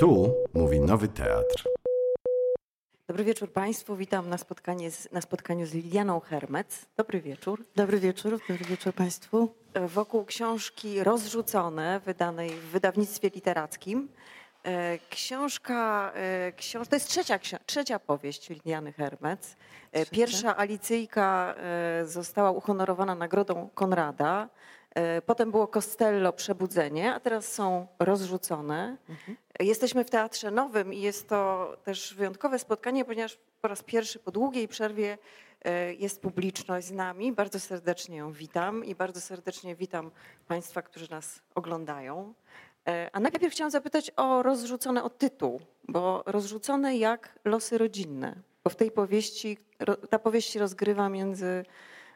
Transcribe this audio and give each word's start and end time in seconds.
Tu 0.00 0.34
mówi 0.54 0.80
Nowy 0.80 1.08
Teatr. 1.08 1.64
Dobry 3.08 3.24
wieczór 3.24 3.52
Państwu. 3.52 3.96
Witam 3.96 4.28
na, 4.28 4.38
spotkanie 4.38 4.90
z, 4.90 5.12
na 5.12 5.20
spotkaniu 5.20 5.66
z 5.66 5.74
Lilianą 5.74 6.20
Hermec. 6.20 6.86
Dobry 6.96 7.20
wieczór. 7.20 7.64
Dobry 7.76 8.00
wieczór, 8.00 8.40
dobry 8.48 8.64
wieczór 8.64 8.92
Państwu. 8.92 9.54
Wokół 9.86 10.24
książki 10.24 11.04
Rozrzucone, 11.04 12.00
wydanej 12.04 12.50
w 12.50 12.64
wydawnictwie 12.64 13.30
literackim. 13.34 14.08
E, 14.64 14.98
Książka, 15.10 16.12
e, 16.14 16.52
książ 16.52 16.88
to 16.88 16.96
jest 16.96 17.08
trzecia, 17.08 17.38
trzecia 17.66 17.98
powieść 17.98 18.50
Liliany 18.50 18.92
Hermec. 18.92 19.56
E, 19.92 19.92
Trzecia. 19.92 20.16
Pierwsza 20.16 20.56
Alicyjka 20.56 21.54
została 22.04 22.50
uhonorowana 22.50 23.14
Nagrodą 23.14 23.68
Konrada. 23.74 24.48
Potem 25.26 25.50
było 25.50 25.66
Costello 25.66 26.32
Przebudzenie, 26.32 27.14
a 27.14 27.20
teraz 27.20 27.52
są 27.52 27.86
Rozrzucone. 27.98 28.96
Jesteśmy 29.60 30.04
w 30.04 30.10
Teatrze 30.10 30.50
Nowym 30.50 30.94
i 30.94 31.00
jest 31.00 31.28
to 31.28 31.72
też 31.84 32.14
wyjątkowe 32.14 32.58
spotkanie, 32.58 33.04
ponieważ 33.04 33.38
po 33.60 33.68
raz 33.68 33.82
pierwszy 33.82 34.18
po 34.18 34.30
długiej 34.30 34.68
przerwie 34.68 35.18
e, 35.64 35.94
jest 35.94 36.20
publiczność 36.20 36.86
z 36.86 36.92
nami. 36.92 37.32
Bardzo 37.32 37.60
serdecznie 37.60 38.16
ją 38.16 38.32
witam 38.32 38.84
i 38.84 38.94
bardzo 38.94 39.20
serdecznie 39.20 39.76
witam 39.76 40.10
Państwa, 40.48 40.82
którzy 40.82 41.10
nas 41.10 41.42
oglądają. 41.54 42.34
E, 42.88 43.10
A 43.12 43.20
najpierw 43.20 43.54
chciałam 43.54 43.70
zapytać 43.70 44.10
o 44.16 44.42
rozrzucone 44.42 45.02
o 45.02 45.10
tytuł, 45.10 45.60
bo 45.88 46.22
rozrzucone 46.26 46.96
jak 46.96 47.38
losy 47.44 47.78
rodzinne, 47.78 48.36
bo 48.64 48.70
w 48.70 48.76
tej 48.76 48.90
powieści, 48.90 49.58
ta 50.10 50.18
powieść 50.18 50.56
rozgrywa 50.56 51.08
między 51.08 51.64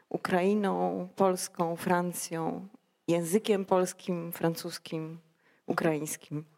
Ukrainą, 0.08 1.08
Polską, 1.16 1.76
Francją, 1.76 2.68
językiem 3.08 3.64
polskim, 3.64 4.32
francuskim, 4.32 5.18
ukraińskim. 5.66 6.53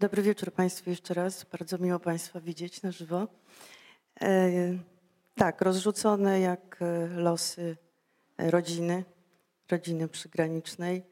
Dobry 0.00 0.22
wieczór 0.22 0.52
Państwu 0.52 0.90
jeszcze 0.90 1.14
raz. 1.14 1.44
Bardzo 1.44 1.78
miło 1.78 1.98
Państwa 1.98 2.40
widzieć 2.40 2.82
na 2.82 2.92
żywo. 2.92 3.28
E, 4.20 4.50
tak, 5.34 5.60
rozrzucone 5.60 6.40
jak 6.40 6.82
e, 6.82 7.06
losy 7.06 7.76
e, 8.36 8.50
rodziny, 8.50 9.04
rodziny 9.70 10.08
przygranicznej. 10.08 11.02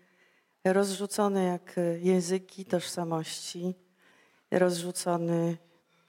Rozrzucone 0.64 1.44
jak 1.44 1.76
języki 2.00 2.64
tożsamości. 2.64 3.74
Rozrzucony, 4.50 5.56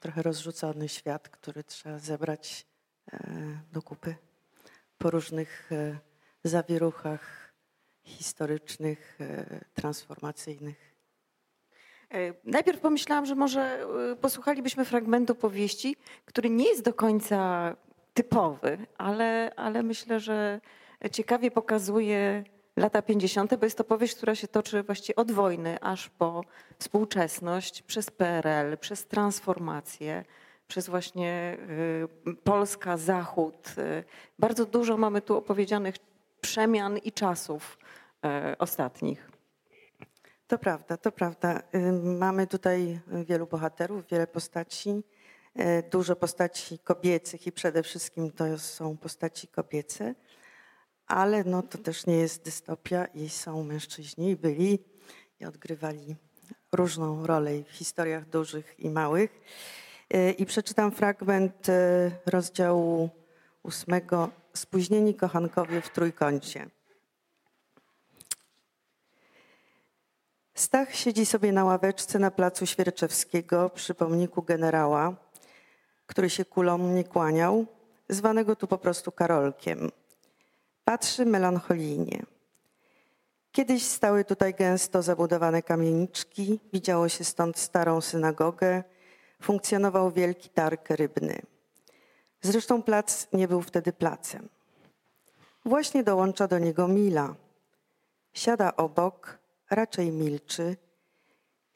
trochę 0.00 0.22
rozrzucony 0.22 0.88
świat, 0.88 1.28
który 1.28 1.64
trzeba 1.64 1.98
zebrać 1.98 2.66
do 3.72 3.82
kupy 3.82 4.14
po 4.98 5.10
różnych 5.10 5.70
zawieruchach 6.44 7.52
historycznych, 8.02 9.18
transformacyjnych. 9.74 10.87
E, 12.14 12.34
Najpierw 12.44 12.80
pomyślałam, 12.80 13.26
że 13.26 13.34
może 13.34 13.60
e, 14.12 14.16
posłuchalibyśmy 14.16 14.84
fragmentu 14.84 15.34
powieści, 15.34 15.96
który 16.24 16.50
nie 16.50 16.68
jest 16.68 16.84
do 16.84 16.94
końca 16.94 17.76
typowy, 18.14 18.78
ale, 18.98 19.52
ale 19.56 19.82
myślę, 19.82 20.20
że 20.20 20.60
ciekawie 21.12 21.50
pokazuje 21.50 22.44
lata 22.76 23.02
50., 23.02 23.56
bo 23.56 23.66
jest 23.66 23.78
to 23.78 23.84
powieść, 23.84 24.14
która 24.14 24.34
się 24.34 24.48
toczy 24.48 24.82
właściwie 24.82 25.16
od 25.16 25.32
wojny 25.32 25.80
aż 25.80 26.08
po 26.08 26.44
współczesność, 26.78 27.82
przez 27.82 28.10
PRL, 28.10 28.78
przez 28.78 29.06
transformację, 29.06 30.24
przez 30.68 30.88
właśnie 30.88 31.56
y, 32.28 32.34
Polska, 32.34 32.96
Zachód. 32.96 33.74
Y, 33.78 34.04
Bardzo 34.38 34.64
dużo 34.64 34.96
mamy 34.96 35.20
tu 35.20 35.36
opowiedzianych 35.36 35.94
przemian 36.40 36.98
i 36.98 37.12
czasów 37.12 37.78
y, 38.52 38.58
ostatnich. 38.58 39.37
To 40.48 40.58
prawda, 40.58 40.96
to 40.96 41.12
prawda. 41.12 41.62
Ym, 41.74 42.18
Mamy 42.18 42.46
tutaj 42.46 43.00
wielu 43.28 43.46
bohaterów, 43.46 44.06
wiele 44.10 44.26
postaci, 44.26 45.02
e, 45.54 45.82
dużo 45.82 46.16
postaci 46.16 46.78
kobiecych 46.78 47.46
i 47.46 47.52
przede 47.52 47.82
wszystkim 47.82 48.30
to 48.30 48.58
są 48.58 48.96
postaci 48.96 49.48
kobiece, 49.48 50.14
ale 51.06 51.44
no 51.44 51.62
to 51.62 51.78
też 51.78 52.06
nie 52.06 52.16
jest 52.16 52.44
dystopia 52.44 53.04
i 53.04 53.28
są 53.28 53.64
mężczyźni 53.64 54.36
byli 54.36 54.78
i 55.40 55.44
odgrywali 55.44 56.16
różną 56.72 57.26
rolę 57.26 57.50
w 57.64 57.70
historiach 57.70 58.28
dużych 58.28 58.80
i 58.80 58.90
małych. 58.90 59.40
E, 60.10 60.30
I 60.30 60.46
przeczytam 60.46 60.92
fragment 60.92 61.66
rozdziału 62.26 63.10
ósmego 63.62 64.30
Spóźnieni 64.52 65.14
kochankowie 65.14 65.80
w 65.80 65.88
trójkącie. 65.88 66.77
Stach 70.58 70.94
siedzi 70.94 71.26
sobie 71.26 71.52
na 71.52 71.64
ławeczce 71.64 72.18
na 72.18 72.30
placu 72.30 72.66
Świerczewskiego 72.66 73.70
przy 73.70 73.94
pomniku 73.94 74.42
generała, 74.42 75.14
który 76.06 76.30
się 76.30 76.44
kulom 76.44 76.94
nie 76.94 77.04
kłaniał, 77.04 77.66
zwanego 78.08 78.56
tu 78.56 78.66
po 78.66 78.78
prostu 78.78 79.12
Karolkiem. 79.12 79.90
Patrzy 80.84 81.26
melancholijnie. 81.26 82.22
Kiedyś 83.52 83.82
stały 83.86 84.24
tutaj 84.24 84.54
gęsto 84.54 85.02
zabudowane 85.02 85.62
kamieniczki, 85.62 86.60
widziało 86.72 87.08
się 87.08 87.24
stąd 87.24 87.58
starą 87.58 88.00
synagogę, 88.00 88.82
funkcjonował 89.42 90.10
wielki 90.10 90.48
targ 90.48 90.90
rybny. 90.90 91.42
Zresztą 92.40 92.82
plac 92.82 93.28
nie 93.32 93.48
był 93.48 93.62
wtedy 93.62 93.92
placem. 93.92 94.48
Właśnie 95.64 96.04
dołącza 96.04 96.48
do 96.48 96.58
niego 96.58 96.88
Mila. 96.88 97.34
Siada 98.32 98.76
obok, 98.76 99.38
raczej 99.70 100.12
milczy. 100.12 100.76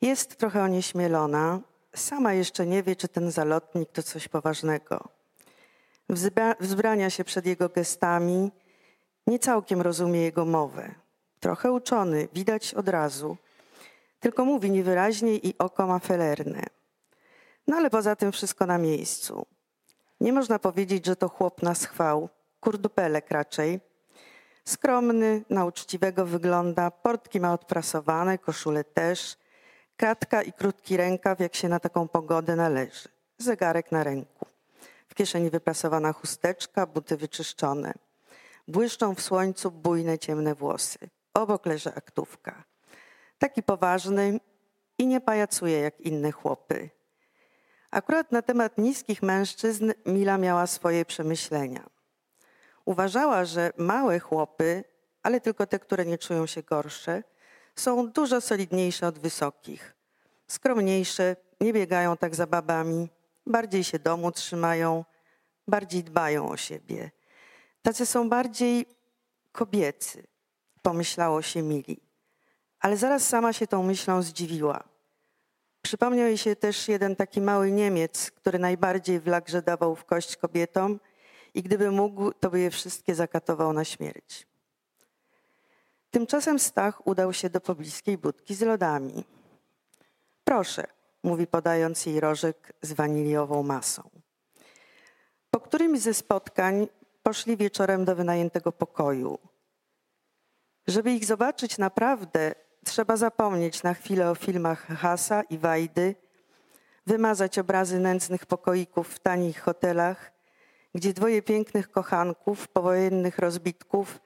Jest 0.01 0.37
trochę 0.37 0.63
onieśmielona. 0.63 1.61
Sama 1.95 2.33
jeszcze 2.33 2.67
nie 2.67 2.83
wie, 2.83 2.97
czy 2.97 3.09
ten 3.09 3.31
zalotnik 3.31 3.93
to 3.93 4.03
coś 4.03 4.29
poważnego. 4.29 5.09
Wzbra- 6.11 6.57
wzbrania 6.61 7.11
się 7.11 7.25
przed 7.25 7.47
jego 7.47 7.69
gestami. 7.69 8.51
Nie 9.27 9.39
całkiem 9.39 9.81
rozumie 9.81 10.21
jego 10.23 10.45
mowę. 10.45 10.95
Trochę 11.41 11.73
uczony, 11.73 12.29
widać 12.33 12.75
od 12.75 12.89
razu. 12.89 13.37
Tylko 14.21 14.45
mówi 14.45 14.71
niewyraźnie 14.71 15.37
i 15.37 15.59
oko 15.59 15.87
ma 15.87 15.99
felerne. 15.99 16.63
No 17.67 17.77
ale 17.77 17.91
poza 17.91 18.17
tym 18.17 18.33
wszystko 18.33 18.67
na 18.67 18.79
miejscu. 18.79 19.47
Nie 20.21 20.33
można 20.33 20.59
powiedzieć, 20.59 21.07
że 21.07 21.17
to 21.17 21.29
chłop 21.29 21.63
na 21.63 21.75
schwał. 21.75 22.29
Kurdupelek 22.61 23.31
raczej. 23.31 23.81
Skromny, 24.65 25.45
na 25.51 25.65
uczciwego 25.65 26.27
wygląda, 26.27 26.91
portki 26.91 27.41
ma 27.41 27.53
odprasowane, 27.53 28.39
koszulę 28.39 28.85
też, 28.85 29.37
kratka 29.97 30.43
i 30.43 30.53
krótki 30.53 30.97
rękaw, 30.97 31.41
jak 31.41 31.55
się 31.55 31.69
na 31.69 31.81
taką 31.81 32.09
pogodę 32.09 32.57
należy. 32.57 33.09
Zegarek 33.39 33.93
na 33.93 34.05
ręku. 34.05 34.47
W 35.09 35.15
kieszeni 35.15 35.51
wyprasowana 35.51 36.13
chusteczka, 36.13 36.87
buty 36.87 37.17
wyczyszczone. 37.17 37.93
Błyszczą 38.69 39.15
w 39.15 39.21
słońcu 39.21 39.71
bujne, 39.71 40.19
ciemne 40.19 40.55
włosy. 40.55 40.99
Obok 41.35 41.67
leży 41.67 41.95
aktówka. 41.95 42.65
Taki 43.39 43.63
poważny 43.63 44.41
i 44.99 45.07
nie 45.07 45.21
pajacuje 45.21 45.81
jak 45.81 46.01
inne 46.01 46.33
chłopy. 46.33 46.91
Akurat 47.91 48.33
na 48.33 48.43
temat 48.43 48.79
niskich 48.79 49.23
mężczyzn 49.23 49.93
Mila 50.07 50.39
miała 50.39 50.67
swoje 50.67 51.05
przemyślenia. 51.05 51.91
Uważała, 52.85 53.45
że 53.45 53.73
małe 53.77 54.19
chłopy, 54.19 54.85
ale 55.23 55.41
tylko 55.41 55.67
te, 55.67 55.79
które 55.79 56.07
nie 56.07 56.19
czują 56.19 56.47
się 56.47 56.63
gorsze, 56.63 57.23
są 57.77 58.11
dużo 58.11 58.41
solidniejsze 58.41 59.07
od 59.07 59.19
wysokich. 59.19 59.95
Skromniejsze, 60.47 61.37
nie 61.61 61.73
biegają 61.73 62.17
tak 62.17 62.35
za 62.35 62.47
babami, 62.47 63.09
bardziej 63.47 63.85
się 63.85 63.99
domu 63.99 64.33
trzymają, 64.33 65.05
bardziej 65.69 66.05
dbają 66.05 66.49
o 66.49 66.57
siebie. 66.57 67.11
Tacy 67.83 68.07
są 68.07 68.29
bardziej 68.29 68.87
kobiecy, 69.53 70.27
pomyślało 70.83 71.43
się 71.43 71.63
Mili. 71.63 72.01
Ale 72.81 72.97
zaraz 72.97 73.29
sama 73.29 73.53
się 73.53 73.67
tą 73.67 73.83
myślą 73.83 74.23
zdziwiła. 74.23 74.85
Przypomniał 75.83 76.27
jej 76.27 76.39
się 76.39 76.57
też 76.57 76.89
jeden 76.89 77.17
taki 77.17 77.41
mały 77.41 77.73
Niemiec, 77.73 78.31
który 78.31 78.59
najbardziej 78.59 79.21
w 79.21 79.27
lagrze 79.27 79.63
dawał 79.63 79.97
w 79.97 80.05
kość 80.05 80.37
kobietom 80.37 81.01
i 81.55 81.63
gdyby 81.63 81.91
mógł, 81.91 82.33
to 82.33 82.51
by 82.51 82.61
je 82.61 82.71
wszystkie 82.71 83.15
zakatował 83.15 83.73
na 83.73 83.85
śmierć. 83.85 84.47
Tymczasem 86.11 86.59
Stach 86.59 87.07
udał 87.07 87.33
się 87.33 87.51
do 87.51 87.61
pobliskiej 87.61 88.19
budki 88.19 88.55
z 88.55 88.61
lodami. 88.61 89.25
Proszę, 90.45 90.85
mówi 91.23 91.47
podając 91.47 92.07
jej 92.07 92.21
rożek 92.21 92.73
z 92.83 92.93
waniliową 92.93 93.63
masą. 93.63 94.11
Po 95.51 95.61
którymś 95.61 96.01
ze 96.01 96.15
spotkań 96.15 96.89
poszli 97.23 97.57
wieczorem 97.57 98.05
do 98.05 98.17
wynajętego 98.17 98.73
pokoju. 98.73 99.39
Żeby 100.87 101.13
ich 101.13 101.25
zobaczyć 101.25 101.79
naprawdę, 101.79 102.55
trzeba 102.85 103.17
zapomnieć 103.17 103.83
na 103.83 103.95
chwilę 103.95 104.31
o 104.31 104.35
filmach 104.35 104.87
Hasa 104.87 105.43
i 105.43 105.59
Wajdy, 105.59 106.15
wymazać 107.07 107.59
obrazy 107.59 107.99
nędznych 107.99 108.47
pokoików 108.47 109.09
w 109.09 109.19
tanich 109.19 109.61
hotelach, 109.61 110.33
gdzie 110.95 111.13
dwoje 111.13 111.43
pięknych 111.43 111.91
kochanków, 111.91 112.69
powojennych 112.69 113.39
rozbitków, 113.39 114.21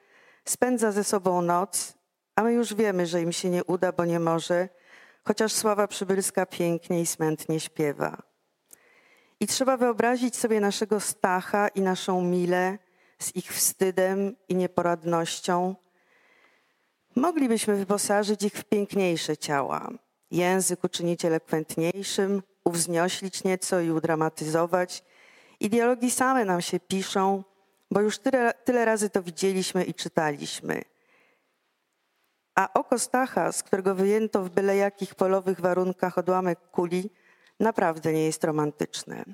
spędza 0.44 0.92
ze 0.92 1.04
sobą 1.04 1.42
noc, 1.42 1.94
a 2.36 2.42
my 2.42 2.52
już 2.52 2.74
wiemy, 2.74 3.06
że 3.06 3.22
im 3.22 3.32
się 3.32 3.50
nie 3.50 3.64
uda, 3.64 3.92
bo 3.92 4.04
nie 4.04 4.20
może, 4.20 4.68
chociaż 5.24 5.52
Sława 5.52 5.88
Przybylska 5.88 6.46
pięknie 6.46 7.00
i 7.00 7.06
smętnie 7.06 7.60
śpiewa. 7.60 8.22
I 9.40 9.46
trzeba 9.46 9.76
wyobrazić 9.76 10.36
sobie 10.36 10.60
naszego 10.60 11.00
Stacha 11.00 11.68
i 11.68 11.80
naszą 11.80 12.22
Milę 12.22 12.78
z 13.18 13.36
ich 13.36 13.52
wstydem 13.52 14.36
i 14.48 14.54
nieporadnością. 14.54 15.74
Moglibyśmy 17.16 17.76
wyposażyć 17.76 18.42
ich 18.42 18.52
w 18.52 18.64
piękniejsze 18.64 19.36
ciała, 19.36 19.90
język 20.30 20.84
uczynić 20.84 21.24
elekwentniejszym, 21.24 22.42
uwznioślić 22.64 23.44
nieco 23.44 23.80
i 23.80 23.90
udramatyzować. 23.90 25.04
I 25.60 25.70
dialogi 25.70 26.10
same 26.10 26.44
nam 26.44 26.62
się 26.62 26.80
piszą, 26.80 27.44
bo 27.90 28.00
już 28.00 28.18
tyle, 28.18 28.54
tyle 28.64 28.84
razy 28.84 29.10
to 29.10 29.22
widzieliśmy 29.22 29.84
i 29.84 29.94
czytaliśmy. 29.94 30.82
A 32.54 32.72
oko 32.72 32.98
Stacha, 32.98 33.52
z 33.52 33.62
którego 33.62 33.94
wyjęto 33.94 34.42
w 34.42 34.50
byle 34.50 34.76
jakich 34.76 35.14
polowych 35.14 35.60
warunkach 35.60 36.18
odłamek 36.18 36.58
kuli, 36.70 37.10
naprawdę 37.60 38.12
nie 38.12 38.24
jest 38.24 38.44
romantyczne. 38.44 39.24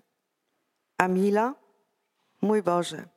A 0.98 1.08
Mila? 1.08 1.54
Mój 2.42 2.62
Boże, 2.62 3.08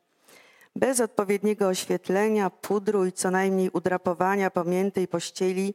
bez 0.75 0.99
odpowiedniego 0.99 1.67
oświetlenia, 1.67 2.49
pudru 2.49 3.05
i 3.05 3.11
co 3.11 3.31
najmniej 3.31 3.69
udrapowania 3.69 4.51
pamiętej 4.51 5.07
pościeli 5.07 5.73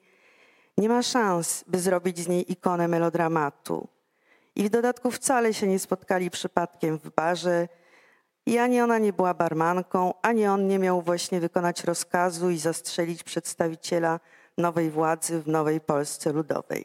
nie 0.78 0.88
ma 0.88 1.02
szans, 1.02 1.64
by 1.66 1.78
zrobić 1.78 2.18
z 2.18 2.28
niej 2.28 2.52
ikonę 2.52 2.88
melodramatu. 2.88 3.88
I 4.60 4.64
w 4.64 4.70
dodatku 4.70 5.10
wcale 5.10 5.54
się 5.54 5.66
nie 5.66 5.78
spotkali 5.78 6.30
przypadkiem 6.30 6.98
w 6.98 7.10
barze 7.10 7.68
i 8.46 8.58
ani 8.58 8.80
ona 8.80 8.98
nie 8.98 9.12
była 9.12 9.34
barmanką, 9.34 10.14
ani 10.22 10.46
on 10.46 10.68
nie 10.68 10.78
miał 10.78 11.02
właśnie 11.02 11.40
wykonać 11.40 11.84
rozkazu 11.84 12.50
i 12.50 12.58
zastrzelić 12.58 13.22
przedstawiciela 13.22 14.20
nowej 14.58 14.90
władzy 14.90 15.40
w 15.42 15.48
nowej 15.48 15.80
Polsce 15.80 16.32
Ludowej. 16.32 16.84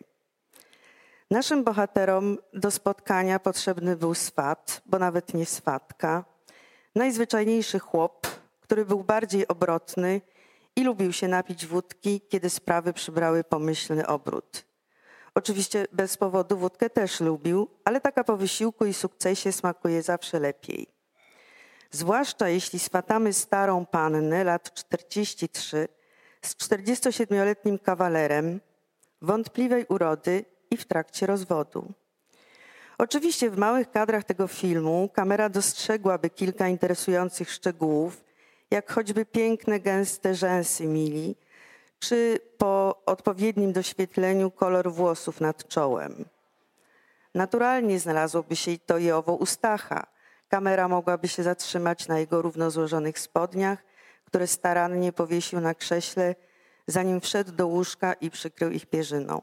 Naszym 1.31 1.63
bohaterom 1.63 2.37
do 2.53 2.71
spotkania 2.71 3.39
potrzebny 3.39 3.95
był 3.95 4.13
swat, 4.13 4.81
bo 4.85 4.99
nawet 4.99 5.33
nie 5.33 5.45
swatka, 5.45 6.25
najzwyczajniejszy 6.95 7.79
chłop, 7.79 8.27
który 8.61 8.85
był 8.85 9.03
bardziej 9.03 9.47
obrotny 9.47 10.21
i 10.75 10.83
lubił 10.83 11.13
się 11.13 11.27
napić 11.27 11.65
wódki, 11.65 12.21
kiedy 12.29 12.49
sprawy 12.49 12.93
przybrały 12.93 13.43
pomyślny 13.43 14.07
obrót. 14.07 14.74
Oczywiście 15.35 15.87
bez 15.91 16.17
powodu 16.17 16.57
wódkę 16.57 16.89
też 16.89 17.19
lubił, 17.19 17.67
ale 17.85 18.01
taka 18.01 18.23
po 18.23 18.37
wysiłku 18.37 18.85
i 18.85 18.93
sukcesie 18.93 19.51
smakuje 19.51 20.01
zawsze 20.01 20.39
lepiej. 20.39 20.87
Zwłaszcza 21.91 22.49
jeśli 22.49 22.79
swatamy 22.79 23.33
starą 23.33 23.85
pannę 23.85 24.43
lat 24.43 24.73
43 24.73 25.87
z 26.41 26.55
47-letnim 26.55 27.79
kawalerem, 27.79 28.61
wątpliwej 29.21 29.85
urody 29.89 30.45
i 30.71 30.77
w 30.77 30.85
trakcie 30.85 31.25
rozwodu. 31.25 31.93
Oczywiście 32.97 33.49
w 33.49 33.57
małych 33.57 33.91
kadrach 33.91 34.23
tego 34.23 34.47
filmu 34.47 35.09
kamera 35.13 35.49
dostrzegłaby 35.49 36.29
kilka 36.29 36.67
interesujących 36.67 37.51
szczegółów, 37.51 38.23
jak 38.71 38.91
choćby 38.91 39.25
piękne, 39.25 39.79
gęste 39.79 40.35
rzęsy 40.35 40.87
Mili, 40.87 41.35
czy 41.99 42.39
po 42.57 43.01
odpowiednim 43.05 43.73
doświetleniu 43.73 44.51
kolor 44.51 44.91
włosów 44.91 45.41
nad 45.41 45.67
czołem. 45.67 46.25
Naturalnie 47.35 47.99
znalazłoby 47.99 48.55
się 48.55 48.71
i 48.71 48.79
to 48.79 48.97
i 48.97 49.11
owo 49.11 49.33
u 49.33 49.45
Stacha. 49.45 50.07
Kamera 50.47 50.87
mogłaby 50.87 51.27
się 51.27 51.43
zatrzymać 51.43 52.07
na 52.07 52.19
jego 52.19 52.41
równo 52.41 52.71
złożonych 52.71 53.19
spodniach, 53.19 53.83
które 54.25 54.47
starannie 54.47 55.13
powiesił 55.13 55.61
na 55.61 55.75
krześle, 55.75 56.35
zanim 56.87 57.21
wszedł 57.21 57.51
do 57.51 57.67
łóżka 57.67 58.13
i 58.13 58.31
przykrył 58.31 58.71
ich 58.71 58.85
pierzyną. 58.85 59.41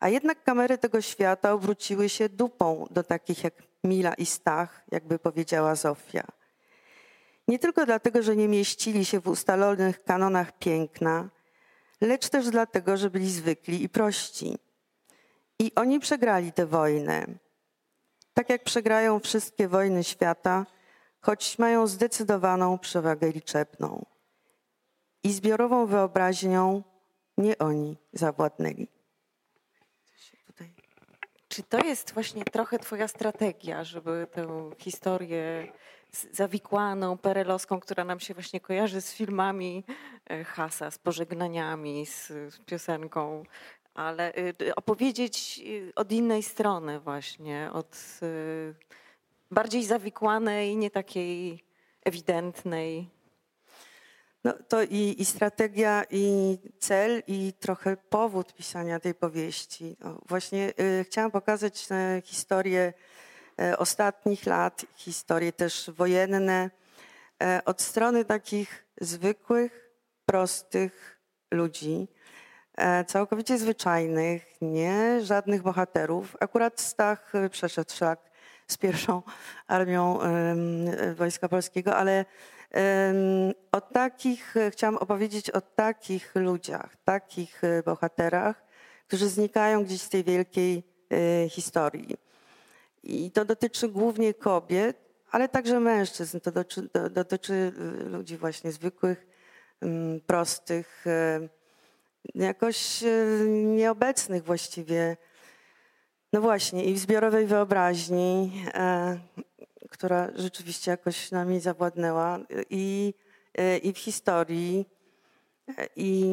A 0.00 0.08
jednak 0.08 0.42
kamery 0.44 0.78
tego 0.78 1.00
świata 1.00 1.52
obróciły 1.52 2.08
się 2.08 2.28
dupą 2.28 2.86
do 2.90 3.02
takich 3.02 3.44
jak 3.44 3.54
Mila 3.84 4.14
i 4.14 4.26
Stach, 4.26 4.82
jakby 4.92 5.18
powiedziała 5.18 5.74
Zofia. 5.74 6.24
Nie 7.50 7.58
tylko 7.58 7.86
dlatego, 7.86 8.22
że 8.22 8.36
nie 8.36 8.48
mieścili 8.48 9.04
się 9.04 9.20
w 9.20 9.28
ustalonych 9.28 10.04
kanonach 10.04 10.58
piękna, 10.58 11.30
lecz 12.00 12.28
też 12.28 12.50
dlatego, 12.50 12.96
że 12.96 13.10
byli 13.10 13.30
zwykli 13.30 13.82
i 13.82 13.88
prości. 13.88 14.58
I 15.58 15.72
oni 15.74 16.00
przegrali 16.00 16.52
tę 16.52 16.66
wojnę. 16.66 17.26
Tak 18.34 18.50
jak 18.50 18.64
przegrają 18.64 19.20
wszystkie 19.20 19.68
wojny 19.68 20.04
świata, 20.04 20.66
choć 21.20 21.58
mają 21.58 21.86
zdecydowaną 21.86 22.78
przewagę 22.78 23.28
liczebną. 23.30 24.06
I 25.22 25.32
zbiorową 25.32 25.86
wyobraźnią 25.86 26.82
nie 27.38 27.58
oni 27.58 27.96
zawładnęli. 28.12 28.88
Czy 31.48 31.62
to 31.62 31.78
jest 31.78 32.14
właśnie 32.14 32.44
trochę 32.44 32.78
Twoja 32.78 33.08
strategia, 33.08 33.84
żeby 33.84 34.26
tę 34.32 34.70
historię 34.78 35.72
zawikłaną, 36.32 37.18
perelowską, 37.18 37.80
która 37.80 38.04
nam 38.04 38.20
się 38.20 38.34
właśnie 38.34 38.60
kojarzy 38.60 39.00
z 39.00 39.12
filmami 39.12 39.84
e, 40.30 40.44
Hasa, 40.44 40.90
z 40.90 40.98
pożegnaniami, 40.98 42.06
z, 42.06 42.32
piosenką, 42.66 43.42
ale 43.94 44.32
y, 44.62 44.74
opowiedzieć 44.74 45.60
y, 45.66 45.92
od 45.94 46.12
innej 46.12 46.42
strony 46.42 47.00
właśnie, 47.00 47.70
od 47.72 48.20
y, 48.22 48.74
bardziej 49.50 49.84
zawikłanej, 49.84 50.76
nie 50.76 50.90
takiej 50.90 51.64
ewidentnej. 52.04 53.08
No, 54.44 54.54
to 54.68 54.82
i, 54.82 55.14
i, 55.18 55.24
strategia, 55.24 56.04
i 56.10 56.58
cel, 56.78 57.22
i 57.26 57.52
trochę 57.52 57.96
powód 57.96 58.54
pisania 58.54 59.00
tej 59.00 59.14
powieści. 59.14 59.96
No, 60.00 60.20
właśnie 60.28 60.72
y, 60.80 61.04
chciałam 61.04 61.30
pokazać 61.30 61.88
y, 61.90 62.22
historię 62.22 62.92
ostatnich 63.78 64.46
lat, 64.46 64.86
historie 64.96 65.52
też 65.52 65.90
wojenne, 65.96 66.70
y, 67.42 67.64
od 67.64 67.82
strony 67.82 68.24
takich 68.24 68.86
zwykłych, 69.00 69.90
prostych 70.24 71.20
ludzi, 71.50 72.08
y, 73.00 73.04
całkowicie 73.04 73.58
zwyczajnych, 73.58 74.46
nie 74.60 75.20
żadnych 75.22 75.62
bohaterów. 75.62 76.36
Akurat 76.40 76.80
Stach 76.80 77.32
przeszedł 77.50 77.92
szlak 77.92 78.20
z 78.66 78.76
pierwszą 78.76 79.22
armią 79.66 80.18
Wojska 81.16 81.48
Polskiego, 81.48 81.96
ale 81.96 82.24
o 83.72 83.80
takich, 83.80 84.54
chciałam 84.70 84.96
opowiedzieć 84.96 85.50
o 85.50 85.60
takich 85.60 86.32
ludziach, 86.34 86.96
takich 87.04 87.64
e, 87.64 87.82
bohaterach, 87.82 88.62
którzy 89.06 89.28
znikają 89.28 89.84
gdzieś 89.84 90.00
z 90.00 90.08
tej 90.08 90.24
wielkiej 90.24 90.82
e, 91.12 91.48
historii. 91.48 92.29
I 93.02 93.30
to 93.30 93.44
dotyczy 93.44 93.88
głównie 93.88 94.34
kobiet, 94.34 94.96
ale 95.30 95.48
także 95.48 95.80
mężczyzn. 95.80 96.40
To 96.40 96.52
dotyczy, 96.52 96.88
dotyczy 97.10 97.72
e, 98.04 98.08
ludzi 98.08 98.36
właśnie 98.36 98.72
zwykłych, 98.72 99.26
prostych, 100.26 101.04
jakoś 102.34 103.04
nieobecnych 103.48 104.44
właściwie. 104.44 105.16
No 106.32 106.40
właśnie, 106.40 106.84
i 106.84 106.94
w 106.94 106.98
zbiorowej 106.98 107.46
wyobraźni, 107.46 108.62
która 109.90 110.28
rzeczywiście 110.34 110.90
jakoś 110.90 111.30
nami 111.30 111.60
zawładnęła 111.60 112.38
i, 112.70 113.14
e, 113.54 113.78
i 113.78 113.92
w 113.92 113.98
historii, 113.98 114.88
e, 115.78 115.86
i 115.96 116.24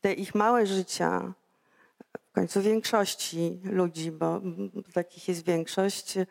te 0.00 0.12
ich 0.12 0.34
małe 0.34 0.66
życia, 0.66 1.32
w 2.30 2.32
końcu 2.32 2.62
większości 2.62 3.60
ludzi, 3.64 4.12
bo 4.12 4.40
takich 4.92 5.28
jest 5.28 5.44
większość, 5.44 6.16
e, 6.16 6.26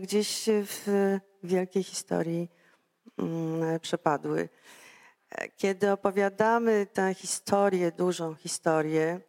gdzieś 0.00 0.44
w 0.46 1.18
wielkiej 1.42 1.82
historii 1.82 2.50
mm, 3.18 3.80
przepadły. 3.80 4.48
Kiedy 5.56 5.90
opowiadamy 5.90 6.86
tę 6.92 7.14
historię, 7.14 7.92
dużą 7.92 8.34
historię, 8.34 9.20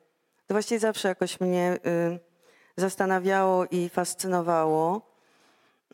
to 0.48 0.54
właściwie 0.54 0.80
zawsze 0.80 1.08
jakoś 1.08 1.40
mnie 1.40 1.78
zastanawiało 2.78 3.66
i 3.66 3.90
fascynowało, 3.90 5.14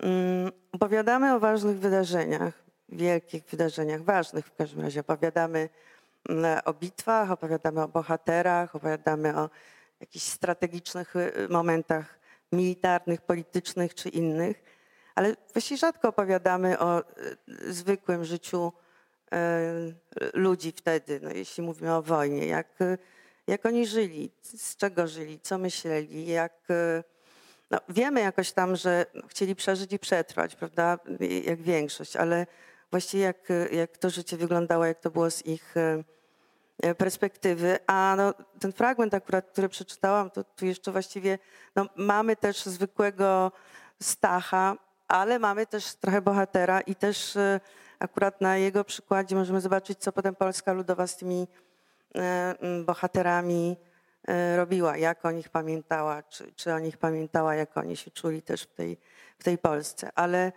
Mm, 0.03 0.51
opowiadamy 0.71 1.35
o 1.35 1.39
ważnych 1.39 1.79
wydarzeniach, 1.79 2.53
wielkich 2.89 3.43
wydarzeniach, 3.43 4.01
ważnych 4.01 4.45
w 4.45 4.55
każdym 4.55 4.81
razie. 4.81 4.99
Opowiadamy 4.99 5.69
mm, 6.29 6.59
o 6.65 6.73
bitwach, 6.73 7.31
opowiadamy 7.31 7.81
o 7.81 7.87
bohaterach, 7.87 8.75
opowiadamy 8.75 9.37
o 9.37 9.49
jakichś 9.99 10.25
strategicznych 10.25 11.15
y, 11.15 11.47
momentach 11.49 12.19
militarnych, 12.51 13.21
politycznych 13.21 13.95
czy 13.95 14.09
innych, 14.09 14.63
ale 15.15 15.35
właściwie 15.53 15.77
rzadko 15.77 16.09
opowiadamy 16.09 16.79
o 16.79 16.99
y, 16.99 17.73
zwykłym 17.73 18.25
życiu 18.25 18.73
y, 19.33 19.37
ludzi 20.33 20.71
wtedy, 20.71 21.19
no 21.23 21.29
jeśli 21.31 21.63
mówimy 21.63 21.95
o 21.95 22.01
wojnie, 22.01 22.45
jak, 22.47 22.79
jak 23.47 23.65
oni 23.65 23.87
żyli, 23.87 24.31
z 24.41 24.75
czego 24.75 25.07
żyli, 25.07 25.39
co 25.39 25.57
myśleli, 25.57 26.27
jak 26.27 26.67
no, 27.71 27.79
wiemy 27.89 28.21
jakoś 28.21 28.51
tam, 28.51 28.75
że 28.75 29.05
chcieli 29.27 29.55
przeżyć 29.55 29.93
i 29.93 29.99
przetrwać, 29.99 30.55
prawda, 30.55 30.99
jak 31.43 31.61
większość, 31.61 32.15
ale 32.15 32.47
właściwie 32.91 33.23
jak, 33.23 33.49
jak 33.71 33.97
to 33.97 34.09
życie 34.09 34.37
wyglądało, 34.37 34.85
jak 34.85 34.99
to 34.99 35.11
było 35.11 35.31
z 35.31 35.45
ich, 35.45 35.75
perspektywy. 36.97 37.79
A 37.87 38.13
no, 38.17 38.33
ten 38.59 38.71
fragment 38.73 39.13
akurat, 39.13 39.47
który 39.51 39.69
przeczytałam, 39.69 40.29
to 40.29 40.43
tu 40.43 40.65
jeszcze 40.65 40.91
właściwie 40.91 41.39
no, 41.75 41.85
mamy 41.95 42.35
też 42.35 42.65
zwykłego 42.65 43.51
Stacha, 44.01 44.75
ale 45.07 45.39
mamy 45.39 45.65
też 45.65 45.95
trochę 45.95 46.21
bohatera 46.21 46.81
i 46.81 46.95
też 46.95 47.35
e, 47.35 47.59
akurat 47.99 48.41
na 48.41 48.57
jego 48.57 48.83
przykładzie 48.83 49.35
możemy 49.35 49.61
zobaczyć, 49.61 49.99
co 49.99 50.11
potem 50.11 50.35
Polska 50.35 50.73
Ludowa 50.73 51.07
z 51.07 51.17
tymi 51.17 51.47
bohaterami 52.85 53.77
robiła, 54.55 54.97
jak 54.97 55.25
o 55.25 55.31
nich 55.31 55.49
pamiętała, 55.49 56.23
czy, 56.23 56.51
czy 56.55 56.73
o 56.73 56.79
nich 56.79 56.97
pamiętała, 56.97 57.55
jak 57.55 57.77
oni 57.77 57.97
się 57.97 58.11
czuli 58.11 58.41
też 58.41 58.63
w 58.63 58.73
tej, 58.73 58.97
w 59.39 59.43
tej 59.43 59.57
Polsce. 59.57 60.09
Ale 60.15 60.51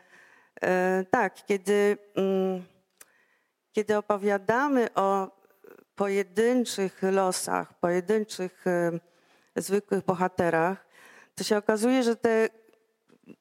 tak, 1.11 1.45
kiedy 1.45 1.99
kiedy 3.73 3.97
opowiadamy 3.97 4.95
o 4.95 5.31
pojedynczych 5.97 7.03
losach, 7.03 7.79
pojedynczych 7.79 8.67
e, 8.67 8.91
zwykłych 9.57 10.05
bohaterach, 10.05 10.87
to 11.35 11.45
się 11.45 11.57
okazuje, 11.57 12.03
że 12.03 12.17
te 12.17 12.49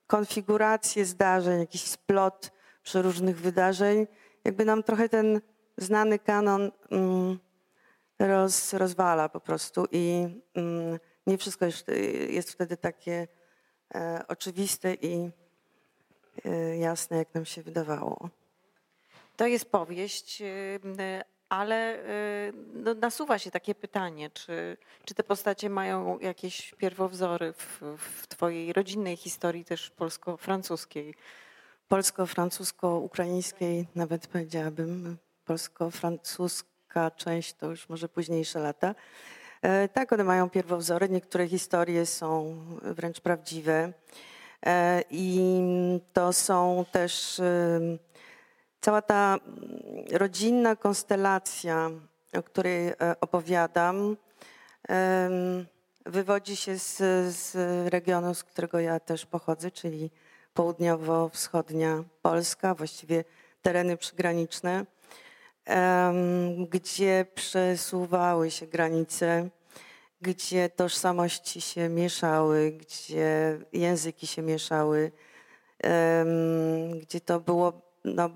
konfiguracje 0.07 1.05
zdarzeń, 1.05 1.59
jakiś 1.59 1.81
splot 1.81 2.51
przeróżnych 2.83 3.39
wydarzeń, 3.39 4.07
jakby 4.45 4.65
nam 4.65 4.83
trochę 4.83 5.09
ten 5.09 5.41
znany 5.77 6.19
kanon 6.19 6.71
mm, 6.91 7.39
roz, 8.19 8.73
rozwala 8.73 9.29
po 9.29 9.39
prostu 9.39 9.85
i 9.91 10.27
mm, 10.53 10.99
nie 11.27 11.37
wszystko 11.37 11.65
jest, 12.29 12.51
wtedy 12.51 12.77
takie 12.77 13.27
e, 13.95 14.25
oczywiste 14.27 14.93
i 14.93 15.29
e, 16.45 16.77
jasne, 16.77 17.17
jak 17.17 17.33
nam 17.33 17.45
się 17.45 17.61
wydawało. 17.63 18.29
To 19.35 19.47
jest 19.47 19.71
powieść, 19.71 20.43
ale 21.51 21.99
y, 22.49 22.53
no, 22.73 22.93
nasuwa 22.93 23.39
się 23.39 23.51
takie 23.51 23.75
pytanie, 23.75 24.29
czy, 24.29 24.77
czy 25.05 25.13
te 25.13 25.23
postacie 25.23 25.69
mają 25.69 26.19
jakieś 26.19 26.73
pierwowzory 26.77 27.53
w, 27.53 27.81
w 27.97 28.27
twojej 28.27 28.73
rodzinnej 28.73 29.17
historii 29.17 29.65
też 29.65 29.89
polsko-francuskiej? 29.89 31.15
Polsko-francusko-ukraińskiej 31.87 33.87
nawet 33.95 34.27
powiedziałabym. 34.27 35.17
Polsko-francuska 35.45 37.11
część 37.11 37.53
to 37.53 37.69
już 37.69 37.89
może 37.89 38.09
późniejsze 38.09 38.59
lata. 38.59 38.95
E, 39.61 39.87
tak, 39.87 40.13
one 40.13 40.23
mają 40.23 40.49
pierwowzory. 40.49 41.09
Niektóre 41.09 41.47
historie 41.47 42.05
są 42.05 42.55
wręcz 42.81 43.21
prawdziwe. 43.21 43.93
E, 44.65 45.03
I 45.09 45.51
to 46.13 46.33
są 46.33 46.85
też 46.91 47.41
Cała 48.81 49.01
ta 49.01 49.37
mm, 49.37 50.03
rodzinna 50.11 50.75
konstelacja, 50.75 51.89
o 52.33 52.43
której 52.43 52.87
e, 52.87 52.95
opowiadam, 53.21 54.17
wywodzi 56.05 56.55
się 56.55 56.77
z, 56.77 56.97
z 57.35 57.55
regionu, 57.93 58.33
z 58.33 58.43
którego 58.43 58.79
ja 58.79 58.99
też 58.99 59.25
pochodzę, 59.25 59.71
czyli 59.71 60.11
południowo-wschodnia 60.53 62.03
Polska, 62.21 62.75
właściwie 62.75 63.23
tereny 63.61 63.97
przygraniczne, 63.97 64.85
gdzie 66.69 67.25
przesuwały 67.35 68.51
się 68.51 68.67
granice, 68.67 69.49
gdzie 70.21 70.69
tożsamości 70.69 71.61
się 71.61 71.89
mieszały, 71.89 72.71
gdzie 72.71 73.59
języki 73.73 74.27
się 74.27 74.41
mieszały, 74.41 75.11
gdzie 77.01 77.21
to 77.21 77.39
było 77.39 77.81
no, 78.05 78.29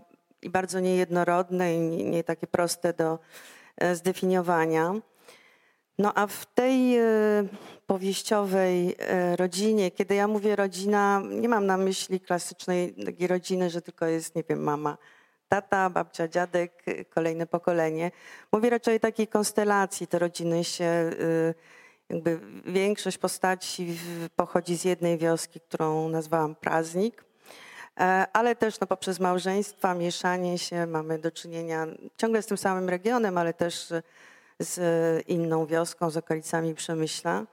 i 0.45 0.49
bardzo 0.49 0.79
niejednorodne 0.79 1.75
i 1.75 1.79
nie, 1.79 2.03
nie 2.03 2.23
takie 2.23 2.47
proste 2.47 2.93
do 2.93 3.19
e, 3.77 3.95
zdefiniowania. 3.95 4.93
No 5.97 6.11
a 6.15 6.27
w 6.27 6.45
tej 6.45 6.97
e, 6.97 7.03
powieściowej 7.87 8.95
e, 8.99 9.35
rodzinie, 9.35 9.91
kiedy 9.91 10.15
ja 10.15 10.27
mówię 10.27 10.55
rodzina, 10.55 11.21
nie 11.29 11.49
mam 11.49 11.65
na 11.65 11.77
myśli 11.77 12.19
klasycznej 12.19 12.93
takiej 13.05 13.27
rodziny, 13.27 13.69
że 13.69 13.81
tylko 13.81 14.05
jest, 14.05 14.35
nie 14.35 14.43
wiem, 14.49 14.63
mama, 14.63 14.97
tata, 15.49 15.89
babcia, 15.89 16.27
dziadek, 16.27 16.83
kolejne 17.09 17.47
pokolenie. 17.47 18.11
Mówię 18.51 18.69
raczej 18.69 18.95
o 18.95 18.99
takiej 18.99 19.27
konstelacji. 19.27 20.07
Te 20.07 20.19
rodziny 20.19 20.63
się, 20.63 21.11
jakby 22.09 22.39
większość 22.65 23.17
postaci 23.17 23.97
pochodzi 24.35 24.77
z 24.77 24.85
jednej 24.85 25.17
wioski, 25.17 25.59
którą 25.59 26.09
nazwałam 26.09 26.55
Praznik. 26.55 27.25
E, 27.99 28.27
ale 28.33 28.55
też 28.55 28.79
no, 28.79 28.87
poprzez 28.87 29.19
małżeństwa, 29.19 29.93
mieszanie 29.93 30.57
się 30.57 30.85
mamy 30.85 31.19
do 31.19 31.31
czynienia 31.31 31.87
ciągle 32.17 32.41
z 32.41 32.45
tym 32.45 32.57
samym 32.57 32.89
regionem, 32.89 33.37
ale 33.37 33.53
też 33.53 33.93
z 34.59 35.27
inną 35.27 35.65
wioską, 35.65 36.09
z 36.09 36.17
okolicami 36.17 36.75
Przemyśla. 36.75 37.45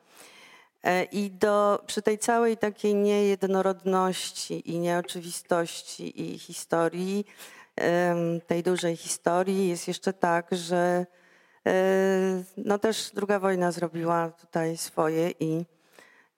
E, 0.84 1.04
I 1.04 1.30
do, 1.30 1.82
przy 1.86 2.02
tej 2.02 2.18
całej 2.18 2.56
takiej 2.56 2.94
niejednorodności 2.94 4.70
i 4.70 4.78
nieoczywistości 4.78 6.22
i 6.22 6.38
historii, 6.38 7.26
tej 8.46 8.62
dużej 8.62 8.96
historii 8.96 9.68
jest 9.68 9.88
jeszcze 9.88 10.12
tak, 10.12 10.48
że 10.50 11.06
e, 11.66 11.72
no 12.56 12.78
też 12.78 13.10
druga 13.14 13.38
wojna 13.38 13.72
zrobiła 13.72 14.30
tutaj 14.30 14.76
swoje 14.76 15.30
i 15.40 15.64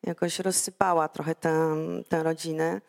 jakoś 0.03 0.39
rozsypała 0.39 1.09
trochę 1.09 1.35
tę, 1.35 1.77
tę 2.09 2.23
rodzinę. 2.23 2.81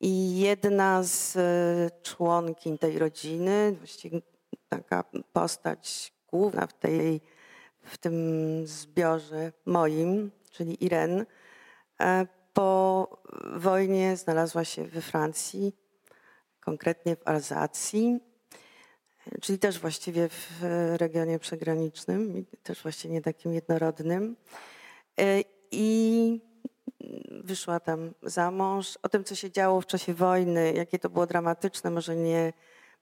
I 0.00 0.38
jedna 0.40 1.02
z 1.02 1.36
e, 1.36 1.90
członkiń 2.02 2.78
tej 2.78 2.98
rodziny, 2.98 3.72
właściwie 3.72 4.20
taka 4.68 5.04
postać 5.32 6.12
główna 6.28 6.66
w, 6.66 6.72
tej, 6.72 7.20
w 7.80 7.98
tym 7.98 8.14
zbiorze 8.66 9.52
moim, 9.66 10.30
czyli 10.50 10.84
Iren, 10.84 11.26
e, 12.00 12.26
po 12.52 13.08
wojnie 13.56 14.16
znalazła 14.16 14.64
się 14.64 14.84
we 14.84 15.00
Francji, 15.00 15.72
konkretnie 16.60 17.16
w 17.16 17.28
Alzacji, 17.28 18.20
czyli 19.40 19.58
też 19.58 19.78
właściwie 19.78 20.28
w 20.28 20.62
regionie 20.96 21.38
przygranicznym, 21.38 22.46
też 22.62 22.82
właściwie 22.82 23.14
nie 23.14 23.22
takim 23.22 23.54
jednorodnym. 23.54 24.36
E, 25.20 25.44
I 25.70 26.49
wyszła 27.30 27.80
tam 27.80 28.12
za 28.22 28.50
mąż. 28.50 28.98
O 29.02 29.08
tym, 29.08 29.24
co 29.24 29.34
się 29.34 29.50
działo 29.50 29.80
w 29.80 29.86
czasie 29.86 30.14
wojny, 30.14 30.72
jakie 30.72 30.98
to 30.98 31.10
było 31.10 31.26
dramatyczne, 31.26 31.90
może 31.90 32.16
nie 32.16 32.52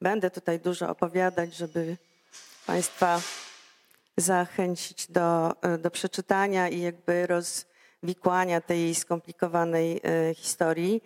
będę 0.01 0.31
tutaj 0.31 0.61
dużo 0.61 0.89
opowiadać, 0.89 1.55
żeby 1.55 1.97
Państwa 2.67 3.21
zachęcić 4.17 5.11
do, 5.11 5.53
do 5.79 5.91
przeczytania 5.91 6.69
i 6.69 6.81
jakby 6.81 7.27
rozwikłania 7.27 8.61
tej 8.61 8.95
skomplikowanej 8.95 10.01
e, 10.05 10.35
historii. 10.35 11.03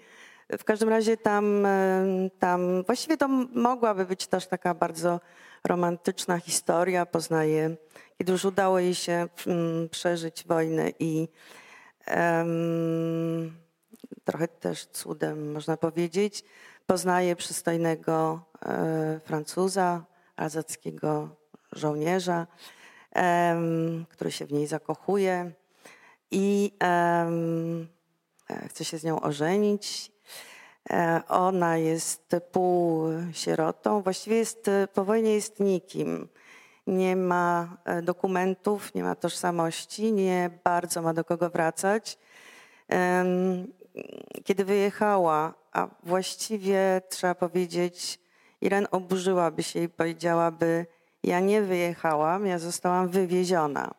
W 0.58 0.64
każdym 0.64 0.88
razie 0.88 1.16
tam, 1.16 1.66
e, 1.66 2.04
tam 2.38 2.84
właściwie 2.84 3.16
to 3.16 3.28
mogłaby 3.54 4.06
być 4.06 4.26
też 4.26 4.46
taka 4.46 4.74
bardzo 4.74 5.20
romantyczna 5.64 6.38
historia. 6.38 7.06
Poznaje, 7.06 7.76
kiedy 8.18 8.32
już 8.32 8.44
udało 8.44 8.78
jej 8.78 8.94
się 8.94 9.28
mm, 9.46 9.88
przeżyć 9.88 10.44
wojnę 10.46 10.90
i 10.98 11.28
trochę 14.24 14.48
też 14.48 14.86
cudem 14.86 15.52
można 15.52 15.76
powiedzieć, 15.76 16.44
poznaje 16.86 17.36
przystojnego 17.36 18.40
e, 18.62 19.20
Francuza, 19.24 20.04
alzackiego 20.36 21.28
żołnierza, 21.72 22.46
który 24.08 24.32
się 24.32 24.46
w 24.46 24.52
niej 24.52 24.66
zakochuje 24.66 25.52
i 26.30 26.72
e, 26.82 27.30
chce 28.68 28.84
się 28.84 28.98
z 28.98 29.04
nią 29.04 29.20
ożenić. 29.20 30.12
E, 30.90 31.22
ona 31.28 31.76
jest 31.76 32.36
pół 32.52 33.04
sierotą, 33.32 34.02
właściwie 34.02 34.36
jest, 34.36 34.70
po 34.94 35.04
wojnie 35.04 35.34
jest 35.34 35.60
nikim 35.60 36.28
nie 36.86 37.16
ma 37.16 37.76
e, 37.84 38.02
dokumentów, 38.02 38.94
nie 38.94 39.02
ma 39.02 39.14
tożsamości, 39.14 40.12
nie 40.12 40.50
bardzo 40.64 41.02
ma 41.02 41.14
do 41.14 41.24
kogo 41.24 41.50
wracać. 41.50 42.18
Kiedy 44.44 44.64
wyjechała, 44.64 45.54
a 45.72 45.88
właściwie 46.02 47.02
trzeba 47.08 47.34
powiedzieć, 47.34 48.20
Iren 48.60 48.86
oburzyłaby 48.90 49.62
się 49.62 49.80
i 49.82 49.88
powiedziałaby: 49.88 50.86
Ja 51.22 51.40
nie 51.40 51.62
wyjechałam, 51.62 52.46
ja 52.46 52.58
zostałam 52.58 53.08
wywieziona. 53.08 53.94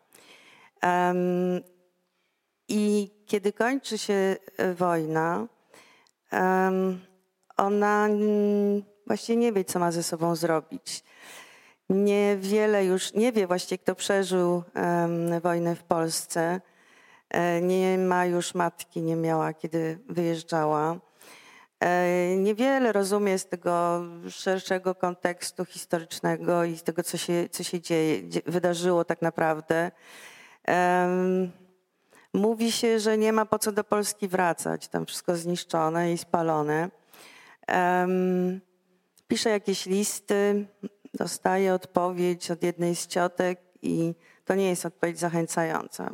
I 2.68 3.10
kiedy 3.25 3.54
kończy 3.54 3.98
się 3.98 4.13
e, 4.58 4.74
wojna, 4.74 5.48
ona 7.58 8.10
właściwie 9.08 9.38
nie 9.38 9.52
wie, 9.52 9.66
co 9.66 9.80
ma 9.80 9.92
ze 9.92 10.04
sobą 10.04 10.36
zrobić. 10.36 11.04
Niewiele 11.93 12.85
już, 12.85 13.13
nie 13.13 13.31
wie 13.31 13.47
właściwie, 13.47 13.77
kto 13.77 13.95
przeżył 13.95 14.63
um, 14.75 15.39
wojnę 15.41 15.75
w 15.75 15.83
Polsce. 15.83 16.62
E, 17.29 17.62
nie 17.62 17.97
ma 17.97 18.25
już 18.25 18.55
matki, 18.55 19.01
nie 19.01 19.15
miała, 19.15 19.53
kiedy 19.53 20.00
wyjeżdżała. 20.09 21.00
e, 21.79 22.38
niewiele 22.38 22.91
rozumie 22.91 23.39
z 23.39 23.45
tego 23.45 24.01
szerszego 24.29 24.95
kontekstu 24.95 25.65
historycznego 25.65 26.63
i 26.63 26.77
z 26.77 26.83
tego, 26.83 27.03
co 27.03 27.17
się, 27.17 27.50
co 27.50 27.63
się 27.63 27.81
dzieje, 27.81 28.21
wydarzyło 28.45 29.05
tak 29.05 29.21
naprawdę. 29.21 29.91
Mówi 32.33 32.71
się, 32.71 33.00
że 33.00 33.17
nie 33.17 33.33
ma 33.33 33.45
po 33.45 33.59
co 33.59 33.71
do 33.71 33.83
Polski 33.83 34.27
wracać, 34.27 34.88
tam 34.88 35.05
wszystko 35.05 35.35
zniszczone 35.35 36.13
i 36.13 36.17
spalone. 36.17 36.89
Pisze 39.27 39.50
jakieś 39.50 39.85
listy, 39.85 40.65
dostaje 41.13 41.74
odpowiedź 41.74 42.51
od 42.51 42.63
jednej 42.63 42.96
z 42.96 43.08
ciotek 43.08 43.60
i 43.82 44.15
to 44.46 44.55
nie 44.55 44.70
jest 44.70 44.86
odpowiedź 44.86 45.20
zachęcająca. 45.20 46.12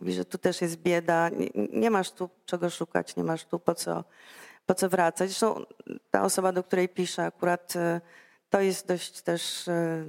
Mówi, 0.00 0.12
że 0.12 0.24
tu 0.24 0.38
też 0.38 0.60
jest 0.60 0.76
bieda, 0.76 1.28
nie, 1.28 1.48
nie 1.72 1.90
masz 1.90 2.12
tu 2.12 2.30
czego 2.46 2.70
szukać, 2.70 3.16
nie 3.16 3.24
masz 3.24 3.44
tu 3.44 3.58
po 3.58 3.74
co, 3.74 4.04
po 4.66 4.74
co 4.74 4.88
wracać. 4.88 5.28
Zresztą 5.28 5.64
ta 6.10 6.22
osoba, 6.22 6.52
do 6.52 6.62
której 6.62 6.88
pisze, 6.88 7.24
akurat 7.24 7.76
e, 7.76 8.00
to 8.50 8.60
jest 8.60 8.88
dość 8.88 9.22
też 9.22 9.68
e, 9.68 10.04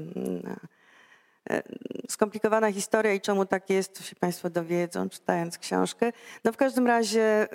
e, 1.50 1.64
skomplikowana 2.10 2.72
historia 2.72 3.14
i 3.14 3.22
czemu 3.22 3.46
tak 3.46 3.70
jest, 3.70 3.98
to 3.98 4.04
się 4.04 4.16
Państwo 4.16 4.50
dowiedzą, 4.50 5.10
czytając 5.10 5.58
książkę. 5.58 6.12
No 6.44 6.52
w 6.52 6.58
każdym 6.58 6.88
razie 6.88 7.48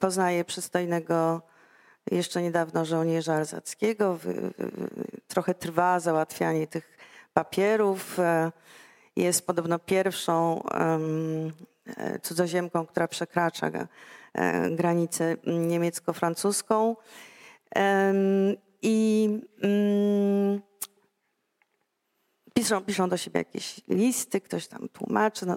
poznaje 0.00 0.44
przystojnego 0.44 1.42
jeszcze 2.10 2.42
niedawno 2.42 2.84
żołnierza 2.84 3.34
Arzackiego. 3.34 4.18
Trochę 5.28 5.54
trwa 5.54 6.00
załatwianie 6.00 6.66
tych 6.66 6.98
papierów. 7.34 8.18
Jest 9.16 9.46
podobno 9.46 9.78
pierwszą 9.78 10.62
e, 11.96 12.18
cudzoziemką, 12.22 12.86
która 12.86 13.08
przekracza 13.08 13.66
e, 13.66 14.70
granicę 14.70 15.36
niemiecko-francuską. 15.46 16.96
I 18.82 19.28
mm, 19.62 20.60
piszą, 22.54 22.84
piszą 22.84 23.08
do 23.08 23.16
siebie 23.16 23.38
jakieś 23.38 23.80
listy, 23.88 24.40
ktoś 24.40 24.66
tam 24.66 24.88
tłumaczy. 24.88 25.46
No, 25.46 25.56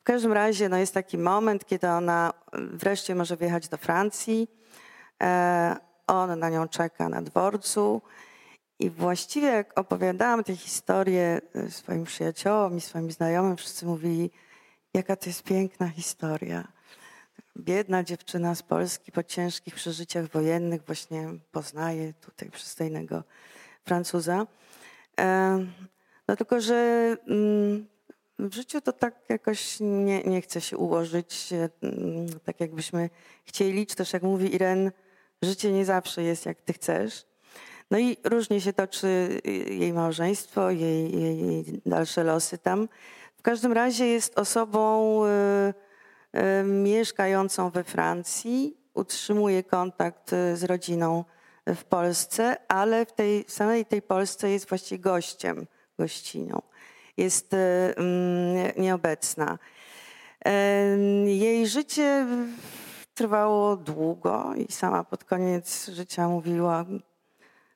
w 0.00 0.02
każdym 0.02 0.32
razie 0.32 0.68
no, 0.68 0.76
jest 0.76 0.94
taki 0.94 1.18
moment, 1.18 1.64
kiedy 1.64 1.88
ona 1.88 2.32
wreszcie 2.52 3.14
może 3.14 3.36
wjechać 3.36 3.68
do 3.68 3.76
Francji. 3.76 4.48
E, 5.22 5.76
on 6.06 6.38
na 6.38 6.50
nią 6.50 6.68
czeka 6.68 7.08
na 7.08 7.22
dworcu. 7.22 8.02
I 8.78 8.90
właściwie 8.90 9.48
jak 9.48 9.78
opowiadałam 9.78 10.44
tę 10.44 10.56
historię 10.56 11.40
e, 11.54 11.70
swoim 11.70 12.04
przyjaciołom 12.04 12.76
i 12.76 12.80
swoim 12.80 13.10
znajomym, 13.10 13.56
wszyscy 13.56 13.86
mówili, 13.86 14.30
jaka 14.94 15.16
to 15.16 15.26
jest 15.26 15.42
piękna 15.42 15.88
historia. 15.88 16.68
Biedna 17.56 18.02
dziewczyna 18.02 18.54
z 18.54 18.62
Polski 18.62 19.12
po 19.12 19.22
ciężkich 19.22 19.74
przeżyciach 19.74 20.26
wojennych 20.26 20.82
właśnie 20.86 21.28
poznaje 21.52 22.12
tutaj 22.12 22.50
przystojnego 22.50 23.24
Francuza. 23.84 24.46
E, 25.20 25.58
no 26.28 26.36
tylko, 26.36 26.60
że 26.60 26.76
mm, 27.26 27.86
w 28.38 28.54
życiu 28.54 28.80
to 28.80 28.92
tak 28.92 29.14
jakoś 29.28 29.76
nie, 29.80 30.22
nie 30.22 30.40
chce 30.40 30.60
się 30.60 30.76
ułożyć, 30.76 31.50
mm, 31.52 32.40
tak 32.44 32.60
jakbyśmy 32.60 33.10
chcieli, 33.44 33.86
czy 33.86 33.96
też 33.96 34.12
jak 34.12 34.22
mówi 34.22 34.54
Iren, 34.54 34.90
życie 35.42 35.72
nie 35.72 35.84
zawsze 35.84 36.22
jest 36.22 36.46
jak 36.46 36.60
ty 36.60 36.72
chcesz. 36.72 37.26
No 37.90 37.98
i 37.98 38.16
różnie 38.24 38.60
się 38.60 38.72
toczy 38.72 39.40
jej 39.70 39.92
małżeństwo, 39.92 40.70
jej, 40.70 41.12
jej 41.12 41.82
dalsze 41.86 42.24
losy 42.24 42.58
tam. 42.58 42.88
W 43.36 43.42
każdym 43.42 43.72
razie 43.72 44.06
jest 44.06 44.38
osobą 44.38 45.20
y, 45.24 45.28
y, 46.38 46.64
mieszkającą 46.64 47.70
we 47.70 47.84
Francji, 47.84 48.76
utrzymuje 48.94 49.62
kontakt 49.62 50.32
y, 50.32 50.56
z 50.56 50.64
rodziną 50.64 51.24
w 51.66 51.84
Polsce, 51.84 52.56
ale 52.68 53.06
w 53.06 53.12
tej 53.12 53.44
samej 53.48 53.86
tej 53.86 54.02
Polsce 54.02 54.50
jest 54.50 54.68
właściwie 54.68 54.98
gościem, 54.98 55.66
gościnią. 55.98 56.62
Jest 57.16 57.54
mm, 57.96 58.72
nieobecna. 58.76 59.58
Jej 61.26 61.66
życie 61.66 62.26
trwało 63.14 63.76
długo 63.76 64.54
i 64.56 64.72
sama 64.72 65.04
pod 65.04 65.24
koniec 65.24 65.88
życia 65.88 66.28
mówiła, 66.28 66.84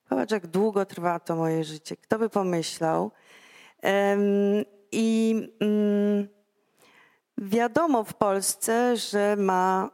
Zobacz, 0.09 0.31
jak 0.31 0.47
długo 0.47 0.85
trwa 0.85 1.19
to 1.19 1.35
moje 1.35 1.63
życie. 1.63 1.97
Kto 1.97 2.19
by 2.19 2.29
pomyślał? 2.29 3.11
I 4.91 5.35
mm, 5.59 6.27
wiadomo 7.37 8.03
w 8.03 8.13
Polsce, 8.13 8.97
że 8.97 9.35
ma 9.35 9.89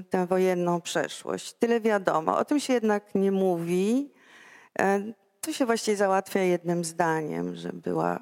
y, 0.00 0.04
tę 0.04 0.26
wojenną 0.26 0.80
przeszłość. 0.80 1.52
Tyle 1.52 1.80
wiadomo. 1.80 2.38
O 2.38 2.44
tym 2.44 2.60
się 2.60 2.72
jednak 2.72 3.14
nie 3.14 3.32
mówi. 3.32 4.12
E, 4.78 5.00
to 5.40 5.52
się 5.52 5.66
właściwie 5.66 5.96
załatwia 5.96 6.40
jednym 6.40 6.84
zdaniem, 6.84 7.56
że 7.56 7.72
była, 7.72 8.20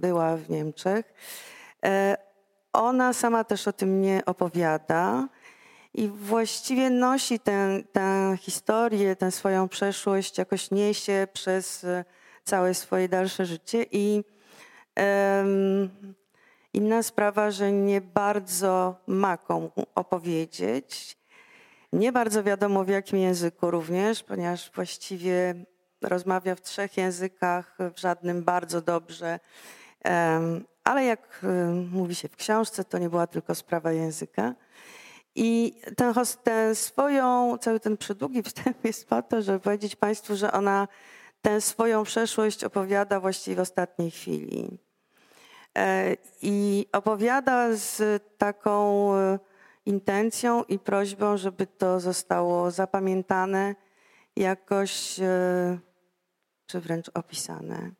była 0.00 0.36
w 0.36 0.50
Niemczech. 0.50 1.14
E, 1.84 2.16
ona 2.72 3.12
sama 3.12 3.44
też 3.44 3.68
o 3.68 3.72
tym 3.72 4.00
nie 4.00 4.22
opowiada. 4.26 5.28
I 5.94 6.08
właściwie 6.08 6.90
nosi 6.90 7.40
tę, 7.40 7.82
tę 7.92 8.36
historię, 8.40 9.16
tę 9.16 9.30
swoją 9.30 9.68
przeszłość, 9.68 10.38
jakoś 10.38 10.70
niesie 10.70 11.28
przez 11.32 11.84
e, 11.84 12.04
całe 12.44 12.74
swoje 12.74 13.08
dalsze 13.08 13.46
życie. 13.46 13.86
I 13.92 14.24
um, 14.96 16.14
inna 16.72 17.02
sprawa, 17.02 17.50
że 17.50 17.72
nie 17.72 18.00
bardzo 18.00 18.96
ma 19.06 19.36
komu 19.36 19.70
opowiedzieć. 19.94 21.16
Nie 21.92 22.12
bardzo 22.12 22.42
wiadomo 22.42 22.84
w 22.84 22.88
jakim 22.88 23.18
języku 23.18 23.70
również, 23.70 24.22
ponieważ 24.22 24.70
właściwie 24.74 25.64
rozmawia 26.02 26.54
w 26.54 26.60
trzech 26.60 26.96
językach, 26.96 27.76
w 27.94 28.00
żadnym 28.00 28.44
bardzo 28.44 28.80
dobrze. 28.80 29.40
Um, 30.04 30.64
ale 30.84 31.04
jak 31.04 31.40
um, 31.42 31.88
mówi 31.88 32.14
się 32.14 32.28
w 32.28 32.36
książce, 32.36 32.84
to 32.84 32.98
nie 32.98 33.10
była 33.10 33.26
tylko 33.26 33.54
sprawa 33.54 33.92
języka. 33.92 34.54
I 35.34 35.80
ten, 35.96 36.14
ten 36.42 36.74
swoją, 36.74 37.58
cały 37.58 37.80
ten 37.80 37.96
przydługi 37.96 38.42
wstęp 38.42 38.84
jest 38.90 39.08
po 39.08 39.22
to, 39.22 39.42
żeby 39.42 39.60
powiedzieć 39.60 39.96
Państwu, 39.96 40.36
że 40.36 40.52
ona 40.52 40.88
tę 41.42 41.60
swoją 41.60 42.04
przeszłość 42.04 42.64
opowiada 42.64 43.20
właściwie 43.20 43.56
w 43.56 43.60
ostatniej 43.60 44.10
chwili. 44.10 44.78
E, 45.78 46.16
I 46.42 46.86
opowiada 46.92 47.76
z 47.76 48.22
taką 48.38 49.14
e, 49.14 49.38
intencją 49.86 50.64
i 50.64 50.78
prośbą, 50.78 51.36
żeby 51.36 51.66
to 51.66 52.00
zostało 52.00 52.70
zapamiętane 52.70 53.74
jakoś, 54.36 55.20
e, 55.20 55.78
czy 56.66 56.80
wręcz 56.80 57.10
opisane. 57.14 57.90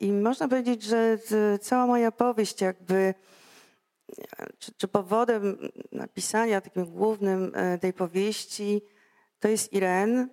I 0.00 0.12
można 0.12 0.48
powiedzieć, 0.48 0.82
że 0.82 1.18
cała 1.60 1.86
moja 1.86 2.12
powieść 2.12 2.60
jakby 2.60 3.14
czy, 4.58 4.72
czy 4.76 4.88
powodem 4.88 5.58
napisania 5.92 6.60
takim 6.60 6.84
głównym 6.84 7.52
e, 7.54 7.78
tej 7.78 7.92
powieści 7.92 8.82
to 9.40 9.48
jest 9.48 9.72
Iren, 9.72 10.28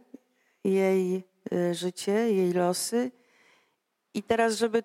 jej 0.63 1.23
e, 1.51 1.73
życie, 1.73 2.11
jej 2.11 2.53
losy. 2.53 3.11
I 4.13 4.23
teraz, 4.23 4.57
żeby 4.57 4.83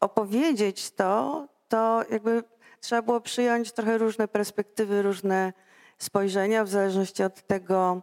opowiedzieć 0.00 0.90
to, 0.90 1.48
to 1.68 2.02
jakby 2.10 2.42
trzeba 2.80 3.02
było 3.02 3.20
przyjąć 3.20 3.72
trochę 3.72 3.98
różne 3.98 4.28
perspektywy, 4.28 5.02
różne 5.02 5.52
spojrzenia, 5.98 6.64
w 6.64 6.68
zależności 6.68 7.22
od 7.22 7.46
tego, 7.46 8.02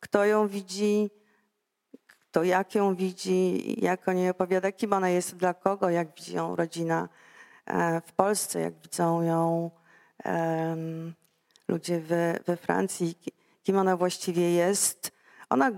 kto 0.00 0.24
ją 0.24 0.48
widzi, 0.48 1.10
kto 2.18 2.44
jak 2.44 2.74
ją 2.74 2.94
widzi, 2.94 3.74
jak 3.84 4.08
o 4.08 4.12
niej 4.12 4.30
opowiada, 4.30 4.72
kim 4.72 4.92
ona 4.92 5.08
jest 5.08 5.36
dla 5.36 5.54
kogo, 5.54 5.90
jak 5.90 6.14
widzi 6.14 6.34
ją 6.34 6.56
rodzina 6.56 7.08
w 8.06 8.12
Polsce, 8.12 8.60
jak 8.60 8.74
widzą 8.82 9.22
ją 9.22 9.70
ludzie 11.68 12.00
we, 12.00 12.38
we 12.46 12.56
Francji, 12.56 13.18
kim 13.62 13.78
ona 13.78 13.96
właściwie 13.96 14.52
jest. 14.52 15.12
Ona 15.50 15.70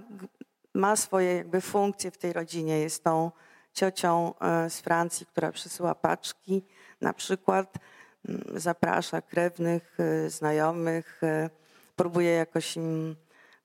ma 0.74 0.96
swoje 0.96 1.34
jakby 1.34 1.60
funkcje 1.60 2.10
w 2.10 2.18
tej 2.18 2.32
rodzinie. 2.32 2.78
Jest 2.78 3.04
tą 3.04 3.30
ciocią 3.72 4.34
e, 4.40 4.70
z 4.70 4.80
Francji, 4.80 5.26
która 5.26 5.52
przysyła 5.52 5.94
paczki, 5.94 6.64
na 7.00 7.12
przykład 7.12 7.74
zaprasza 8.54 9.22
krewnych, 9.22 9.96
e, 10.00 10.30
znajomych, 10.30 11.20
próbuje 11.96 12.30
jakoś 12.30 12.76
im 12.76 13.16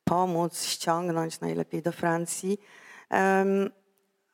pomóc, 0.03 0.63
ściągnąć 0.63 1.39
najlepiej 1.39 1.81
do 1.81 1.91
Francji. 1.91 2.59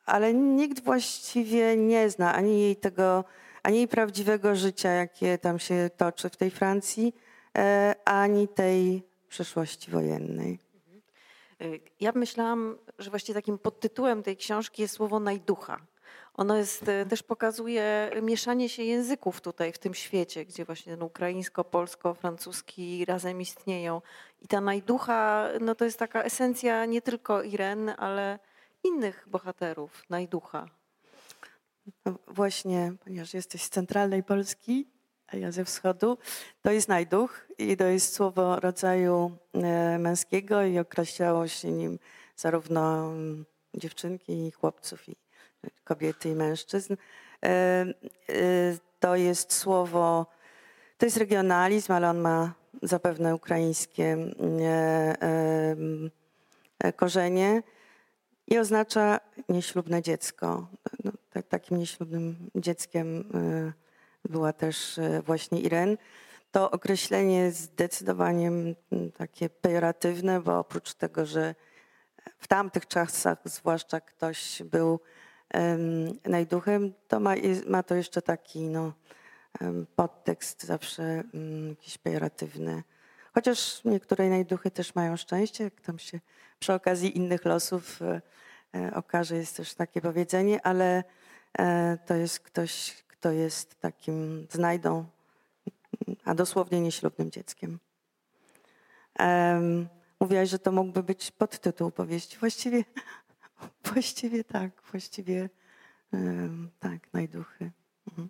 Ale 0.06 0.34
nikt 0.34 0.84
właściwie 0.84 1.76
nie 1.76 2.10
zna 2.10 2.34
ani 2.34 2.60
jej 2.60 2.76
tego 2.76 3.24
ani 3.62 3.88
prawdziwego 3.88 4.56
życia, 4.56 4.90
jakie 4.90 5.38
tam 5.38 5.58
się 5.58 5.90
toczy 5.96 6.30
w 6.30 6.36
tej 6.36 6.50
Francji, 6.50 7.14
e, 7.58 7.94
ani 8.04 8.48
tej 8.48 9.02
przeszłości 9.28 9.90
wojennej. 9.90 10.58
Ja 12.00 12.12
myślałam, 12.14 12.78
że 12.98 13.10
właściwie 13.10 13.34
takim 13.34 13.58
podtytułem 13.58 14.22
tej 14.22 14.36
książki 14.36 14.82
jest 14.82 14.94
słowo 14.94 15.20
najducha. 15.20 15.78
Ono 16.34 16.56
jest, 16.56 16.88
e, 16.88 17.06
też 17.06 17.22
pokazuje 17.22 18.10
mieszanie 18.22 18.68
się 18.68 18.82
języków 18.82 19.40
tutaj 19.40 19.72
w 19.72 19.78
tym 19.78 19.94
świecie, 19.94 20.44
gdzie 20.44 20.64
właśnie 20.64 20.92
ten 20.92 21.02
ukraińsko-polsko-francuski 21.02 23.04
razem 23.04 23.40
istnieją. 23.40 24.02
I 24.42 24.48
ta 24.48 24.60
najducha, 24.60 25.48
no 25.60 25.74
to 25.74 25.84
jest 25.84 25.98
taka 25.98 26.22
esencja 26.22 26.84
nie 26.84 27.02
tylko 27.02 27.42
Iren, 27.42 27.92
ale 27.98 28.38
innych 28.84 29.26
bohaterów 29.30 30.04
najducha. 30.10 30.79
No 32.04 32.18
właśnie, 32.28 32.92
ponieważ 33.04 33.34
jesteś 33.34 33.62
z 33.62 33.70
centralnej 33.70 34.22
Polski, 34.22 34.86
a 35.26 35.36
ja 35.36 35.52
ze 35.52 35.64
wschodu, 35.64 36.18
to 36.62 36.70
jest 36.70 36.88
najduch 36.88 37.46
i 37.58 37.76
to 37.76 37.84
jest 37.84 38.14
słowo 38.14 38.60
rodzaju 38.60 39.36
e, 39.54 39.98
męskiego 39.98 40.62
i 40.62 40.78
określało 40.78 41.48
się 41.48 41.70
nim 41.70 41.98
zarówno 42.36 43.12
mm, 43.12 43.46
dziewczynki 43.74 44.46
i 44.46 44.50
chłopców, 44.50 45.08
i 45.08 45.16
kobiety 45.84 46.28
i 46.28 46.34
mężczyzn. 46.34 46.94
E, 46.94 47.46
e, 47.48 47.86
to 49.00 49.16
jest 49.16 49.52
słowo, 49.52 50.26
to 50.98 51.06
jest 51.06 51.16
regionalizm, 51.16 51.92
ale 51.92 52.10
on 52.10 52.18
ma 52.18 52.54
zapewne 52.82 53.34
ukraińskie 53.34 54.16
korzenie 56.96 57.62
i 58.46 58.58
oznacza 58.58 59.20
nieślubne 59.48 60.02
dziecko. 60.02 60.66
No, 61.04 61.12
takim 61.48 61.78
nieślubnym 61.78 62.50
dzieckiem 62.54 63.24
była 64.28 64.52
też 64.52 64.98
e, 64.98 65.22
właśnie 65.22 65.60
Iren. 65.60 65.96
To 66.50 66.70
określenie 66.70 67.50
zdecydowanie 67.50 68.48
mm, 68.48 68.74
takie 69.16 69.50
pejoratywne, 69.50 70.40
bo 70.40 70.58
oprócz 70.58 70.94
tego, 70.94 71.26
że 71.26 71.54
w 72.38 72.48
tamtych 72.48 72.86
czasach 72.86 73.38
zwłaszcza 73.44 74.00
ktoś 74.00 74.62
był 74.62 75.00
najduchem, 76.26 76.92
to 77.08 77.20
ma, 77.20 77.34
ma 77.66 77.82
to 77.82 77.94
jeszcze 77.94 78.22
taki 78.22 78.60
no, 78.60 78.92
podtekst 79.96 80.64
zawsze 80.64 81.22
um, 81.32 81.68
jakiś 81.68 81.98
pejoratywny. 81.98 82.82
Chociaż 83.34 83.84
niektóre 83.84 84.28
najduchy 84.28 84.70
też 84.70 84.94
mają 84.94 85.16
szczęście, 85.16 85.64
jak 85.64 85.80
tam 85.80 85.98
się 85.98 86.20
przy 86.58 86.72
okazji 86.74 87.16
innych 87.16 87.44
losów 87.44 88.02
e 88.02 88.20
okaże, 88.94 89.36
jest 89.36 89.56
też 89.56 89.74
takie 89.74 90.00
powiedzenie, 90.00 90.66
ale 90.66 91.04
e, 91.58 91.98
to 92.06 92.14
jest 92.14 92.40
ktoś, 92.40 93.04
kto 93.08 93.30
jest 93.30 93.80
takim 93.80 94.46
znajdą, 94.50 95.04
a 96.24 96.34
dosłownie 96.34 96.80
nieślubnym 96.80 97.30
dzieckiem. 97.30 97.78
Mówiłaś, 100.20 100.48
że 100.48 100.58
to 100.58 100.72
mógłby 100.72 101.02
być 101.02 101.30
podtytuł 101.30 101.90
powieści. 101.90 102.36
Właściwie, 102.38 102.84
właściwie 103.92 104.44
tak, 104.44 104.82
właściwie 104.90 105.48
tak, 106.80 107.12
najduchy. 107.12 107.70
Mhm. 108.08 108.28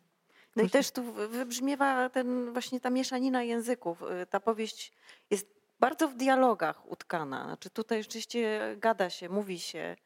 No 0.56 0.62
i 0.62 0.70
też 0.70 0.90
tu 0.90 1.12
wybrzmiewa 1.12 2.08
ten, 2.08 2.52
właśnie 2.52 2.80
ta 2.80 2.90
mieszanina 2.90 3.42
języków. 3.42 4.02
Y, 4.02 4.26
ta 4.26 4.40
powieść 4.40 4.92
jest 5.30 5.46
bardzo 5.80 6.08
w 6.08 6.14
dialogach 6.14 6.90
utkana. 6.90 7.44
Znaczy 7.44 7.70
tutaj 7.70 8.02
rzeczywiście 8.02 8.76
gada 8.78 9.10
się, 9.10 9.28
mówi 9.28 9.58
się, 9.58 9.96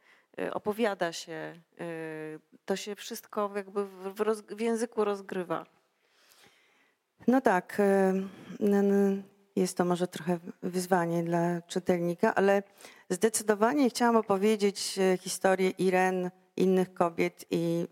opowiada 0.52 1.12
się, 1.12 1.60
y, 1.80 2.40
to 2.64 2.76
się 2.76 2.94
wszystko 2.94 3.50
jakby 3.56 3.86
w, 3.86 4.20
roz, 4.20 4.40
w 4.40 4.60
języku 4.60 5.04
rozgrywa. 5.04 5.66
No 7.26 7.40
tak, 7.40 7.80
y, 8.60 9.22
jest 9.56 9.76
to 9.76 9.84
może 9.84 10.08
trochę 10.08 10.38
wyzwanie 10.62 11.22
dla 11.22 11.62
czytelnika, 11.62 12.34
ale 12.34 12.62
zdecydowanie 13.10 13.90
chciałam 13.90 14.16
opowiedzieć 14.16 14.98
historię 15.20 15.70
Iren, 15.70 16.30
innych 16.56 16.94
kobiet 16.94 17.44
i 17.50 17.86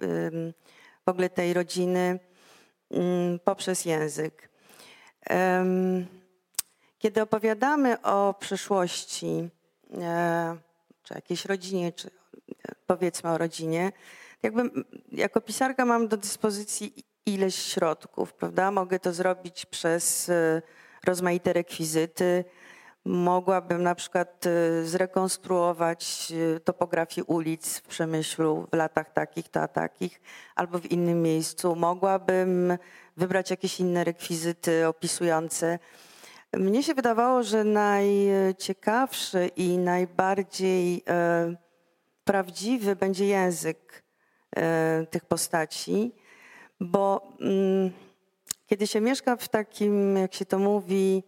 w 1.06 1.08
ogóle 1.08 1.30
tej 1.30 1.54
rodziny 1.54 2.18
poprzez 3.44 3.84
język. 3.84 4.50
Kiedy 7.02 7.22
opowiadamy 7.22 8.02
o 8.02 8.34
przyszłości, 8.38 9.48
e, 10.00 10.56
czy 11.02 11.14
jakiejś 11.14 11.44
rodzinie, 11.44 11.92
czy 11.92 12.10
powiedzmy 12.96 13.30
o 13.30 13.38
rodzinie, 13.38 13.92
jakby 14.42 14.70
jako 15.12 15.40
pisarka 15.40 15.84
mam 15.84 16.08
do 16.08 16.16
dyspozycji 16.16 17.04
ileś 17.26 17.54
środków, 17.54 18.34
prawda? 18.34 18.70
Mogę 18.70 18.98
to 18.98 19.12
zrobić 19.12 19.66
przez 19.66 20.28
e, 20.28 20.62
rozmaite 21.04 21.52
rekwizyty. 21.52 22.44
Mogłabym 23.04 23.82
na 23.82 23.94
przykład 23.94 24.46
e, 24.46 24.84
zrekonstruować 24.84 26.32
e, 26.56 26.60
topografię 26.60 27.24
ulic 27.24 27.78
w 27.78 27.82
Przemyślu 27.82 28.66
w 28.72 28.76
latach 28.76 29.12
takich, 29.12 29.48
to 29.48 29.60
a 29.60 29.68
takich, 29.68 30.20
albo 30.54 30.78
w 30.78 30.90
innym 30.90 31.22
miejscu. 31.22 31.76
Mogłabym 31.76 32.78
wybrać 33.16 33.50
jakieś 33.50 33.80
inne 33.80 34.04
rekwizyty 34.04 34.88
opisujące. 34.88 35.78
Mnie 36.52 36.82
się 36.82 36.94
wydawało, 36.94 37.42
że 37.42 37.64
najciekawszy 37.64 39.50
i 39.56 39.78
najbardziej 39.78 41.04
prawdziwy 42.24 42.96
będzie 42.96 43.26
język 43.26 44.02
e, 44.56 45.06
tych 45.10 45.24
postaci, 45.24 46.12
bo 46.80 47.32
mm, 47.40 47.90
kiedy 48.66 48.86
się 48.86 49.00
mieszka 49.00 49.36
w 49.36 49.48
takim, 49.48 50.16
jak 50.16 50.34
się 50.34 50.44
to 50.44 50.58
mówi, 50.58 51.22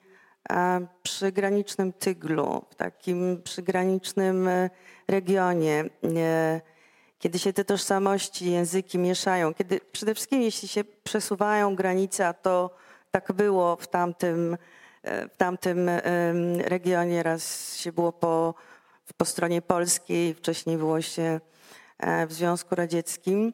e, 0.51 0.87
przygranicznym 1.03 1.93
tyglu, 1.93 2.65
w 2.71 2.75
takim 2.75 3.43
przygranicznym 3.43 4.49
e, 4.49 4.71
regionie, 5.09 5.85
kiedy 7.19 7.39
się 7.39 7.53
te 7.53 7.65
tożsamości, 7.65 8.51
języki 8.51 8.99
mieszają, 8.99 9.55
kiedy 9.55 9.81
przede 9.93 10.15
wszystkim 10.15 10.43
jeśli 10.43 10.69
się 10.69 10.85
przesuwają 10.85 11.77
granice, 11.77 12.29
a 12.29 12.33
to 12.33 12.77
tak 13.11 13.33
było 13.33 13.77
w 13.77 13.87
tamtym, 13.87 14.57
w 15.05 15.37
tamtym 15.37 15.91
regionie, 16.59 17.23
raz 17.23 17.77
się 17.77 17.93
było 17.93 18.13
po 18.13 18.55
po 19.17 19.25
stronie 19.25 19.63
polskiej, 19.63 20.35
wcześniej 20.35 20.77
było 20.77 21.03
się 21.03 21.41
e, 21.99 22.27
w 22.27 22.33
Związku 22.33 22.75
Radzieckim. 22.75 23.53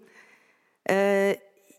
E, 0.89 1.35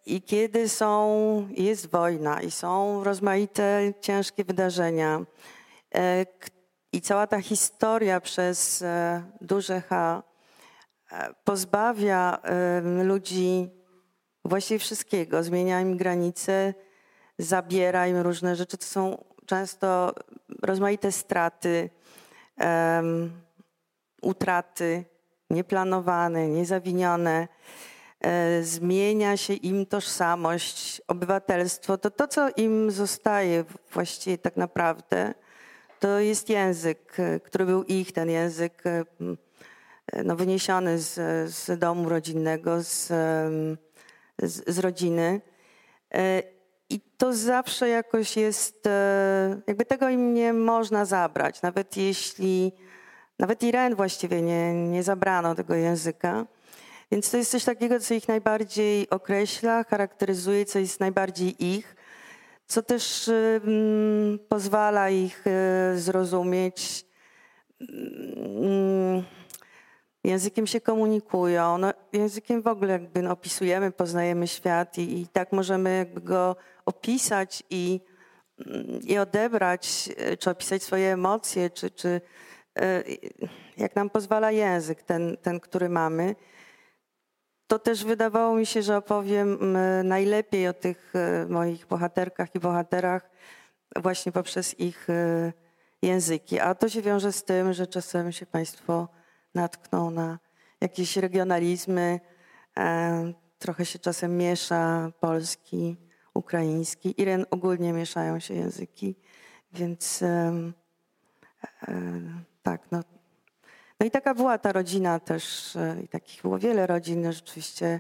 I 0.06 0.22
kiedy 0.22 0.70
są, 0.70 1.48
jest 1.58 1.90
wojna 1.90 2.42
i 2.42 2.52
są 2.52 3.04
rozmaite 3.04 3.94
ciężkie 4.02 4.44
wydarzenia 4.44 5.26
e, 5.96 6.26
i 6.94 7.02
cała 7.02 7.28
ta 7.28 7.42
historia 7.42 8.22
przez 8.22 8.84
duże 9.42 9.82
H 9.82 10.24
pozbawia 11.44 12.38
ludzi 13.04 13.70
właściwie 14.46 14.80
wszystkiego, 14.80 15.44
zmienia 15.44 15.82
im 15.82 15.98
granice, 15.98 16.74
zabiera 17.38 18.08
im 18.08 18.18
różne 18.18 18.56
rzeczy. 18.56 18.78
To 18.78 18.86
są 18.86 19.24
często 19.46 20.14
rozmaite 20.64 21.12
straty 21.12 21.90
utraty 24.22 25.06
nieplanowane, 25.52 26.48
niezawinione, 26.48 27.48
e, 28.22 28.64
zmienia 28.64 29.38
się 29.38 29.54
im 29.54 29.86
tożsamość, 29.86 31.02
obywatelstwo, 31.08 31.98
to 31.98 32.12
to, 32.12 32.28
co 32.28 32.50
im 32.58 32.92
zostaje 32.92 33.64
właściwie 33.94 34.38
tak 34.38 34.58
naprawdę, 34.58 35.34
to 36.00 36.20
jest 36.20 36.50
język, 36.50 37.20
e, 37.20 37.40
który 37.40 37.66
był 37.66 37.84
ich, 37.84 38.12
ten 38.12 38.30
język 38.30 38.84
e, 38.86 39.06
no, 40.24 40.36
wyniesiony 40.36 41.00
z, 41.00 41.14
z 41.54 41.80
domu 41.80 42.10
rodzinnego, 42.10 42.84
z, 42.84 43.08
z, 44.40 44.70
z 44.76 44.80
rodziny. 44.80 45.42
I 46.90 47.00
to 47.18 47.34
zawsze 47.34 47.90
jakoś 47.90 48.38
jest, 48.38 48.90
jakby 49.68 49.86
tego 49.86 50.10
im 50.10 50.34
nie 50.34 50.54
można 50.54 51.06
zabrać, 51.06 51.62
nawet 51.62 51.98
jeśli 51.98 52.72
nawet 53.42 53.64
Iren 53.64 53.96
właściwie 53.96 54.42
nie, 54.42 54.74
nie 54.74 55.04
zabrano 55.04 55.56
tego 55.56 55.76
języka. 55.76 56.46
Więc 57.12 57.32
to 57.32 57.38
jest 57.38 57.52
coś 57.52 57.64
takiego, 57.64 58.00
co 58.00 58.14
ich 58.14 58.28
najbardziej 58.28 59.10
określa, 59.10 59.84
charakteryzuje, 59.84 60.66
co 60.66 60.80
jest 60.80 61.00
najbardziej 61.00 61.66
ich, 61.66 61.96
co 62.68 62.82
też 62.82 63.32
mm, 63.64 64.40
pozwala 64.50 65.10
ich 65.10 65.44
y, 65.48 66.00
zrozumieć. 66.00 67.06
Mm, 67.80 69.24
językiem 70.24 70.68
się 70.68 70.82
komunikują. 70.82 71.78
No, 71.78 71.94
językiem 72.14 72.62
w 72.62 72.68
ogóle 72.68 72.92
jakby 72.92 73.22
no, 73.22 73.32
opisujemy, 73.32 73.92
poznajemy 73.92 74.48
świat 74.48 74.98
i, 74.98 75.22
i 75.22 75.28
tak 75.28 75.52
możemy 75.52 76.06
go 76.16 76.56
opisać 76.86 77.64
i, 77.70 78.02
mm, 78.66 79.00
i 79.04 79.18
odebrać, 79.18 80.10
y, 80.34 80.38
czy 80.38 80.50
opisać 80.50 80.84
swoje 80.84 81.14
emocje, 81.14 81.70
czy, 81.70 81.92
czy 81.92 82.22
E, 82.22 82.22
jak 83.78 83.96
nam 83.96 84.10
pozwala 84.10 84.52
język, 84.52 85.04
ten, 85.04 85.38
ten, 85.42 85.60
który 85.60 85.90
mamy, 85.90 86.36
to 87.68 87.80
też 87.80 88.06
wydawało 88.06 88.56
mi 88.56 88.66
się, 88.66 88.82
że 88.82 88.98
opowiem 88.98 89.76
najlepiej 90.04 90.68
o 90.68 90.74
tych 90.74 91.14
e, 91.16 91.46
moich 91.50 91.88
bohaterkach 91.88 92.56
i 92.56 92.60
bohaterach 92.60 93.30
właśnie 93.96 94.32
poprzez 94.32 94.80
ich 94.80 95.10
e, 95.10 95.54
języki. 96.02 96.60
A 96.60 96.76
to 96.76 96.90
się 96.90 97.02
wiąże 97.02 97.32
z 97.32 97.44
tym, 97.44 97.74
że 97.74 97.88
czasem 97.88 98.32
się 98.32 98.46
Państwo 98.46 99.08
natkną 99.56 100.12
na 100.12 100.40
jakieś 100.82 101.18
regionalizmy, 101.18 102.20
E, 102.78 103.34
trochę 103.60 103.86
się 103.86 104.00
czasem 104.00 104.38
miesza 104.38 105.12
polski, 105.20 105.98
ukraiński. 106.34 107.22
Iren 107.22 107.46
ogólnie 107.52 107.94
mieszają 107.94 108.40
się 108.40 108.54
języki, 108.54 109.16
więc 109.74 110.22
e, 110.22 110.54
tak, 112.64 112.82
no. 112.92 113.04
No 114.00 114.06
i 114.06 114.12
taka 114.12 114.34
była 114.34 114.58
ta 114.58 114.72
rodzina 114.72 115.20
też, 115.20 115.78
i 116.04 116.08
takich 116.08 116.42
było 116.42 116.60
wiele 116.60 116.88
rodzin 116.88 117.32
rzeczywiście 117.32 118.00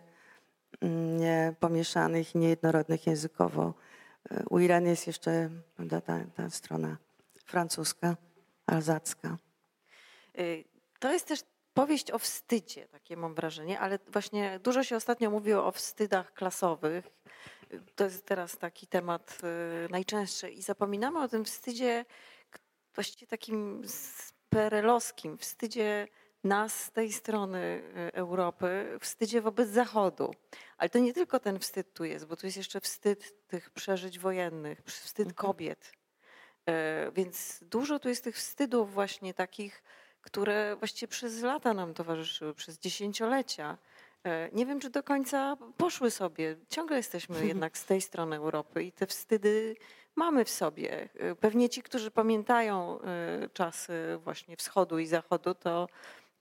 mm, 0.82 1.17
nie 1.17 1.56
pomieszanych, 1.60 2.36
niejednorodnych 2.36 3.08
językowo. 3.08 3.74
U 4.50 4.60
Ireny 4.60 4.89
jest 4.89 5.08
jeszcze 5.08 5.50
ta, 6.06 6.19
ta 6.36 6.50
strona 6.50 6.97
francuska, 7.45 8.15
alzacka. 8.65 9.38
Y, 10.39 10.63
to 11.00 11.13
jest 11.13 11.28
też 11.28 11.43
powieść 11.74 12.12
o 12.12 12.19
wstydzie, 12.19 12.88
takie 12.88 13.17
mam 13.17 13.36
wrażenie, 13.36 13.80
ale 13.80 14.00
właśnie 14.08 14.60
dużo 14.63 14.84
się 14.84 14.95
ostatnio 14.95 15.32
mówiło 15.32 15.65
o 15.65 15.71
wstydach 15.71 16.34
klasowych. 16.34 17.06
To 17.95 18.04
jest 18.04 18.26
teraz 18.26 18.58
taki 18.58 18.88
temat 18.88 19.38
najczęstszy 19.89 20.50
i 20.50 20.62
zapominamy 20.62 21.19
o 21.24 21.28
tym 21.28 21.45
wstydzie 21.45 22.06
właściwie 22.95 23.28
takim 23.28 23.82
perelowskim, 24.51 25.37
wstydzie 25.37 26.07
nas 26.43 26.83
z 26.83 26.91
tej 26.91 27.13
strony 27.13 27.83
y, 28.09 28.13
Europy, 28.13 28.97
wstydzie 28.99 29.41
wobec 29.41 29.69
Zachodu. 29.69 30.33
Ale 30.77 30.89
to 30.89 30.99
nie 30.99 31.13
tylko 31.13 31.39
ten 31.39 31.59
wstyd 31.59 31.93
tu 31.93 32.05
jest, 32.05 32.25
bo 32.25 32.35
tu 32.35 32.45
jest 32.45 32.57
jeszcze 32.57 32.81
wstyd 32.81 33.47
tych 33.47 33.69
przeżyć 33.69 34.19
wojennych, 34.19 34.81
wstyd 34.85 35.27
mhm. 35.27 35.35
kobiet. 35.35 35.91
E, 36.65 37.11
więc 37.11 37.59
dużo 37.61 37.99
tu 37.99 38.09
jest 38.09 38.23
tych 38.23 38.35
wstydów 38.35 38.93
właśnie 38.93 39.33
takich, 39.33 39.83
które 40.21 40.75
właściwie 40.75 41.07
przez 41.07 41.41
lata 41.41 41.73
nam 41.73 41.93
towarzyszyły, 41.93 42.53
przez 42.53 42.79
dziesięciolecia. 42.79 43.77
E, 44.23 44.49
nie 44.53 44.65
wiem, 44.65 44.79
czy 44.79 44.89
do 44.89 45.03
końca 45.03 45.57
poszły 45.77 46.11
sobie. 46.11 46.55
Ciągle 46.69 46.97
jesteśmy 46.97 47.45
jednak 47.53 47.77
z 47.77 47.85
tej 47.85 48.01
strony 48.01 48.35
Europy 48.35 48.83
i 48.83 48.91
te 48.91 49.07
wstydy 49.07 49.75
mamy 50.15 50.45
w 50.45 50.50
sobie. 50.50 51.10
E, 51.19 51.36
pewnie 51.36 51.69
ci, 51.69 51.84
którzy 51.84 52.12
pamiętają 52.12 53.00
czasy 53.54 53.93
właśnie 54.24 54.58
wschodu 54.58 55.00
i 55.00 55.08
zachodu, 55.08 55.56
to 55.56 55.88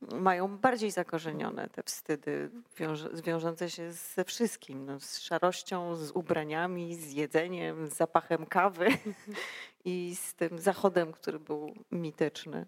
mają 0.01 0.59
bardziej 0.59 0.91
zakorzenione 0.91 1.69
te 1.69 1.83
wstydy 1.83 2.51
wiążące 3.25 3.71
się 3.71 3.93
ze 3.93 4.25
wszystkim, 4.25 4.87
no, 4.87 5.01
z 5.01 5.19
szarością, 5.19 5.97
z 5.97 6.11
ubraniami, 6.11 6.97
z 6.97 7.13
jedzeniem, 7.13 7.87
z 7.87 7.97
zapachem 7.97 8.47
kawy 8.47 8.89
i 9.85 10.17
z 10.17 10.35
tym 10.35 10.59
zachodem, 10.59 11.13
który 11.13 11.39
był 11.39 11.75
mityczny. 11.93 12.67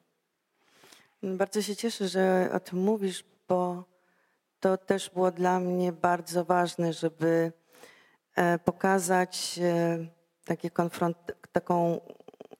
Bardzo 1.22 1.62
się 1.62 1.76
cieszę, 1.76 2.08
że 2.08 2.50
o 2.52 2.60
tym 2.60 2.78
mówisz, 2.78 3.24
bo 3.48 3.84
to 4.60 4.76
też 4.76 5.10
było 5.10 5.30
dla 5.30 5.60
mnie 5.60 5.92
bardzo 5.92 6.44
ważne, 6.44 6.92
żeby 6.92 7.52
e, 8.34 8.58
pokazać 8.58 9.58
e, 9.62 10.06
takie 10.44 10.70
konfront- 10.70 11.32
taką 11.52 12.00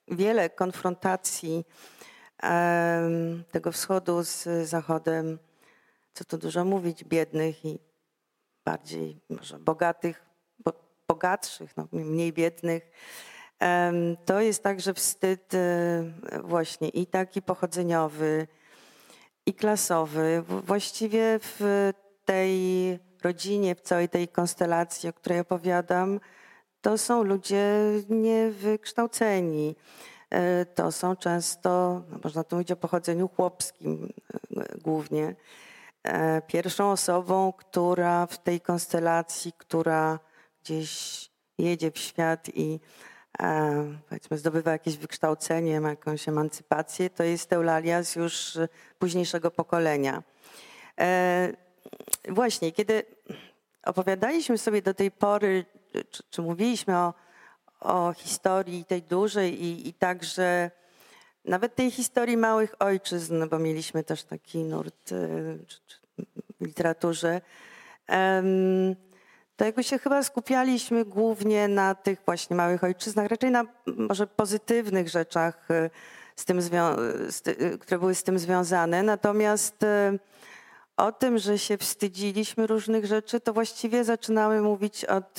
wiele 0.08 0.50
konfrontacji 0.50 1.64
tego 3.50 3.72
wschodu 3.72 4.22
z 4.22 4.68
zachodem, 4.68 5.38
co 6.14 6.24
tu 6.24 6.38
dużo 6.38 6.64
mówić, 6.64 7.04
biednych 7.04 7.64
i 7.64 7.78
bardziej 8.64 9.20
może 9.28 9.58
bogatych, 9.58 10.24
bogatszych, 11.08 11.76
no, 11.76 11.88
mniej 11.92 12.32
biednych. 12.32 12.90
To 14.24 14.40
jest 14.40 14.62
także 14.62 14.94
wstyd 14.94 15.54
e, 15.54 16.04
właśnie 16.42 16.88
i 16.88 17.06
taki 17.06 17.42
pochodzeniowy, 17.42 18.46
i 19.46 19.54
klasowy. 19.54 20.44
Właściwie 20.48 21.38
w 21.42 21.90
tej 22.24 22.98
rodzinie, 23.22 23.74
w 23.74 23.80
całej 23.80 24.08
tej 24.08 24.28
konstelacji, 24.28 25.08
o 25.08 25.12
której 25.12 25.40
opowiadam, 25.40 26.20
to 26.82 26.98
są 26.98 27.22
ludzie 27.22 27.74
niewykształceni. 28.08 29.74
E, 30.32 30.66
to 30.66 30.92
są 30.92 31.16
często, 31.16 32.02
no 32.10 32.18
można 32.24 32.44
tu 32.44 32.56
mówić 32.56 32.70
o 32.70 32.76
pochodzeniu 32.76 33.28
chłopskim 33.28 34.12
e, 34.56 34.78
głównie, 34.78 35.34
e, 36.02 36.42
pierwszą 36.42 36.90
osobą, 36.90 37.52
która 37.52 38.26
w 38.26 38.38
tej 38.38 38.60
konstelacji, 38.60 39.52
która 39.58 40.18
gdzieś 40.62 41.30
jedzie 41.58 41.90
w 41.90 41.98
świat 41.98 42.48
i 42.54 42.80
powiedzmy 44.08 44.38
zdobywa 44.38 44.72
jakieś 44.72 44.96
wykształcenie, 44.96 45.80
ma 45.80 45.90
jakąś 45.90 46.28
emancypację, 46.28 47.10
to 47.10 47.24
jest 47.24 47.52
Eulalia 47.52 48.02
z 48.02 48.16
już 48.16 48.58
późniejszego 48.98 49.50
pokolenia. 49.50 50.22
Właśnie, 52.28 52.72
kiedy 52.72 53.02
opowiadaliśmy 53.84 54.58
sobie 54.58 54.82
do 54.82 54.94
tej 54.94 55.10
pory, 55.10 55.64
czy, 56.10 56.22
czy 56.30 56.42
mówiliśmy 56.42 56.96
o 56.96 57.14
o 57.82 58.12
historii 58.12 58.84
tej 58.84 59.02
dużej 59.02 59.64
i, 59.64 59.88
i 59.88 59.94
także 59.94 60.70
nawet 61.44 61.74
tej 61.74 61.90
historii 61.90 62.36
małych 62.36 62.74
ojczyzn, 62.78 63.48
bo 63.48 63.58
mieliśmy 63.58 64.04
też 64.04 64.24
taki 64.24 64.64
nurt 64.64 65.12
e, 65.12 65.16
w 66.60 66.66
literaturze, 66.66 67.40
to 69.56 69.64
jakoś 69.64 69.86
się 69.86 69.98
chyba 69.98 70.22
skupialiśmy 70.22 71.04
głównie 71.04 71.68
na 71.68 71.94
tych 71.94 72.18
właśnie 72.26 72.56
małych 72.56 72.84
ojczyznach, 72.84 73.30
raczej 73.30 73.50
na 73.50 73.64
może 73.86 74.26
pozytywnych 74.26 75.08
rzeczach, 75.08 75.70
e, 75.70 75.90
z 76.36 76.44
tym, 76.44 76.60
które 77.80 77.98
były 77.98 78.14
z 78.14 78.22
tym 78.22 78.38
związane. 78.38 79.02
Natomiast 79.02 79.76
o 80.96 81.12
tym, 81.12 81.38
że 81.38 81.58
się 81.58 81.78
wstydziliśmy 81.78 82.66
różnych 82.66 83.06
rzeczy, 83.06 83.40
to 83.40 83.52
właściwie 83.52 84.04
zaczynamy 84.04 84.60
mówić 84.60 85.04
od 85.04 85.38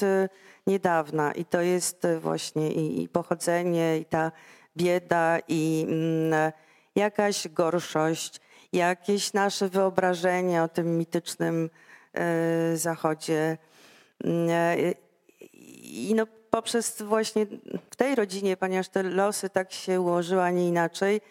niedawna 0.68 1.32
i 1.32 1.46
to 1.46 1.62
jest 1.62 2.08
właśnie 2.20 2.72
i, 2.72 3.04
i 3.04 3.10
pochodzenie, 3.10 3.98
i 3.98 4.06
ta 4.06 4.32
bieda, 4.78 5.40
i 5.48 5.86
mm, 5.88 6.52
jakaś 6.96 7.48
gorszość, 7.48 8.40
jakieś 8.74 9.34
nasze 9.34 9.70
wyobrażenie 9.70 10.64
o 10.64 10.68
tym 10.68 10.98
mitycznym 10.98 11.70
y, 12.74 12.78
Zachodzie. 12.78 13.58
Y, 14.26 14.96
I 15.84 16.14
no, 16.16 16.28
poprzez 16.50 17.02
właśnie 17.02 17.46
w 17.92 17.96
tej 17.96 18.16
rodzinie, 18.16 18.58
ponieważ 18.58 18.90
te 18.90 19.04
losy 19.04 19.50
tak 19.50 19.72
się 19.72 20.02
ułożyły, 20.02 20.42
a 20.42 20.52
nie 20.52 20.68
inaczej, 20.68 21.22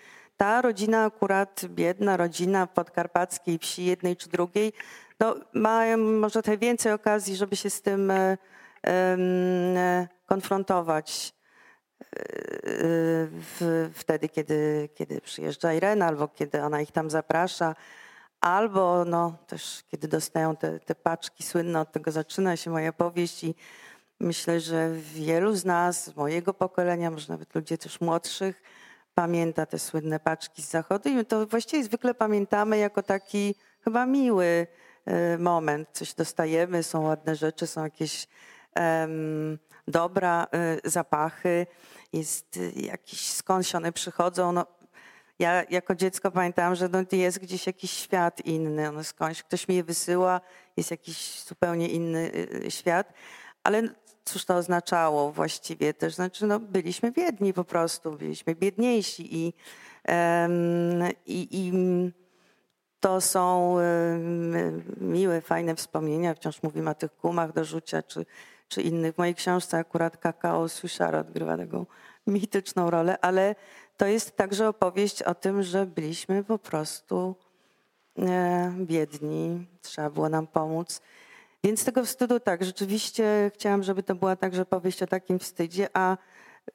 ta 0.42 0.62
rodzina 0.62 1.04
akurat, 1.04 1.64
biedna 1.68 2.16
rodzina 2.16 2.66
podkarpackiej 2.66 3.58
wsi 3.58 3.84
jednej 3.84 4.16
czy 4.16 4.28
drugiej, 4.28 4.72
no, 5.20 5.36
mają 5.52 5.96
może 5.98 6.42
trochę 6.42 6.58
więcej 6.58 6.92
okazji, 6.92 7.36
żeby 7.36 7.56
się 7.56 7.70
z 7.70 7.82
tym 7.82 8.10
y, 8.10 8.38
konfrontować 10.26 11.34
e, 12.00 13.88
wtedy, 13.94 14.28
kiedy, 14.28 14.88
kiedy 14.94 15.20
przyjeżdża 15.20 15.72
Irena, 15.72 16.06
albo 16.06 16.28
kiedy 16.28 16.62
ona 16.62 16.80
ich 16.80 16.92
tam 16.92 17.10
zaprasza, 17.10 17.74
albo 18.40 19.04
no, 19.04 19.36
też 19.46 19.84
kiedy 19.90 20.08
dostają 20.08 20.56
te, 20.56 20.80
te 20.80 20.94
paczki 20.94 21.42
słynne, 21.42 21.80
od 21.80 21.92
tego 21.92 22.12
zaczyna 22.12 22.56
się 22.56 22.70
moja 22.70 22.92
powieść 22.92 23.44
i 23.44 23.54
myślę, 24.20 24.60
że 24.60 24.90
wielu 25.14 25.54
z 25.54 25.64
nas, 25.64 26.04
z 26.04 26.16
mojego 26.16 26.54
pokolenia, 26.54 27.10
może 27.10 27.32
nawet 27.32 27.54
ludzi 27.54 27.78
też 27.78 28.00
młodszych, 28.00 28.62
pamięta 29.14 29.66
te 29.66 29.78
słynne 29.78 30.20
paczki 30.20 30.62
z 30.62 30.70
zachodu 30.70 31.08
i 31.08 31.14
my 31.14 31.24
to 31.24 31.46
właściwie 31.46 31.84
zwykle 31.84 32.14
pamiętamy 32.14 32.78
jako 32.78 33.02
taki 33.02 33.54
chyba 33.84 34.06
miły 34.06 34.66
e, 35.04 35.38
moment. 35.38 35.88
Coś 35.92 36.14
dostajemy, 36.14 36.82
są 36.82 37.02
ładne 37.02 37.36
rzeczy, 37.36 37.66
są 37.66 37.84
jakieś 37.84 38.28
dobra, 39.88 40.46
y, 40.84 40.90
zapachy, 40.90 41.66
jest 42.12 42.56
y, 42.56 42.72
jakiś 42.76 43.30
skąd 43.30 43.66
się 43.66 43.78
one 43.78 43.92
przychodzą. 43.92 44.52
No, 44.52 44.66
ja 45.38 45.64
jako 45.70 45.94
dziecko 45.94 46.30
pamiętałam, 46.30 46.74
że 46.74 46.88
no, 46.88 46.98
jest 47.12 47.38
gdzieś 47.38 47.66
jakiś 47.66 47.90
świat 47.90 48.46
inny, 48.46 48.88
ono 48.88 49.04
skądś 49.04 49.42
ktoś 49.42 49.68
mi 49.68 49.76
je 49.76 49.84
wysyła, 49.84 50.40
jest 50.76 50.90
jakiś 50.90 51.44
zupełnie 51.44 51.88
inny 51.88 52.30
świat. 52.68 53.12
Ale 53.64 53.82
cóż 54.24 54.44
to 54.44 54.56
oznaczało 54.56 55.32
właściwie 55.32 55.94
też? 55.94 56.14
Znaczy, 56.14 56.46
no, 56.46 56.60
byliśmy 56.60 57.12
biedni 57.12 57.52
po 57.52 57.64
prostu, 57.64 58.12
byliśmy 58.12 58.54
biedniejsi 58.54 59.36
i, 59.36 59.54
i, 61.26 61.48
i 61.50 61.72
to 63.00 63.20
są 63.20 63.76
miłe, 65.00 65.40
fajne 65.40 65.76
wspomnienia. 65.76 66.34
Wciąż 66.34 66.62
mówimy 66.62 66.90
o 66.90 66.94
tych 66.94 67.10
gumach 67.22 67.52
do 67.52 67.64
rzucia, 67.64 68.02
czy 68.02 68.26
czy 68.72 68.82
innych. 68.82 69.14
W 69.14 69.18
mojej 69.18 69.34
książce 69.34 69.78
akurat 69.78 70.16
Kakao 70.16 70.68
Sushar 70.68 71.16
odgrywa 71.16 71.56
taką 71.56 71.86
mityczną 72.26 72.90
rolę, 72.90 73.18
ale 73.20 73.54
to 73.96 74.06
jest 74.06 74.36
także 74.36 74.68
opowieść 74.68 75.22
o 75.22 75.34
tym, 75.34 75.62
że 75.62 75.86
byliśmy 75.86 76.44
po 76.44 76.58
prostu 76.58 77.36
e, 78.18 78.72
biedni, 78.80 79.66
trzeba 79.82 80.10
było 80.10 80.28
nam 80.28 80.46
pomóc. 80.46 81.02
Więc 81.64 81.84
tego 81.84 82.04
wstydu 82.04 82.40
tak, 82.40 82.64
rzeczywiście 82.64 83.50
chciałam, 83.54 83.82
żeby 83.82 84.02
to 84.02 84.14
była 84.14 84.36
także 84.36 84.64
powieść 84.64 85.02
o 85.02 85.06
takim 85.06 85.38
wstydzie, 85.38 85.88
a 85.94 86.16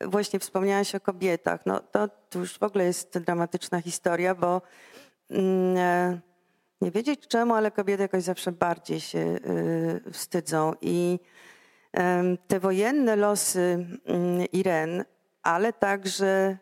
właśnie 0.02 0.39
wspomniałaś 0.39 0.95
o 0.95 1.00
kobietach. 1.00 1.65
No 1.65 1.80
to, 1.80 2.08
to 2.30 2.39
już 2.39 2.58
w 2.58 2.63
ogóle 2.63 2.86
jest 2.86 3.17
dramatyczna 3.17 3.82
historia, 3.82 4.36
bo 4.36 4.62
mm, 5.30 5.78
e, 5.78 6.19
nie 6.82 6.91
wiedzieć 6.91 7.28
czemu, 7.28 7.54
ale 7.54 7.71
kobiety 7.71 8.04
jakoś 8.04 8.23
zawsze 8.23 8.52
bardziej 8.52 9.00
się 9.00 9.19
y, 9.19 10.12
wstydzą. 10.12 10.73
I 10.82 11.19
te 12.47 12.60
wojenne 12.60 13.15
losy 13.15 13.88
mm, 14.06 14.45
Iren, 14.52 15.04
ale 15.43 15.73
także 15.73 16.58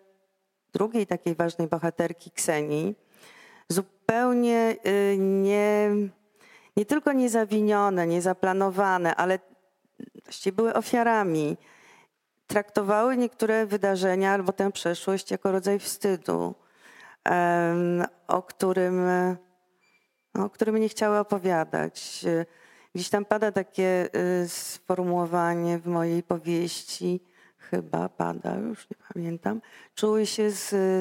drugiej 0.73 1.07
takiej 1.07 1.35
ważnej 1.35 1.67
bohaterki 1.67 2.31
Ksenii, 2.31 2.95
zupełnie 3.69 4.75
y, 4.87 5.17
nie, 5.17 5.91
nie 6.77 6.85
tylko 6.85 7.13
niezawinione, 7.13 8.07
niezaplanowane, 8.07 9.15
ale 9.15 9.39
właściwie 10.23 10.55
były 10.55 10.73
ofiarami. 10.73 11.57
Traktowały 12.47 13.17
niektóre 13.17 13.65
wydarzenia 13.65 14.33
albo 14.33 14.53
tę 14.53 14.71
przeszłość 14.71 15.31
jako 15.31 15.51
rodzaj 15.51 15.79
wstydu, 15.79 16.55
o 18.27 18.43
którym, 18.43 19.01
o 20.33 20.49
którym 20.49 20.77
nie 20.77 20.89
chciały 20.89 21.17
opowiadać. 21.17 22.25
Gdzieś 22.95 23.09
tam 23.09 23.25
pada 23.25 23.51
takie 23.51 24.09
y, 24.43 24.49
sformułowanie 24.49 25.79
w 25.79 25.87
mojej 25.87 26.23
powieści, 26.23 27.23
chyba 27.57 28.09
pada, 28.09 28.55
już 28.55 28.89
nie 28.89 28.97
pamiętam. 29.13 29.61
Czuły 29.95 30.25
się 30.25 30.51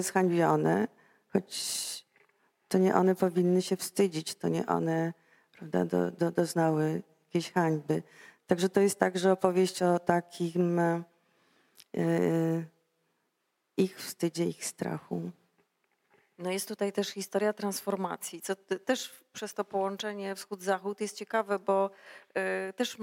zhańbione, 0.00 0.88
choć 1.32 2.04
to 2.68 2.78
nie 2.78 2.94
one 2.94 3.14
powinny 3.14 3.62
się 3.62 3.76
wstydzić, 3.76 4.34
to 4.34 4.48
nie 4.48 4.66
one 4.66 5.12
prawda, 5.58 5.84
do, 5.84 6.10
do, 6.10 6.30
doznały 6.30 7.02
jakiejś 7.26 7.52
hańby. 7.52 8.02
Także 8.46 8.68
to 8.68 8.80
jest 8.80 8.98
także 8.98 9.32
opowieść 9.32 9.82
o 9.82 9.98
takim 9.98 10.80
yy, 11.92 12.66
ich 13.76 13.98
wstydzie, 14.00 14.44
ich 14.44 14.64
strachu. 14.64 15.30
No 16.38 16.50
jest 16.50 16.68
tutaj 16.68 16.92
też 16.92 17.08
historia 17.08 17.52
transformacji, 17.52 18.40
co 18.40 18.56
też 18.56 19.24
przez 19.32 19.54
to 19.54 19.64
połączenie 19.64 20.34
wschód-zachód 20.34 21.00
jest 21.00 21.16
ciekawe, 21.16 21.58
bo 21.58 21.90
y, 22.68 22.72
też 22.72 22.96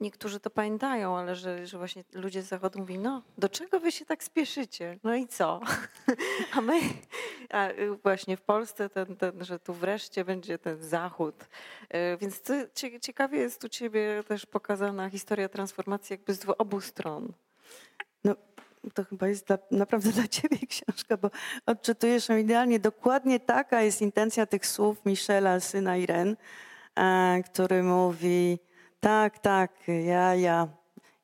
niektórzy 0.00 0.40
to 0.40 0.50
pamiętają, 0.50 1.16
ale 1.18 1.36
że, 1.36 1.66
że 1.66 1.78
właśnie 1.78 2.04
ludzie 2.12 2.42
z 2.42 2.48
zachodu 2.48 2.78
mówią, 2.78 3.00
no 3.00 3.22
do 3.38 3.48
czego 3.48 3.80
wy 3.80 3.92
się 3.92 4.04
tak 4.04 4.24
spieszycie? 4.24 4.98
No 5.04 5.14
i 5.14 5.26
co? 5.26 5.60
a 6.56 6.60
my 6.60 6.80
a 7.50 7.68
y, 7.70 7.96
właśnie 8.02 8.36
w 8.36 8.42
Polsce, 8.42 8.88
ten, 8.88 9.16
ten, 9.16 9.44
że 9.44 9.58
tu 9.58 9.74
wreszcie 9.74 10.24
będzie 10.24 10.58
ten 10.58 10.82
zachód. 10.82 11.44
Y, 11.94 12.16
więc 12.20 12.42
ciekawie 13.00 13.38
jest 13.38 13.64
u 13.64 13.68
ciebie 13.68 14.22
też 14.28 14.46
pokazana 14.46 15.10
historia 15.10 15.48
transformacji 15.48 16.14
jakby 16.14 16.34
z 16.34 16.46
obu 16.58 16.80
stron. 16.80 17.32
No, 18.24 18.34
to 18.94 19.04
chyba 19.04 19.28
jest 19.28 19.46
dla, 19.46 19.58
naprawdę 19.70 20.10
dla 20.10 20.28
ciebie 20.28 20.58
książka, 20.68 21.16
bo 21.16 21.30
odczytujesz 21.66 22.28
ją 22.28 22.36
idealnie. 22.36 22.80
Dokładnie 22.80 23.40
taka 23.40 23.82
jest 23.82 24.02
intencja 24.02 24.46
tych 24.46 24.66
słów 24.66 25.04
Michela, 25.04 25.60
syna 25.60 25.96
Irene, 25.96 26.36
który 27.46 27.82
mówi, 27.82 28.58
tak, 29.00 29.38
tak, 29.38 29.72
ja, 30.06 30.34
ja, 30.34 30.68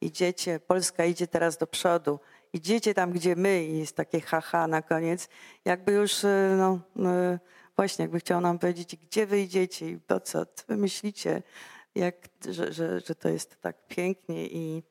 idziecie, 0.00 0.60
Polska 0.60 1.04
idzie 1.04 1.26
teraz 1.26 1.56
do 1.56 1.66
przodu, 1.66 2.20
idziecie 2.52 2.94
tam, 2.94 3.12
gdzie 3.12 3.36
my 3.36 3.64
i 3.64 3.78
jest 3.78 3.96
takie 3.96 4.20
haha 4.20 4.66
na 4.66 4.82
koniec. 4.82 5.28
Jakby 5.64 5.92
już, 5.92 6.24
e, 6.24 6.54
no, 6.58 6.80
e, 7.06 7.38
właśnie, 7.76 8.02
jakby 8.02 8.20
chciał 8.20 8.40
nam 8.40 8.58
powiedzieć, 8.58 8.96
gdzie 8.96 9.26
wy 9.26 9.40
idziecie 9.40 9.90
i 9.90 9.98
po 9.98 10.20
co, 10.20 10.46
co 10.46 10.64
wy 10.68 10.76
myślicie, 10.76 11.42
jak, 11.94 12.14
że, 12.50 12.72
że, 12.72 13.00
że 13.00 13.14
to 13.14 13.28
jest 13.28 13.60
tak 13.60 13.76
pięknie 13.88 14.46
i, 14.46 14.82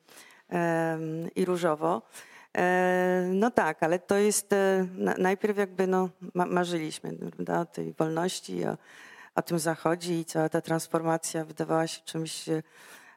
i 1.35 1.45
różowo. 1.45 2.01
E, 2.57 3.29
no 3.33 3.51
tak, 3.51 3.83
ale 3.83 3.99
to 3.99 4.17
jest 4.17 4.53
e, 4.53 4.87
najpierw 5.17 5.57
jakby 5.57 5.87
no, 5.87 6.09
marzyliśmy 6.33 7.13
prawda, 7.13 7.59
o 7.59 7.65
tej 7.65 7.93
wolności, 7.93 8.65
o, 8.65 8.77
o 9.35 9.41
tym 9.41 9.59
zachodzie 9.59 10.19
i 10.19 10.25
cała 10.25 10.49
ta 10.49 10.61
transformacja 10.61 11.45
wydawała 11.45 11.87
się 11.87 12.01
czymś 12.05 12.49
e, 12.49 12.63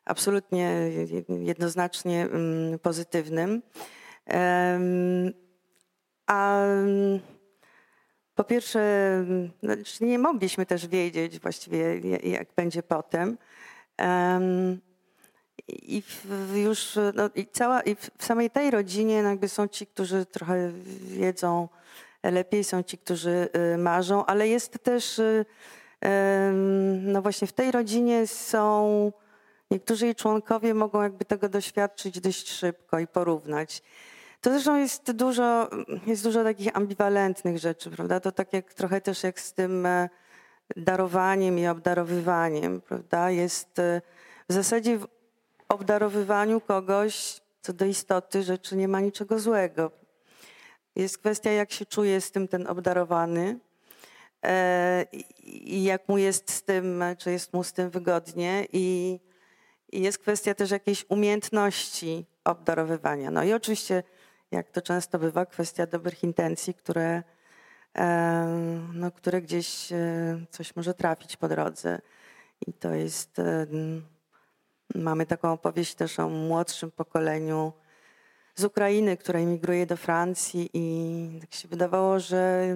absolutnie 0.04 0.90
jednoznacznie 1.28 2.22
mm, 2.22 2.78
pozytywnym. 2.78 3.62
A 6.26 6.66
po 8.34 8.44
pierwsze, 8.44 8.80
no, 9.62 9.74
nie 10.00 10.18
mogliśmy 10.18 10.66
też 10.66 10.86
wiedzieć 10.86 11.40
właściwie, 11.40 11.98
jak 12.22 12.48
będzie 12.56 12.82
potem. 12.82 13.38
I 15.68 16.02
już 16.54 16.98
no, 17.14 17.30
i 17.34 17.46
cała, 17.46 17.80
i 17.80 17.94
w 17.94 18.24
samej 18.24 18.50
tej 18.50 18.70
rodzinie 18.70 19.14
jakby 19.14 19.48
są 19.48 19.68
ci, 19.68 19.86
którzy 19.86 20.26
trochę 20.26 20.72
wiedzą 21.00 21.68
lepiej, 22.22 22.64
są 22.64 22.82
ci, 22.82 22.98
którzy 22.98 23.48
y, 23.74 23.78
marzą, 23.78 24.26
ale 24.26 24.48
jest 24.48 24.78
też, 24.82 25.18
y, 25.18 25.44
no 27.02 27.22
właśnie 27.22 27.48
w 27.48 27.52
tej 27.52 27.70
rodzinie 27.72 28.26
są 28.26 29.12
niektórzy 29.70 30.04
jej 30.04 30.14
członkowie 30.14 30.74
mogą 30.74 31.02
jakby 31.02 31.24
tego 31.24 31.48
doświadczyć 31.48 32.20
dość 32.20 32.50
szybko 32.50 32.98
i 32.98 33.06
porównać. 33.06 33.82
To 34.40 34.50
zresztą 34.50 34.76
jest 34.76 35.12
dużo, 35.12 35.70
jest 36.06 36.22
dużo 36.22 36.44
takich 36.44 36.76
ambiwalentnych 36.76 37.58
rzeczy, 37.58 37.90
prawda? 37.90 38.20
To 38.20 38.32
tak 38.32 38.52
jak 38.52 38.74
trochę 38.74 39.00
też 39.00 39.22
jak 39.22 39.40
z 39.40 39.52
tym 39.52 39.86
e, 39.86 40.08
darowaniem 40.76 41.58
i 41.58 41.66
obdarowywaniem, 41.66 42.80
prawda? 42.80 43.30
Jest 43.30 43.78
e, 43.78 44.02
w 44.48 44.52
zasadzie 44.52 44.98
obdarowywaniu 45.72 46.60
kogoś, 46.60 47.40
co 47.60 47.72
do 47.72 47.84
istoty 47.84 48.42
rzeczy 48.42 48.76
nie 48.76 48.88
ma 48.88 49.00
niczego 49.00 49.38
złego. 49.38 49.90
Jest 50.96 51.18
kwestia, 51.18 51.50
jak 51.50 51.72
się 51.72 51.86
czuje 51.86 52.20
z 52.20 52.30
tym 52.30 52.48
ten 52.48 52.66
obdarowany 52.66 53.58
e, 54.44 55.06
i 55.44 55.84
jak 55.84 56.08
mu 56.08 56.18
jest 56.18 56.50
z 56.50 56.62
tym, 56.62 57.04
czy 57.18 57.30
jest 57.32 57.52
mu 57.52 57.64
z 57.64 57.72
tym 57.72 57.90
wygodnie. 57.90 58.66
I, 58.72 59.18
i 59.92 60.02
jest 60.02 60.18
kwestia 60.18 60.54
też 60.54 60.70
jakiejś 60.70 61.04
umiejętności 61.08 62.26
obdarowywania. 62.44 63.30
No 63.30 63.44
i 63.44 63.52
oczywiście, 63.52 64.02
jak 64.50 64.70
to 64.70 64.82
często 64.82 65.18
bywa, 65.18 65.46
kwestia 65.46 65.86
dobrych 65.86 66.24
intencji, 66.24 66.74
które, 66.74 67.22
e, 67.96 68.46
no, 68.94 69.10
które 69.10 69.42
gdzieś 69.42 69.92
e, 69.92 69.96
coś 70.50 70.76
może 70.76 70.94
trafić 70.94 71.36
po 71.36 71.48
drodze. 71.48 72.00
I 72.66 72.72
to 72.72 72.94
jest 72.94 73.40
Mamy 74.94 75.26
taką 75.26 75.52
opowieść 75.52 75.94
też 75.94 76.20
o 76.20 76.28
młodszym 76.28 76.90
pokoleniu 76.90 77.72
z 78.54 78.64
Ukrainy, 78.64 79.16
która 79.16 79.40
emigruje 79.40 79.86
do 79.86 79.96
Francji 79.96 80.70
i 80.74 81.40
tak 81.40 81.54
się 81.54 81.68
wydawało, 81.68 82.20
że 82.20 82.74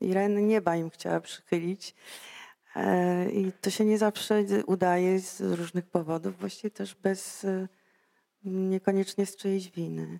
Irene 0.00 0.42
nieba 0.42 0.76
im 0.76 0.90
chciała 0.90 1.20
przychylić. 1.20 1.94
E, 2.76 3.30
I 3.30 3.52
to 3.60 3.70
się 3.70 3.84
nie 3.84 3.98
zawsze 3.98 4.44
udaje 4.66 5.20
z 5.20 5.40
różnych 5.40 5.86
powodów, 5.86 6.38
właściwie 6.38 6.70
też 6.70 6.94
bez 6.94 7.44
e, 7.44 7.68
niekoniecznie 8.44 9.26
z 9.26 9.36
czyjejś 9.36 9.70
winy. 9.70 10.18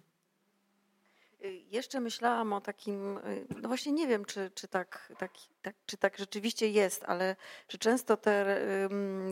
Y, 1.46 1.62
jeszcze 1.70 2.00
myślałam 2.00 2.52
o 2.52 2.60
takim, 2.60 3.18
y, 3.18 3.46
no 3.62 3.68
właśnie 3.68 3.92
nie 3.92 4.06
wiem, 4.06 4.24
czy, 4.24 4.50
czy, 4.54 4.68
tak, 4.68 5.12
tak, 5.18 5.32
tak, 5.62 5.74
czy 5.86 5.96
tak 5.96 6.18
rzeczywiście 6.18 6.68
jest, 6.68 7.04
ale 7.04 7.36
czy 7.66 7.78
często 7.78 8.16
te 8.16 8.60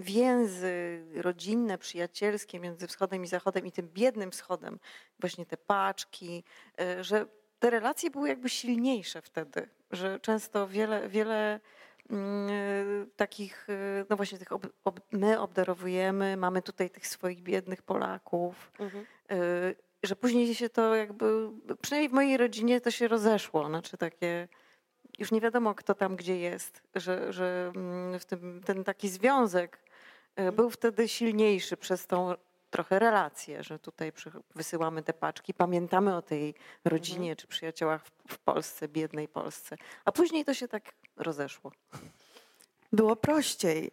więzy 0.01 1.05
rodzinne, 1.15 1.79
przyjacielskie 1.79 2.61
między 2.61 2.87
wschodem 2.87 3.25
i 3.25 3.27
zachodem 3.27 3.67
i 3.67 3.73
tym 3.73 3.89
biednym 3.89 4.31
wschodem, 4.31 4.79
właśnie 5.19 5.47
te 5.47 5.57
paczki, 5.57 6.45
y, 6.81 7.05
że 7.05 7.27
te 7.59 7.71
relacje 7.71 8.11
były 8.11 8.29
jakby 8.29 8.49
silniejsze 8.49 9.23
wtedy, 9.23 9.69
że 9.91 10.21
często 10.21 10.69
wiele, 10.69 11.09
wiele 11.09 11.61
mm, 12.11 13.11
takich, 13.17 13.67
no 14.11 14.17
właśnie 14.17 14.39
tych 14.39 14.53
ob, 14.53 14.67
ob, 14.85 15.01
my 15.13 15.41
obdarowujemy, 15.41 16.37
mamy 16.37 16.63
tutaj 16.63 16.91
tych 16.91 17.07
swoich 17.07 17.43
biednych 17.43 17.83
Polaków. 17.83 18.73
Mhm 18.79 19.05
że 20.07 20.17
później 20.17 20.55
się 20.55 20.69
to 20.69 20.95
jakby, 20.95 21.51
przynajmniej 21.83 22.09
w 22.09 22.13
mojej 22.13 22.37
rodzinie 22.37 22.81
to 22.81 22.91
się 22.91 23.09
rozeszło, 23.09 23.67
znaczy 23.67 23.97
takie, 23.97 24.49
już 25.19 25.33
nie 25.33 25.41
wiadomo 25.41 25.75
kto 25.75 25.95
tam 25.95 26.17
gdzie 26.17 26.39
jest, 26.39 26.83
że, 26.95 27.33
że 27.33 27.73
mm, 27.77 28.19
w 28.19 28.25
tym, 28.25 28.61
ten 28.67 28.85
taki 28.85 29.09
związek 29.09 29.79
e, 30.37 30.53
był 30.53 30.71
wtedy 30.71 31.09
silniejszy 31.09 31.77
przez 31.77 32.07
tą 32.07 32.35
trochę 32.71 32.99
relację, 32.99 33.63
że 33.63 33.79
tutaj 33.79 34.13
wysyłamy 34.55 35.03
te 35.03 35.13
paczki, 35.13 35.55
pamiętamy 35.55 36.17
o 36.17 36.23
tej 36.23 36.55
rodzinie 36.85 37.31
mhm. 37.31 37.37
czy 37.37 37.47
przyjaciołach 37.47 38.05
w, 38.05 38.11
w 38.29 38.39
Polsce, 38.39 38.89
biednej 38.89 39.29
Polsce, 39.29 39.77
a 40.05 40.13
później 40.13 40.45
to 40.45 40.55
się 40.55 40.69
tak 40.69 40.95
rozeszło. 41.17 41.73
Było 42.93 43.17
prościej 43.17 43.91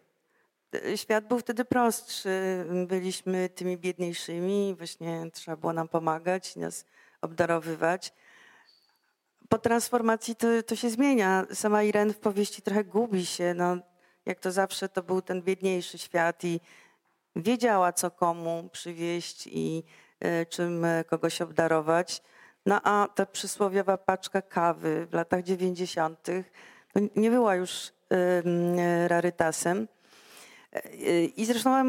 świat 0.96 1.28
był 1.28 1.38
wtedy 1.38 1.64
prostszy. 1.64 2.64
Byliśmy 2.86 3.48
tymi 3.48 3.78
biedniejszymi, 3.78 4.74
właśnie 4.78 5.30
trzeba 5.32 5.56
było 5.56 5.72
nam 5.72 5.88
pomagać, 5.88 6.56
nas 6.56 6.84
obdarowywać. 7.20 8.12
Po 9.48 9.58
transformacji 9.58 10.36
to, 10.36 10.46
to 10.66 10.76
się 10.76 10.90
zmienia. 10.90 11.46
Sama 11.52 11.82
Irene 11.82 12.12
w 12.12 12.18
powieści 12.18 12.62
trochę 12.62 12.84
gubi 12.84 13.26
się. 13.26 13.54
No, 13.54 13.76
jak 14.26 14.40
to 14.40 14.52
zawsze, 14.52 14.88
to 14.88 15.02
był 15.02 15.22
ten 15.22 15.42
biedniejszy 15.42 15.98
świat 15.98 16.44
i 16.44 16.60
wiedziała, 17.36 17.92
co 17.92 18.10
komu 18.10 18.68
przywieźć 18.72 19.46
i 19.46 19.84
y, 20.24 20.46
czym 20.46 20.86
kogoś 21.06 21.42
obdarować. 21.42 22.22
No 22.66 22.80
a 22.84 23.08
ta 23.14 23.26
przysłowiowa 23.26 23.98
paczka 23.98 24.42
kawy 24.42 25.06
w 25.06 25.14
latach 25.14 25.42
90. 25.42 26.26
nie 27.16 27.30
była 27.30 27.54
już 27.54 27.92
rarytasem. 29.06 29.88
I 31.36 31.44
zresztą 31.44 31.84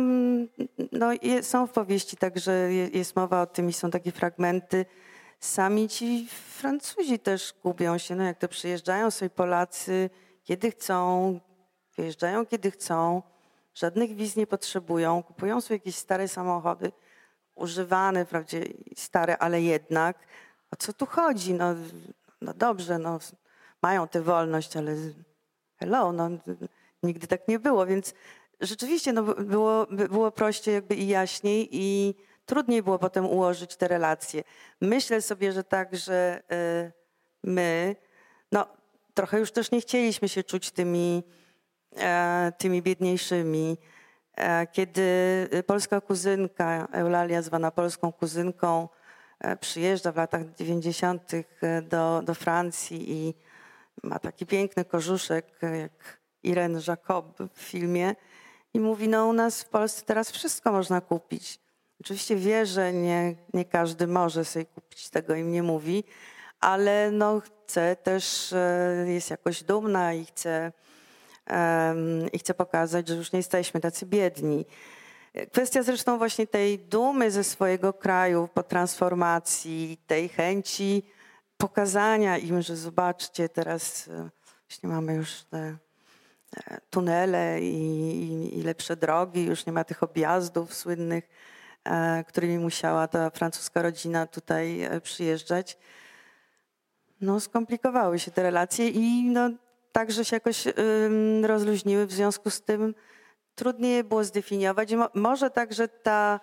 no, 0.91 1.09
są 1.41 1.67
w 1.67 1.71
powieści 1.71 2.17
także, 2.17 2.73
jest 2.73 3.15
mowa 3.15 3.41
o 3.41 3.45
tym 3.45 3.69
i 3.69 3.73
są 3.73 3.91
takie 3.91 4.11
fragmenty. 4.11 4.85
Sami 5.39 5.89
ci 5.89 6.27
Francuzi 6.29 7.19
też 7.19 7.53
gubią 7.63 7.97
się, 7.97 8.15
no 8.15 8.23
jak 8.23 8.37
to 8.37 8.47
przyjeżdżają 8.47 9.11
sobie 9.11 9.29
Polacy, 9.29 10.09
kiedy 10.43 10.71
chcą, 10.71 11.39
wyjeżdżają 11.97 12.45
kiedy 12.45 12.71
chcą, 12.71 13.21
żadnych 13.73 14.15
wiz 14.15 14.35
nie 14.35 14.47
potrzebują, 14.47 15.23
kupują 15.23 15.61
sobie 15.61 15.75
jakieś 15.75 15.95
stare 15.95 16.27
samochody, 16.27 16.91
używane, 17.55 18.25
wprawdzie 18.25 18.63
stare, 18.95 19.37
ale 19.37 19.61
jednak. 19.61 20.19
O 20.71 20.75
co 20.75 20.93
tu 20.93 21.05
chodzi? 21.05 21.53
No, 21.53 21.75
no 22.41 22.53
dobrze, 22.53 22.99
no, 22.99 23.19
mają 23.81 24.07
tę 24.07 24.21
wolność, 24.21 24.77
ale 24.77 24.95
hello, 25.75 26.11
no, 26.11 26.29
nigdy 27.03 27.27
tak 27.27 27.47
nie 27.47 27.59
było, 27.59 27.85
więc 27.85 28.13
rzeczywiście 28.63 29.13
no, 29.13 29.23
było, 29.23 29.87
było 29.87 30.31
prościej 30.31 30.73
jakby 30.73 30.95
i 30.95 31.07
jaśniej 31.07 31.69
i 31.71 32.15
trudniej 32.45 32.83
było 32.83 32.99
potem 32.99 33.25
ułożyć 33.25 33.75
te 33.75 33.87
relacje. 33.87 34.43
Myślę 34.81 35.21
sobie, 35.21 35.51
że 35.51 35.63
tak, 35.63 35.95
że 35.95 36.43
y, 36.51 36.91
my, 37.43 37.95
no 38.51 38.67
trochę 39.13 39.39
już 39.39 39.51
też 39.51 39.71
nie 39.71 39.81
chcieliśmy 39.81 40.29
się 40.29 40.43
czuć 40.43 40.71
tymi, 40.71 41.23
e, 41.97 42.51
tymi 42.57 42.81
biedniejszymi. 42.81 43.77
E, 44.35 44.67
kiedy 44.67 45.03
polska 45.67 46.01
kuzynka, 46.01 46.87
Eulalia 46.91 47.41
zwana 47.41 47.71
polską 47.71 48.11
kuzynką, 48.11 48.89
e, 49.39 49.57
przyjeżdża 49.57 50.11
w 50.11 50.15
latach 50.15 50.41
90. 50.55 51.31
do, 51.83 52.21
do 52.25 52.33
Francji 52.33 53.11
i 53.11 53.33
ma 54.03 54.19
taki 54.19 54.45
piękny 54.45 54.85
korzuszek 54.85 55.59
jak 55.61 56.19
Irene 56.43 56.79
Jacob 56.87 57.37
w 57.53 57.61
filmie 57.61 58.15
i 58.73 58.79
mówi, 58.79 59.09
no 59.09 59.27
u 59.27 59.33
nas 59.33 59.63
w 59.63 59.69
Polsce 59.69 60.05
teraz 60.05 60.31
wszystko 60.31 60.71
można 60.71 61.01
kupić. 61.01 61.59
Oczywiście 62.01 62.35
wie, 62.35 62.65
że 62.65 62.93
nie, 62.93 63.35
nie 63.53 63.65
każdy 63.65 64.07
może 64.07 64.45
sobie 64.45 64.65
kupić 64.65 65.09
tego 65.09 65.35
im 65.35 65.51
nie 65.51 65.63
mówi, 65.63 66.03
ale 66.59 67.11
no 67.11 67.39
chce 67.39 67.95
też, 67.95 68.53
e, 68.53 69.05
jest 69.07 69.29
jakoś 69.29 69.63
dumna 69.63 70.13
i 70.13 70.25
chce, 70.25 70.71
um, 71.49 72.31
i 72.31 72.39
chce 72.39 72.53
pokazać, 72.53 73.07
że 73.07 73.15
już 73.15 73.31
nie 73.31 73.39
jesteśmy 73.39 73.81
tacy 73.81 74.05
biedni. 74.05 74.65
Kwestia 75.51 75.83
zresztą 75.83 76.17
właśnie 76.17 76.47
tej 76.47 76.79
dumy 76.79 77.31
ze 77.31 77.43
swojego 77.43 77.93
kraju 77.93 78.49
po 78.53 78.63
transformacji, 78.63 79.97
tej 80.07 80.29
chęci 80.29 81.03
pokazania 81.57 82.37
im, 82.37 82.61
że 82.61 82.75
zobaczcie, 82.75 83.49
teraz 83.49 84.07
e, 84.07 84.29
właśnie 84.69 84.89
mamy 84.89 85.13
już 85.13 85.43
te 85.43 85.77
tunele 86.89 87.61
i, 87.61 88.59
i, 88.59 88.63
lepsze 88.63 88.95
drogi, 88.95 89.45
już 89.45 89.65
nie 89.65 89.73
ma 89.73 89.83
tych 89.83 90.03
objazdów 90.03 90.73
słynnych, 90.73 91.29
e, 91.83 92.23
którymi 92.23 92.57
musiała 92.57 93.07
ta 93.07 93.29
francuska 93.29 93.81
rodzina 93.81 94.27
tutaj 94.27 94.89
przyjeżdżać. 95.03 95.77
No, 97.21 97.39
skomplikowały 97.39 98.19
się 98.19 98.31
te 98.31 98.43
relacje 98.43 98.89
i 98.89 99.29
no, 99.29 99.49
także 99.91 100.25
się 100.25 100.35
jakoś 100.35 100.63
rozluźniły. 101.43 102.05
W 102.05 102.11
związku 102.11 102.49
z 102.49 102.61
tym 102.61 102.95
trudniej 103.55 104.03
było 104.03 104.23
zdefiniować. 104.23 104.89
Może 105.13 105.49
także 105.49 105.87
ta 105.87 106.39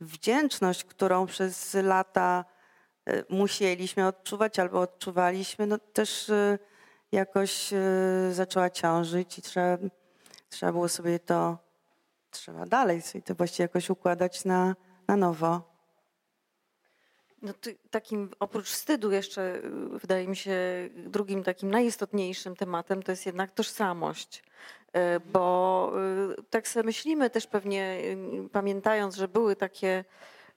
wdzięczność, 0.00 0.84
którą 0.84 1.26
przez 1.26 1.74
lata 1.74 2.44
E, 3.06 3.24
musieliśmy 3.28 4.06
odczuwać 4.06 4.58
albo 4.58 4.80
odczuwaliśmy, 4.80 5.66
no 5.66 5.78
też 5.78 6.30
e, 6.30 6.58
jakoś 7.12 7.72
e, 7.72 7.78
zaczęła 8.32 8.70
ciążyć 8.70 9.38
i 9.38 9.42
trzeba, 9.42 9.78
trzeba 10.48 10.72
było 10.72 10.88
sobie 10.88 11.18
to, 11.18 11.58
trzeba 12.30 12.66
dalej 12.66 13.02
sobie 13.02 13.22
to 13.22 13.34
właściwie 13.34 13.64
jakoś 13.64 13.90
układać 13.90 14.44
na, 14.44 14.76
na 15.08 15.16
nowo. 15.16 15.72
No, 17.42 17.52
takim 17.90 18.30
oprócz 18.40 18.70
wstydu 18.70 19.10
jeszcze 19.10 19.60
wydaje 19.92 20.28
mi 20.28 20.36
się 20.36 20.58
drugim 20.96 21.42
takim 21.44 21.70
najistotniejszym 21.70 22.56
tematem 22.56 23.02
to 23.02 23.12
jest 23.12 23.26
jednak 23.26 23.50
tożsamość. 23.50 24.44
Bo 25.32 25.92
tak 26.50 26.68
sobie 26.68 26.86
myślimy 26.86 27.30
też 27.30 27.46
pewnie 27.46 27.98
pamiętając, 28.52 29.16
że 29.16 29.28
były 29.28 29.56
takie 29.56 30.04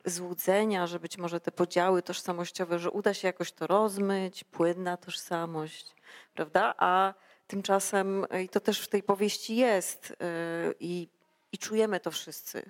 złudzenia, 0.05 0.87
że 0.87 0.99
być 0.99 1.17
może 1.17 1.39
te 1.39 1.51
podziały 1.51 2.01
tożsamościowe, 2.01 2.79
że 2.79 2.91
uda 2.91 3.13
się 3.13 3.27
jakoś 3.27 3.51
to 3.51 3.67
rozmyć, 3.67 4.43
płynna 4.43 4.97
tożsamość, 4.97 5.95
prawda? 6.33 6.73
A 6.77 7.13
tymczasem, 7.47 8.25
i 8.43 8.49
to 8.49 8.59
też 8.59 8.81
w 8.81 8.87
tej 8.87 9.03
powieści 9.03 9.55
jest, 9.55 10.11
y, 10.11 10.15
i, 10.79 11.07
i 11.51 11.57
czujemy 11.57 11.99
to 11.99 12.11
wszyscy, 12.11 12.63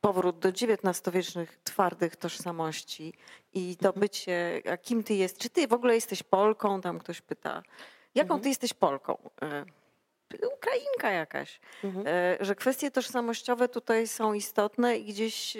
powrót 0.00 0.38
do 0.38 0.48
XIX-wiecznych 0.48 1.58
twardych 1.64 2.16
tożsamości 2.16 3.12
i 3.54 3.76
to 3.76 3.88
mhm. 3.88 4.00
bycie, 4.00 4.62
a 4.72 4.76
kim 4.76 5.02
ty 5.02 5.14
jest, 5.14 5.38
czy 5.38 5.50
ty 5.50 5.68
w 5.68 5.72
ogóle 5.72 5.94
jesteś 5.94 6.22
Polką, 6.22 6.80
tam 6.80 6.98
ktoś 6.98 7.20
pyta, 7.20 7.62
jaką 8.14 8.34
mhm. 8.34 8.40
ty 8.42 8.48
jesteś 8.48 8.72
Polką? 8.74 9.18
Ukrainka 10.34 11.10
jakaś. 11.10 11.60
Mhm. 11.84 12.06
E, 12.06 12.44
że 12.44 12.54
kwestie 12.54 12.90
tożsamościowe 12.90 13.68
tutaj 13.68 14.08
są 14.08 14.32
istotne 14.32 14.98
i 14.98 15.04
gdzieś, 15.04 15.56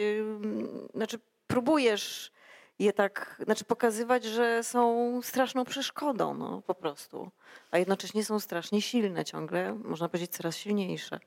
znaczy 0.95 1.19
próbujesz 1.47 2.33
je 2.79 2.93
tak, 2.93 3.43
znaczy 3.45 3.65
pokazywać, 3.65 4.25
że 4.25 4.65
są 4.65 5.21
straszną 5.23 5.65
przeszkodą, 5.65 6.35
no 6.35 6.63
po 6.67 6.75
prostu. 6.75 7.31
A 7.71 7.79
jednocześnie 7.79 8.25
są 8.25 8.41
strasznie 8.41 8.83
silne 8.83 9.25
ciągle, 9.25 9.75
można 9.75 10.09
powiedzieć 10.09 10.33
coraz 10.33 10.57
silniejsze. 10.57 11.21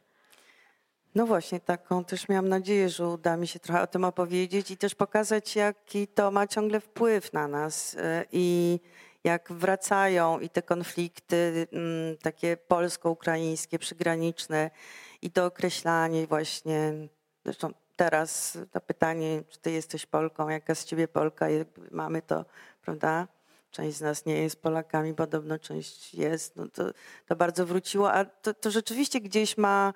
No 1.16 1.26
właśnie, 1.26 1.60
taką 1.60 2.06
też 2.06 2.30
miałam 2.30 2.50
nadzieję, 2.50 2.90
że 2.90 3.08
uda 3.08 3.38
mi 3.38 3.48
się 3.48 3.60
trochę 3.60 3.82
o 3.82 3.88
tym 3.88 4.04
opowiedzieć 4.04 4.72
i 4.72 4.78
też 4.78 4.96
pokazać, 4.96 5.56
jaki 5.56 6.08
to 6.08 6.32
ma 6.32 6.48
ciągle 6.48 6.80
wpływ 6.80 7.34
na 7.34 7.48
nas. 7.48 7.96
E, 8.00 8.26
I 8.32 8.80
jak 9.24 9.52
wracają 9.52 10.40
i 10.40 10.50
te 10.50 10.62
konflikty 10.62 11.68
mm, 11.72 12.18
takie 12.18 12.58
polsko-ukraińskie, 12.58 13.80
przygraniczne 13.80 14.72
i 15.22 15.32
to 15.32 15.46
określanie 15.46 16.28
właśnie, 16.28 16.94
zresztą 17.46 17.74
teraz 17.96 18.58
to 18.72 18.82
pytanie, 18.82 19.44
czy 19.50 19.60
ty 19.60 19.72
jesteś 19.72 20.06
Polką, 20.06 20.50
jaka 20.50 20.76
z 20.76 20.86
ciebie 20.86 21.08
Polka, 21.08 21.48
mamy 21.92 22.22
to, 22.22 22.46
prawda? 22.82 23.28
Część 23.72 23.98
z 23.98 24.02
nas 24.02 24.26
nie 24.26 24.42
jest 24.42 24.62
Polakami, 24.62 25.14
podobno 25.14 25.60
część 25.60 26.14
jest. 26.14 26.56
No 26.56 26.68
to, 26.68 26.84
to 27.28 27.36
bardzo 27.36 27.66
wróciło, 27.66 28.14
a 28.14 28.26
to, 28.26 28.54
to 28.54 28.72
rzeczywiście 28.72 29.22
gdzieś 29.22 29.58
ma 29.58 29.94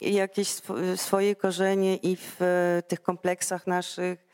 jakieś 0.00 0.48
swoje 0.96 1.36
korzenie 1.36 1.96
i 1.96 2.16
w 2.16 2.36
tych 2.88 3.02
kompleksach 3.02 3.66
naszych, 3.66 4.28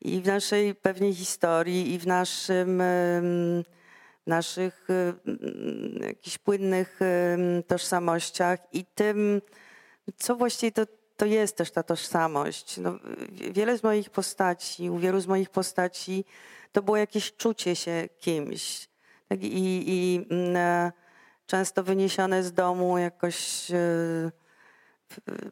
i 0.00 0.20
w 0.20 0.26
naszej 0.26 0.74
pewnej 0.74 1.14
historii, 1.14 1.94
i 1.94 1.98
w 1.98 2.06
naszym, 2.06 2.82
naszych 4.26 4.88
jakichś 6.00 6.38
płynnych 6.38 7.00
tożsamościach 7.66 8.58
i 8.72 8.84
tym, 8.84 9.42
co 10.16 10.36
właściwie 10.36 10.72
to, 10.72 10.82
to 11.16 11.26
jest 11.26 11.56
też 11.56 11.70
ta 11.70 11.82
tożsamość. 11.82 12.76
No, 12.76 12.98
wiele 13.30 13.78
z 13.78 13.82
moich 13.82 14.10
postaci, 14.10 14.90
u 14.90 14.98
wielu 14.98 15.20
z 15.20 15.26
moich 15.26 15.50
postaci 15.50 16.24
to 16.72 16.82
było 16.82 16.96
jakieś 16.96 17.36
czucie 17.36 17.76
się 17.76 18.08
kimś. 18.18 18.88
Tak? 19.28 19.42
I, 19.42 19.84
i 19.86 20.26
mm, 20.30 20.92
często 21.46 21.82
wyniesione 21.82 22.42
z 22.42 22.52
domu 22.52 22.98
jakoś 22.98 23.70
e, 23.70 24.30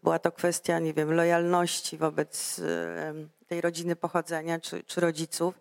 była 0.02 0.18
to 0.18 0.32
kwestia, 0.32 0.78
nie 0.78 0.94
wiem, 0.94 1.12
lojalności 1.12 1.96
wobec 1.96 2.60
tej 3.46 3.60
rodziny 3.60 3.96
pochodzenia 3.96 4.60
czy, 4.60 4.82
czy 4.84 5.00
rodziców. 5.00 5.54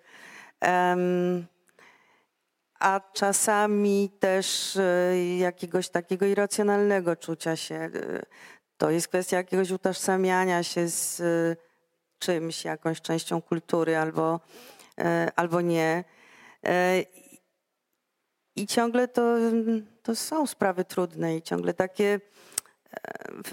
A 2.79 3.01
czasami 3.13 4.09
też 4.19 4.77
e, 4.77 5.37
jakiegoś 5.37 5.89
takiego 5.89 6.25
irracjonalnego 6.25 7.15
czucia 7.15 7.55
się. 7.55 7.75
E, 7.75 7.89
to 8.77 8.89
jest 8.89 9.07
kwestia 9.07 9.37
jakiegoś 9.37 9.71
utożsamiania 9.71 10.63
się 10.63 10.87
z 10.87 11.19
e, 11.19 11.55
czymś, 12.19 12.65
jakąś 12.65 13.01
częścią 13.01 13.41
kultury 13.41 13.97
albo, 13.97 14.39
albo 15.35 15.61
nie. 15.61 16.03
I 18.55 18.67
ciągle 18.67 19.07
to, 19.07 19.35
to 20.03 20.15
są 20.15 20.47
sprawy 20.47 20.85
trudne 20.85 21.37
i 21.37 21.41
ciągle 21.41 21.73
takie 21.73 22.19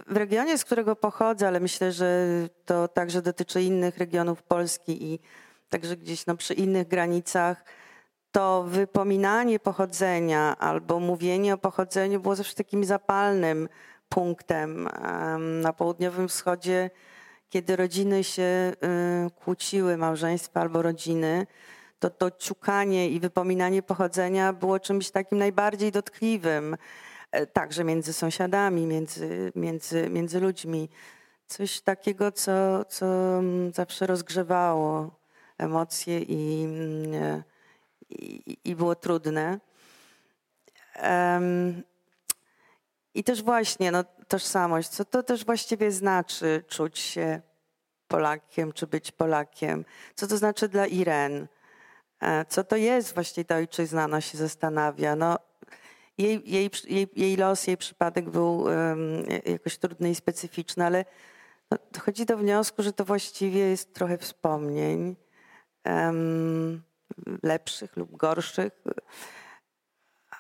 w 0.06 0.16
regionie, 0.16 0.58
z 0.58 0.64
którego 0.64 0.96
pochodzę, 0.96 1.48
ale 1.48 1.60
myślę, 1.60 1.92
że 1.92 2.26
to 2.64 2.88
także 2.88 3.22
dotyczy 3.22 3.62
innych 3.62 3.98
regionów 3.98 4.42
Polski 4.42 5.04
i 5.12 5.20
także 5.68 5.96
gdzieś 5.96 6.26
no, 6.26 6.36
przy 6.36 6.54
innych 6.54 6.88
granicach, 6.88 7.64
to 8.32 8.62
wypominanie 8.62 9.58
pochodzenia 9.58 10.56
albo 10.58 11.00
mówienie 11.00 11.54
o 11.54 11.58
pochodzeniu 11.58 12.20
było 12.20 12.36
zawsze 12.36 12.54
takim 12.54 12.84
zapalnym 12.84 13.68
punktem 14.08 14.88
na 15.62 15.72
południowym 15.72 16.28
wschodzie, 16.28 16.90
kiedy 17.48 17.76
rodziny 17.76 18.24
się 18.24 18.42
y, 18.42 19.30
kłóciły, 19.30 19.96
małżeństwa 19.96 20.60
albo 20.60 20.82
rodziny, 20.82 21.46
to 21.98 22.10
to 22.10 22.30
ciukanie 22.30 23.08
i 23.08 23.20
wypominanie 23.20 23.82
pochodzenia 23.82 24.52
było 24.52 24.80
czymś 24.80 25.10
takim 25.10 25.38
najbardziej 25.38 25.92
dotkliwym. 25.92 26.76
E, 27.32 27.46
także 27.46 27.84
między 27.84 28.12
sąsiadami, 28.12 28.86
między, 28.86 29.52
między, 29.54 30.10
między 30.10 30.40
ludźmi. 30.40 30.88
Coś 31.46 31.80
takiego, 31.80 32.32
co, 32.32 32.84
co 32.84 33.06
mm, 33.38 33.72
zawsze 33.72 34.06
rozgrzewało 34.06 35.10
emocje 35.58 36.20
i, 36.20 36.64
mm, 36.64 37.14
e, 37.14 37.42
i, 38.10 38.58
i 38.64 38.76
było 38.76 38.94
trudne. 38.94 39.60
Um, 41.02 41.82
I 43.14 43.24
też 43.24 43.42
właśnie 43.42 43.90
no, 43.90 44.04
tożsamość, 44.28 44.88
co 44.88 45.04
to 45.04 45.22
też 45.22 45.44
właściwie 45.44 45.90
znaczy 45.90 46.64
czuć 46.68 46.98
się 46.98 47.40
Polakiem, 48.08 48.72
czy 48.72 48.86
być 48.86 49.12
Polakiem? 49.12 49.84
Co 50.14 50.26
to 50.26 50.36
znaczy 50.36 50.68
dla 50.68 50.86
Iren? 50.86 51.46
E, 52.20 52.44
co 52.44 52.64
to 52.64 52.76
jest 52.76 53.14
właśnie 53.14 53.44
ta 53.44 53.56
ojczyzna? 53.56 54.04
Ona 54.04 54.20
się 54.20 54.38
zastanawia. 54.38 55.16
No, 55.16 55.38
jej, 56.18 56.42
jej, 56.44 56.70
jej, 56.88 57.08
jej 57.16 57.36
los, 57.36 57.66
jej 57.66 57.76
przypadek 57.76 58.30
był 58.30 58.64
jakoś 59.46 59.78
trudny 59.78 60.10
i 60.10 60.14
specyficzny, 60.14 60.86
ale 60.86 61.04
no, 61.70 61.78
dochodzi 61.92 62.26
do 62.26 62.36
wniosku, 62.36 62.82
że 62.82 62.92
to 62.92 63.04
właściwie 63.04 63.60
jest 63.60 63.94
trochę 63.94 64.18
wspomnień 64.18 65.16
lepszych 67.42 67.96
lub 67.96 68.16
gorszych. 68.16 68.72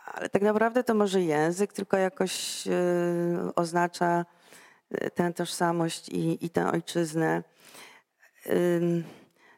Ale 0.04 0.28
tak 0.28 0.42
naprawdę 0.42 0.84
to 0.84 0.94
może 0.94 1.22
język 1.22 1.72
tylko 1.72 1.96
jakoś 1.96 2.66
y, 2.66 2.70
oznacza 3.56 4.24
e, 4.90 5.10
tę 5.10 5.32
tożsamość 5.32 6.08
i, 6.08 6.46
i 6.46 6.50
tę 6.50 6.72
ojczyznę. 6.72 7.42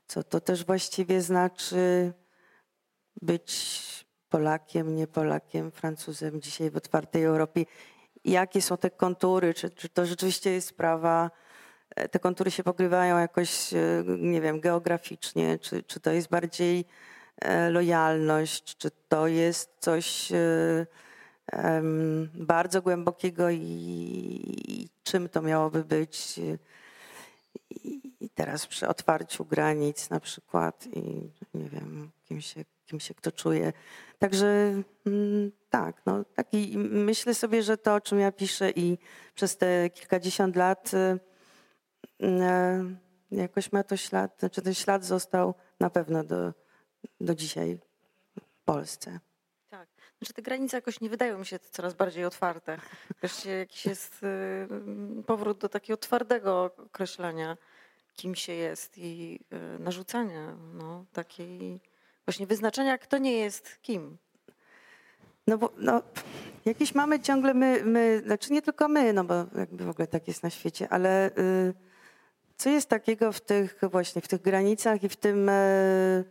Co 0.07 0.23
to 0.23 0.41
też 0.41 0.65
właściwie 0.65 1.23
znaczy 1.23 2.13
być 3.23 4.04
Polakiem, 4.35 4.97
nie 4.97 5.07
Polakiem, 5.07 5.71
Francuzem 5.71 6.41
dzisiaj 6.41 6.71
w 6.71 6.77
otwartej 6.77 7.25
Europie. 7.25 7.65
Jakie 8.25 8.63
są 8.63 8.77
te 8.77 8.91
kontury? 8.91 9.55
Czy, 9.55 9.71
czy 9.71 9.89
to 9.89 10.07
rzeczywiście 10.07 10.51
jest 10.51 10.69
sprawa, 10.69 11.31
e, 11.97 12.09
te 12.09 12.19
kontury 12.19 12.51
się 12.51 12.63
pokrywają 12.63 13.19
jakoś, 13.19 13.75
e, 13.75 13.79
nie 14.19 14.41
wiem, 14.41 14.61
geograficznie, 14.61 15.59
czy, 15.59 15.83
czy 15.83 16.01
to 16.01 16.11
jest 16.11 16.29
bardziej 16.29 16.85
e, 17.41 17.71
lojalność, 17.71 18.77
czy 18.77 18.91
to 19.09 19.27
jest 19.27 19.71
coś 19.79 20.33
bardzo 22.35 22.83
głębokiego 22.83 23.51
i, 23.51 23.59
i 24.69 24.89
czym 25.03 25.29
to 25.29 25.43
miałoby 25.43 25.85
być? 25.85 26.41
I 28.21 28.31
teraz 28.35 28.67
przy 28.67 28.89
otwarciu 28.89 29.45
granic 29.45 30.11
na 30.11 30.21
przykład 30.21 30.87
i 30.87 31.31
nie 31.55 31.69
wiem, 31.69 32.11
kim 32.25 32.41
się, 32.41 32.65
kim 32.87 33.01
się 33.01 33.15
kto 33.15 33.33
czuje. 33.33 33.73
Także 34.19 34.47
mm, 35.07 35.53
tak, 35.71 36.03
no, 36.07 36.25
taki, 36.25 36.79
myślę 36.79 37.35
sobie, 37.35 37.63
że 37.63 37.77
to, 37.77 37.95
o 37.95 38.01
czym 38.01 38.19
ja 38.19 38.33
piszę 38.33 38.71
i 38.71 38.99
przez 39.35 39.57
te 39.57 39.91
kilkadziesiąt 39.91 40.57
lat 40.57 40.91
y, 40.95 41.19
y, 42.25 42.97
jakoś 43.31 43.73
ma 43.73 43.83
to 43.83 43.97
ślad, 43.97 44.37
znaczy 44.39 44.63
ten 44.63 44.75
ślad 44.75 45.05
został 45.05 45.55
na 45.81 45.91
pewno 45.91 46.25
do, 46.25 46.53
do 47.21 47.35
dzisiaj 47.35 47.79
w 48.41 48.65
Polsce. 48.65 49.21
Znaczy 50.25 50.35
te 50.35 50.43
granice 50.43 50.77
jakoś 50.77 51.01
nie 51.01 51.09
wydają 51.09 51.39
mi 51.39 51.47
się 51.47 51.59
coraz 51.59 51.95
bardziej 51.95 52.25
otwarte. 52.25 52.79
Wreszcie 53.21 53.51
jakiś 53.51 53.87
jest 53.87 54.23
y, 54.23 55.23
powrót 55.27 55.59
do 55.59 55.69
takiego 55.69 55.97
twardego 55.97 56.71
określenia 56.87 57.57
kim 58.17 58.35
się 58.35 58.53
jest 58.53 58.99
i 58.99 59.41
y, 59.77 59.79
narzucania 59.79 60.57
no, 60.75 61.05
takiej 61.13 61.81
właśnie 62.27 62.47
wyznaczenia, 62.47 62.99
kto 62.99 63.19
nie 63.19 63.33
jest 63.33 63.79
kim. 63.83 64.17
No 65.47 65.59
bo 65.59 65.73
no, 65.79 66.03
jakieś 66.65 66.95
mamy 66.95 67.21
ciągle 67.21 67.55
my, 67.55 67.85
my, 67.85 68.23
znaczy 68.27 68.53
nie 68.53 68.63
tylko 68.63 68.89
my, 68.89 69.13
no 69.13 69.25
bo 69.25 69.35
jakby 69.59 69.85
w 69.85 69.91
ogóle 69.91 70.07
tak 70.07 70.29
jest 70.29 70.43
na 70.43 70.51
świecie, 70.51 70.89
ale 70.91 71.31
y, 71.39 71.75
co 72.57 72.71
jest 72.71 72.89
takiego 72.89 73.33
w 73.33 73.41
tych 73.41 73.79
właśnie, 73.83 74.23
w 74.23 74.29
tych 74.29 74.43
granicach 74.43 75.03
i 75.03 75.09
w 75.09 75.17
tym 75.17 75.49
y, 75.49 76.25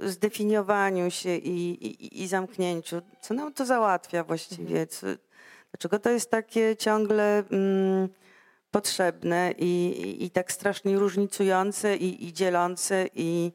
zdefiniowaniu 0.00 1.10
się 1.10 1.36
i, 1.36 1.86
i, 1.86 2.22
i, 2.22 2.28
zamknięciu, 2.28 3.02
co 3.20 3.34
nam 3.34 3.52
to 3.52 3.66
załatwia 3.66 4.24
właściwie? 4.24 4.86
Co, 4.86 5.06
dlaczego 5.70 5.98
to 5.98 6.10
jest 6.10 6.30
takie 6.30 6.76
ciągle... 6.76 7.44
Y, 7.52 8.28
potrzebne 8.70 9.54
i, 9.58 10.24
i, 10.24 10.30
tak 10.30 10.52
strasznie 10.52 10.98
różnicujące 10.98 11.96
i, 11.96 12.32
dzielące 12.32 13.06
i, 13.14 13.52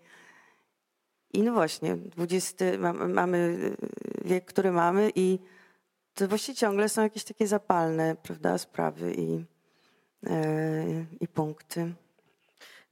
i 1.33 1.43
no 1.43 1.53
właśnie, 1.53 1.95
20, 1.95 2.65
mamy 3.07 3.59
wiek, 4.25 4.45
który 4.45 4.71
mamy 4.71 5.11
i 5.15 5.39
to 6.13 6.27
właściwie 6.27 6.55
ciągle 6.55 6.89
są 6.89 7.01
jakieś 7.01 7.23
takie 7.23 7.47
zapalne 7.47 8.15
prawda, 8.15 8.57
sprawy 8.57 9.13
i, 9.13 9.45
e, 10.27 11.05
i 11.19 11.27
punkty. 11.27 11.93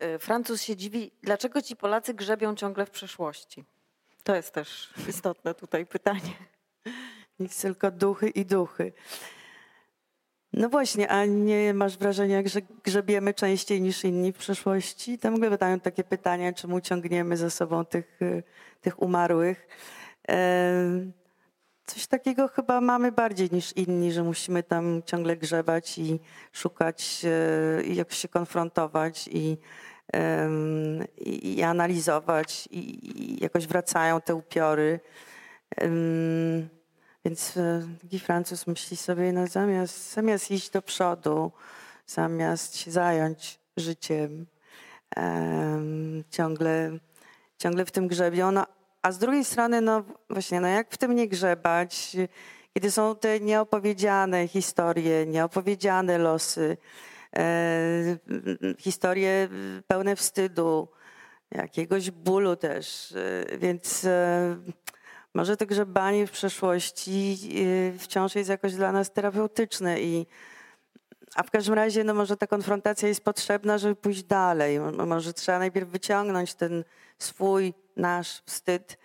E, 0.01 0.19
Francuz 0.19 0.61
się 0.61 0.75
dziwi, 0.75 1.11
dlaczego 1.23 1.61
ci 1.61 1.75
Polacy 1.75 2.13
grzebią 2.13 2.55
ciągle 2.55 2.85
w 2.85 2.89
przeszłości? 2.89 3.63
To 4.23 4.35
jest 4.35 4.53
też 4.53 4.93
istotne 5.09 5.53
tutaj 5.53 5.85
pytanie. 5.85 6.33
Nic 7.39 7.61
tylko 7.61 7.91
duchy 7.91 8.29
i 8.29 8.45
duchy. 8.45 8.93
No 10.53 10.69
właśnie, 10.69 11.09
a 11.09 11.25
nie 11.25 11.73
masz 11.73 11.97
wrażenia, 11.97 12.41
że 12.45 12.61
grzebiemy 12.83 13.33
częściej 13.33 13.81
niż 13.81 14.03
inni 14.03 14.33
w 14.33 14.37
przeszłości? 14.37 15.17
Tam 15.17 15.33
w 15.33 15.35
ogóle 15.35 15.51
pytają 15.51 15.79
takie 15.79 16.03
pytania, 16.03 16.53
czemu 16.53 16.81
ciągniemy 16.81 17.37
za 17.37 17.49
sobą 17.49 17.85
tych, 17.85 18.21
y, 18.21 18.43
tych 18.81 19.01
umarłych. 19.01 19.67
Coś 21.85 22.07
takiego 22.07 22.47
chyba 22.47 22.81
mamy 22.81 23.11
bardziej 23.11 23.49
niż 23.51 23.73
inni, 23.77 24.11
że 24.11 24.23
musimy 24.23 24.63
tam 24.63 25.01
ciągle 25.05 25.37
grzebać 25.37 25.97
i 25.97 26.19
szukać 26.51 27.21
y, 27.79 27.83
i 27.83 27.95
jakoś 27.95 28.17
się 28.17 28.27
konfrontować 28.27 29.29
i, 29.31 29.57
i, 31.17 31.63
analizować 31.63 32.67
i, 32.71 32.79
i, 32.79 33.43
jakoś 33.43 33.67
wracają 33.67 34.21
te 34.21 34.35
upiory. 34.35 34.99
Więc 37.25 37.57
e, 37.57 37.87
taki 38.01 38.19
Francuz 38.19 38.67
myśli 38.67 38.97
sobie, 38.97 39.33
no 39.33 39.47
zamiast, 39.47 40.13
zamiast 40.13 40.51
iść 40.51 40.69
do 40.69 40.81
przodu, 40.81 41.51
zamiast 42.07 42.77
się 42.77 42.91
zająć 42.91 43.59
życiem, 43.77 44.45
ciągle, 46.29 46.91
ciągle 47.57 47.85
w 47.85 47.91
tym 47.91 48.07
grzebią. 48.07 48.51
No, 48.51 48.65
a 49.01 49.11
z 49.11 49.17
drugiej 49.17 49.45
strony, 49.45 49.81
no 49.81 50.03
właśnie, 50.29 50.61
no 50.61 50.67
jak 50.67 50.91
w 50.91 50.97
tym 50.97 51.15
nie 51.15 51.27
grzebać, 51.27 52.17
kiedy 52.73 52.91
są 52.91 53.15
te 53.15 53.39
nieopowiedziane 53.39 54.47
historie, 54.47 55.25
nieopowiedziane 55.25 56.17
losy, 56.17 56.77
historie 58.77 59.49
pełne 59.87 60.15
wstydu, 60.15 60.87
jakiegoś 61.51 62.11
bólu 62.11 62.55
też. 62.55 63.11
E, 63.11 63.57
więc 63.57 64.05
e, 64.05 64.57
może 65.33 65.57
to 65.57 65.65
grzebanie 65.65 66.27
w 66.27 66.31
przeszłości 66.31 67.37
wciąż 67.99 68.35
jest 68.35 68.49
jakoś 68.49 68.75
dla 68.75 68.91
nas 68.91 69.13
terapeutyczne 69.13 70.01
i 70.01 70.25
a 71.35 71.43
w 71.43 71.51
każdym 71.51 71.73
razie, 71.73 72.03
no 72.03 72.13
może 72.13 72.37
ta 72.37 72.47
konfrontacja 72.47 73.07
jest 73.07 73.23
potrzebna, 73.23 73.77
żeby 73.77 73.95
pójść 73.95 74.23
dalej. 74.23 74.79
Może 74.79 75.33
trzeba 75.33 75.59
najpierw 75.59 75.89
wyciągnąć 75.89 76.53
ten 76.53 76.83
swój, 77.17 77.73
nasz 77.95 78.41
wstyd, 78.45 78.97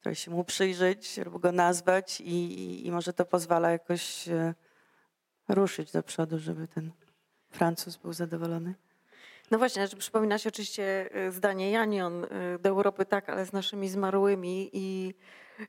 trochę 0.00 0.16
się 0.16 0.30
mu 0.30 0.44
przyjrzeć 0.44 1.18
albo 1.18 1.38
go 1.38 1.52
nazwać 1.52 2.20
i, 2.20 2.86
i 2.86 2.90
może 2.90 3.12
to 3.12 3.24
pozwala 3.24 3.70
jakoś 3.70 4.28
e, 4.28 4.54
ruszyć 5.48 5.92
do 5.92 6.02
przodu, 6.02 6.38
żeby 6.38 6.68
ten 6.68 6.90
Francuz 7.50 7.96
był 7.96 8.12
zadowolony. 8.12 8.74
No 9.50 9.58
właśnie, 9.58 9.82
znaczy 9.86 9.96
przypomina 9.96 10.38
się 10.38 10.48
oczywiście 10.48 11.08
e, 11.12 11.32
zdanie 11.32 11.70
Janion 11.70 12.24
e, 12.24 12.58
do 12.58 12.68
Europy 12.68 13.06
tak, 13.06 13.28
ale 13.28 13.46
z 13.46 13.52
naszymi 13.52 13.88
zmarłymi 13.88 14.70
i 14.72 15.14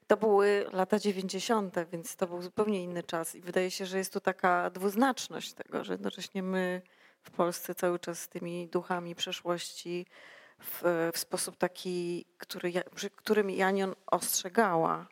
to 0.08 0.18
były 0.18 0.66
lata 0.74 1.00
90., 1.00 1.76
więc 1.92 2.16
to 2.16 2.28
był 2.28 2.42
zupełnie 2.42 2.84
inny 2.84 3.04
czas 3.04 3.36
i 3.36 3.42
wydaje 3.42 3.72
się, 3.72 3.86
że 3.86 3.98
jest 3.98 4.14
tu 4.14 4.20
taka 4.20 4.70
dwuznaczność 4.70 5.54
tego, 5.54 5.84
że 5.84 5.94
jednocześnie 5.94 6.44
my 6.44 6.82
w 7.24 7.32
Polsce 7.32 7.76
cały 7.76 8.00
czas 8.00 8.22
z 8.22 8.30
tymi 8.30 8.68
duchami 8.68 9.16
przeszłości 9.16 10.06
w, 10.60 10.82
w 11.14 11.18
sposób 11.18 11.58
taki, 11.58 12.26
który, 12.38 12.74
którym 13.16 13.50
Janion 13.50 13.96
ostrzegała, 14.08 15.08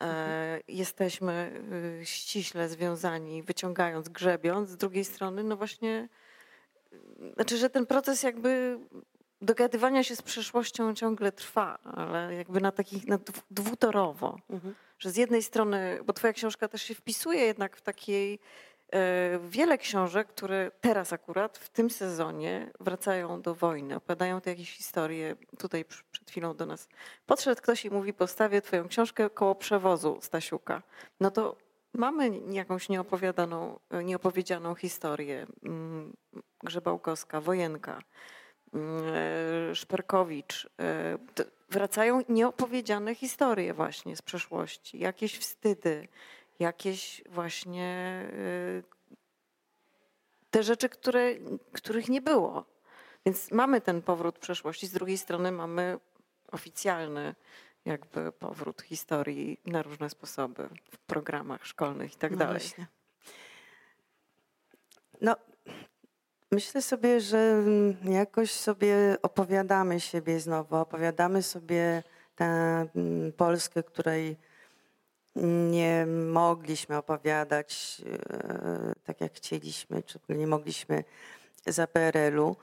e, 0.00 0.60
jesteśmy 0.68 1.62
y, 2.02 2.06
ściśle 2.06 2.68
związani, 2.68 3.42
wyciągając, 3.42 4.08
grzebiąc. 4.08 4.68
Z 4.68 4.76
drugiej 4.76 5.04
strony, 5.04 5.44
no 5.44 5.56
właśnie, 5.56 6.08
znaczy, 7.34 7.56
że 7.56 7.70
ten 7.70 7.86
proces 7.86 8.22
jakby 8.22 8.78
dogadywania 9.42 10.04
się 10.04 10.16
z 10.16 10.22
przeszłością 10.22 10.94
ciągle 10.94 11.32
trwa, 11.32 11.78
ale 11.82 12.34
jakby 12.34 12.60
na 12.60 12.72
takich 12.72 13.06
na 13.06 13.18
dwutorowo. 13.50 14.38
Mhm. 14.50 14.74
Że 14.98 15.10
z 15.10 15.16
jednej 15.16 15.42
strony, 15.42 15.98
bo 16.04 16.12
twoja 16.12 16.32
książka 16.32 16.68
też 16.68 16.82
się 16.82 16.94
wpisuje 16.94 17.40
jednak 17.40 17.76
w 17.76 17.82
takiej 17.82 18.38
wiele 19.48 19.78
książek, 19.78 20.28
które 20.28 20.70
teraz 20.80 21.12
akurat 21.12 21.58
w 21.58 21.68
tym 21.68 21.90
sezonie 21.90 22.70
wracają 22.80 23.42
do 23.42 23.54
wojny, 23.54 23.96
opowiadają 23.96 24.40
te 24.40 24.50
jakieś 24.50 24.76
historie. 24.76 25.36
Tutaj 25.58 25.84
przed 25.84 26.30
chwilą 26.30 26.56
do 26.56 26.66
nas 26.66 26.88
podszedł 27.26 27.62
ktoś 27.62 27.84
i 27.84 27.90
mówi, 27.90 28.12
postawię 28.12 28.62
twoją 28.62 28.88
książkę 28.88 29.30
koło 29.30 29.54
przewozu 29.54 30.18
Stasiuka. 30.20 30.82
No 31.20 31.30
to 31.30 31.56
mamy 31.94 32.30
jakąś 32.52 32.88
nieopowiadaną, 32.88 33.78
nieopowiedzianą 34.04 34.74
historię. 34.74 35.46
Mm, 35.64 36.16
Grzebałkowska, 36.64 37.40
Wojenka, 37.40 38.02
mm, 38.74 39.02
e, 39.70 39.74
Szperkowicz. 39.74 40.68
E, 40.80 41.18
wracają 41.70 42.20
nieopowiedziane 42.28 43.14
historie 43.14 43.74
właśnie 43.74 44.16
z 44.16 44.22
przeszłości. 44.22 44.98
Jakieś 44.98 45.38
wstydy, 45.38 46.08
jakieś 46.60 47.22
właśnie 47.28 47.88
e, 48.32 48.82
te 50.50 50.62
rzeczy, 50.62 50.88
które, 50.88 51.34
których 51.72 52.08
nie 52.08 52.22
było. 52.22 52.64
Więc 53.26 53.50
mamy 53.50 53.80
ten 53.80 54.02
powrót 54.02 54.38
przeszłości, 54.38 54.86
z 54.86 54.92
drugiej 54.92 55.18
strony 55.18 55.52
mamy 55.52 55.98
oficjalny 56.52 57.34
jakby 57.84 58.32
powrót 58.32 58.82
historii 58.82 59.60
na 59.66 59.82
różne 59.82 60.10
sposoby 60.10 60.68
w 60.90 60.98
programach 60.98 61.66
szkolnych 61.66 62.14
i 62.14 62.16
tak 62.16 62.32
no 62.32 62.38
dalej. 62.38 62.58
Właśnie. 62.60 62.86
No, 65.20 65.36
myślę 66.50 66.82
sobie, 66.82 67.20
że 67.20 67.64
jakoś 68.02 68.50
sobie 68.50 69.16
opowiadamy 69.22 70.00
siebie 70.00 70.40
znowu, 70.40 70.76
opowiadamy 70.76 71.42
sobie 71.42 72.02
tę 72.36 72.44
mm, 72.44 73.32
Polskę, 73.32 73.82
której 73.82 74.36
nie 75.70 76.06
mogliśmy 76.06 76.96
opowiadać 76.96 78.02
e, 78.06 78.94
tak, 79.04 79.20
jak 79.20 79.34
chcieliśmy, 79.34 80.02
czy 80.02 80.18
nie 80.28 80.46
mogliśmy 80.46 81.04
za 81.66 81.86
PRL-u. 81.86 82.56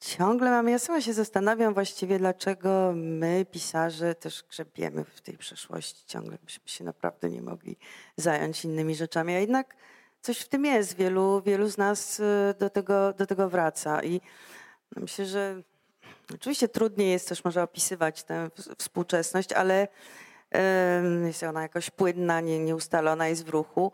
Ciągle 0.00 0.50
mamy, 0.50 0.70
ja 0.70 0.78
sama 0.78 1.00
się 1.00 1.12
zastanawiam 1.12 1.74
właściwie, 1.74 2.18
dlaczego 2.18 2.92
my, 2.94 3.46
pisarze, 3.50 4.14
też 4.14 4.44
grzebiemy 4.48 5.04
w 5.04 5.20
tej 5.20 5.38
przeszłości. 5.38 6.06
Ciągle 6.06 6.38
byśmy 6.44 6.68
się 6.68 6.84
naprawdę 6.84 7.30
nie 7.30 7.42
mogli 7.42 7.76
zająć 8.16 8.64
innymi 8.64 8.94
rzeczami, 8.94 9.34
a 9.34 9.38
jednak 9.38 9.76
coś 10.22 10.38
w 10.38 10.48
tym 10.48 10.64
jest. 10.64 10.96
Wielu, 10.96 11.42
wielu 11.42 11.68
z 11.68 11.78
nas 11.78 12.20
y, 12.20 12.24
do 12.58 12.70
tego, 12.70 13.12
do 13.12 13.26
tego 13.26 13.48
wraca 13.48 14.02
i 14.02 14.20
myślę, 14.96 15.26
że 15.26 15.62
oczywiście 16.34 16.68
trudniej 16.68 17.10
jest 17.10 17.28
też 17.28 17.44
może 17.44 17.62
opisywać 17.62 18.22
tę 18.22 18.50
współczesność, 18.78 19.52
ale 19.52 19.88
jest 21.26 21.42
ona 21.42 21.62
jakoś 21.62 21.90
płynna, 21.90 22.40
nie, 22.40 22.58
nieustalona, 22.58 23.28
jest 23.28 23.44
w 23.44 23.48
ruchu. 23.48 23.92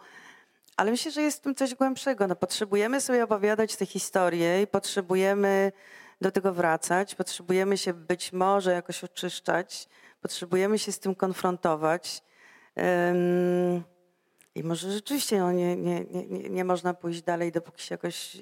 Ale 0.76 0.90
myślę, 0.90 1.12
że 1.12 1.22
jest 1.22 1.38
w 1.38 1.40
tym 1.40 1.54
coś 1.54 1.74
głębszego. 1.74 2.26
No, 2.26 2.36
potrzebujemy 2.36 3.00
sobie 3.00 3.24
opowiadać 3.24 3.76
te 3.76 3.86
historie 3.86 4.62
i 4.62 4.66
potrzebujemy 4.66 5.72
do 6.20 6.30
tego 6.30 6.52
wracać, 6.52 7.14
potrzebujemy 7.14 7.78
się 7.78 7.94
być 7.94 8.32
może 8.32 8.72
jakoś 8.72 9.04
oczyszczać, 9.04 9.88
potrzebujemy 10.22 10.78
się 10.78 10.92
z 10.92 10.98
tym 10.98 11.14
konfrontować. 11.14 12.22
I 14.54 14.62
może 14.64 14.92
rzeczywiście 14.92 15.38
no, 15.38 15.52
nie, 15.52 15.76
nie, 15.76 16.04
nie, 16.04 16.50
nie 16.50 16.64
można 16.64 16.94
pójść 16.94 17.22
dalej, 17.22 17.52
dopóki 17.52 17.82
się 17.82 17.94
jakoś 17.94 18.36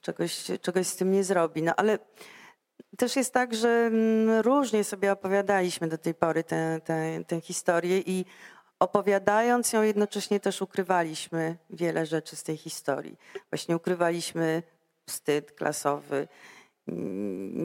czegoś, 0.00 0.44
czegoś 0.60 0.86
z 0.86 0.96
tym 0.96 1.10
nie 1.10 1.24
zrobi. 1.24 1.62
No 1.62 1.72
ale 1.76 1.98
też 2.96 3.16
jest 3.16 3.34
tak, 3.34 3.54
że 3.54 3.68
mm, 3.68 4.40
różnie 4.40 4.84
sobie 4.84 5.12
opowiadaliśmy 5.12 5.88
do 5.88 5.98
tej 5.98 6.14
pory 6.14 6.44
tę, 7.26 7.40
historię 7.42 7.98
i 7.98 8.24
opowiadając 8.78 9.72
ją 9.72 9.82
jednocześnie 9.82 10.40
też 10.40 10.62
ukrywaliśmy 10.62 11.56
wiele 11.70 12.06
rzeczy 12.06 12.36
z 12.36 12.42
tej 12.42 12.56
historii. 12.56 13.18
Właśnie 13.50 13.76
ukrywaliśmy 13.76 14.62
wstyd 15.06 15.52
klasowy. 15.52 16.28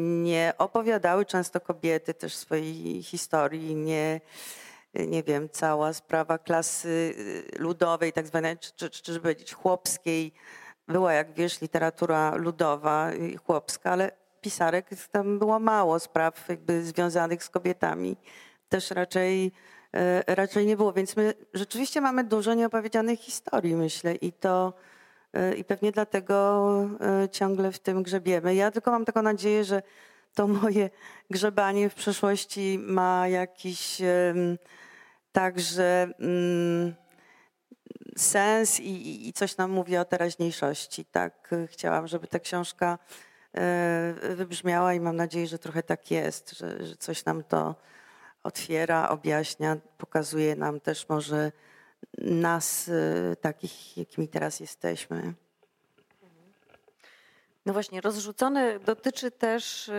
Nie 0.02 0.54
opowiadały 0.58 1.26
często 1.26 1.60
kobiety 1.60 2.14
też 2.14 2.36
swojej 2.36 3.04
historii, 3.04 3.76
nie, 3.76 4.22
nie 4.94 5.24
wiem, 5.24 5.50
cała 5.50 5.94
sprawa 5.94 6.38
klasy 6.38 7.16
ludowej, 7.60 8.14
tak 8.14 8.28
zwanej, 8.28 8.58
czy, 8.58 8.90
czy, 8.90 8.90
czy 8.90 9.20
powiedzieć 9.20 9.54
chłopskiej, 9.54 10.34
była, 10.88 11.14
jak 11.14 11.34
wiesz, 11.34 11.62
literatura 11.62 12.36
ludowa 12.36 13.14
i 13.14 13.38
chłopska, 13.38 13.92
ale 13.92 14.21
pisarek 14.42 14.90
tam 15.12 15.40
było 15.40 15.60
mało 15.60 16.00
spraw 16.00 16.50
jakby 16.50 16.84
związanych 16.84 17.44
z 17.44 17.50
kobietami. 17.50 18.18
Też 18.70 18.92
raczej 18.92 19.52
E, 19.94 20.36
raczej 20.36 20.66
nie 20.66 20.78
było. 20.78 20.94
Więc 20.94 21.16
my 21.16 21.34
rzeczywiście 21.54 22.02
mamy 22.02 22.24
dużo 22.24 22.54
nieopowiedzianych 22.54 23.20
historii, 23.20 23.76
myślę, 23.76 24.16
i 24.16 24.32
to 24.34 24.74
e, 25.34 25.56
i 25.56 25.64
pewnie 25.64 25.92
dlatego 25.92 26.68
e, 27.02 27.30
ciągle 27.30 27.72
w 27.72 27.80
tym 27.80 28.04
grzebiemy. 28.04 28.56
Ja 28.56 28.72
tylko 28.72 28.92
mam 28.92 29.06
taką 29.06 29.22
nadzieję, 29.22 29.64
że 29.64 29.82
to 30.34 30.48
moje 30.64 30.90
grzebanie 31.30 31.90
w 31.90 31.96
przeszłości 31.96 32.80
ma 32.82 33.28
jakiś 33.28 34.02
także 35.32 36.08
mm, 36.20 36.96
sens 38.18 38.80
i, 38.80 39.28
i 39.28 39.34
coś 39.34 39.58
nam 39.58 39.72
mówi 39.72 39.98
o 39.98 40.06
teraźniejszości. 40.06 41.06
Tak 41.06 41.56
chciałam, 41.68 42.08
żeby 42.08 42.28
ta 42.28 42.40
książka 42.40 43.00
wybrzmiała 44.36 44.94
i 44.94 45.00
mam 45.00 45.16
nadzieję, 45.16 45.48
że 45.48 45.60
trochę 45.60 45.84
tak 45.84 46.12
jest, 46.12 46.52
że, 46.52 46.86
że 46.86 46.96
coś 46.96 47.26
nam 47.26 47.44
to 47.44 47.76
otwiera, 48.44 49.10
objaśnia, 49.10 49.78
pokazuje 49.98 50.56
nam 50.56 50.80
też 50.80 51.10
może 51.10 51.52
nas 52.18 52.88
y, 52.88 53.36
takich, 53.42 53.98
jakimi 53.98 54.28
teraz 54.28 54.60
jesteśmy. 54.60 55.34
No 57.66 57.74
właśnie, 57.74 58.02
rozrzucone 58.02 58.80
dotyczy 58.80 59.32
też 59.32 59.92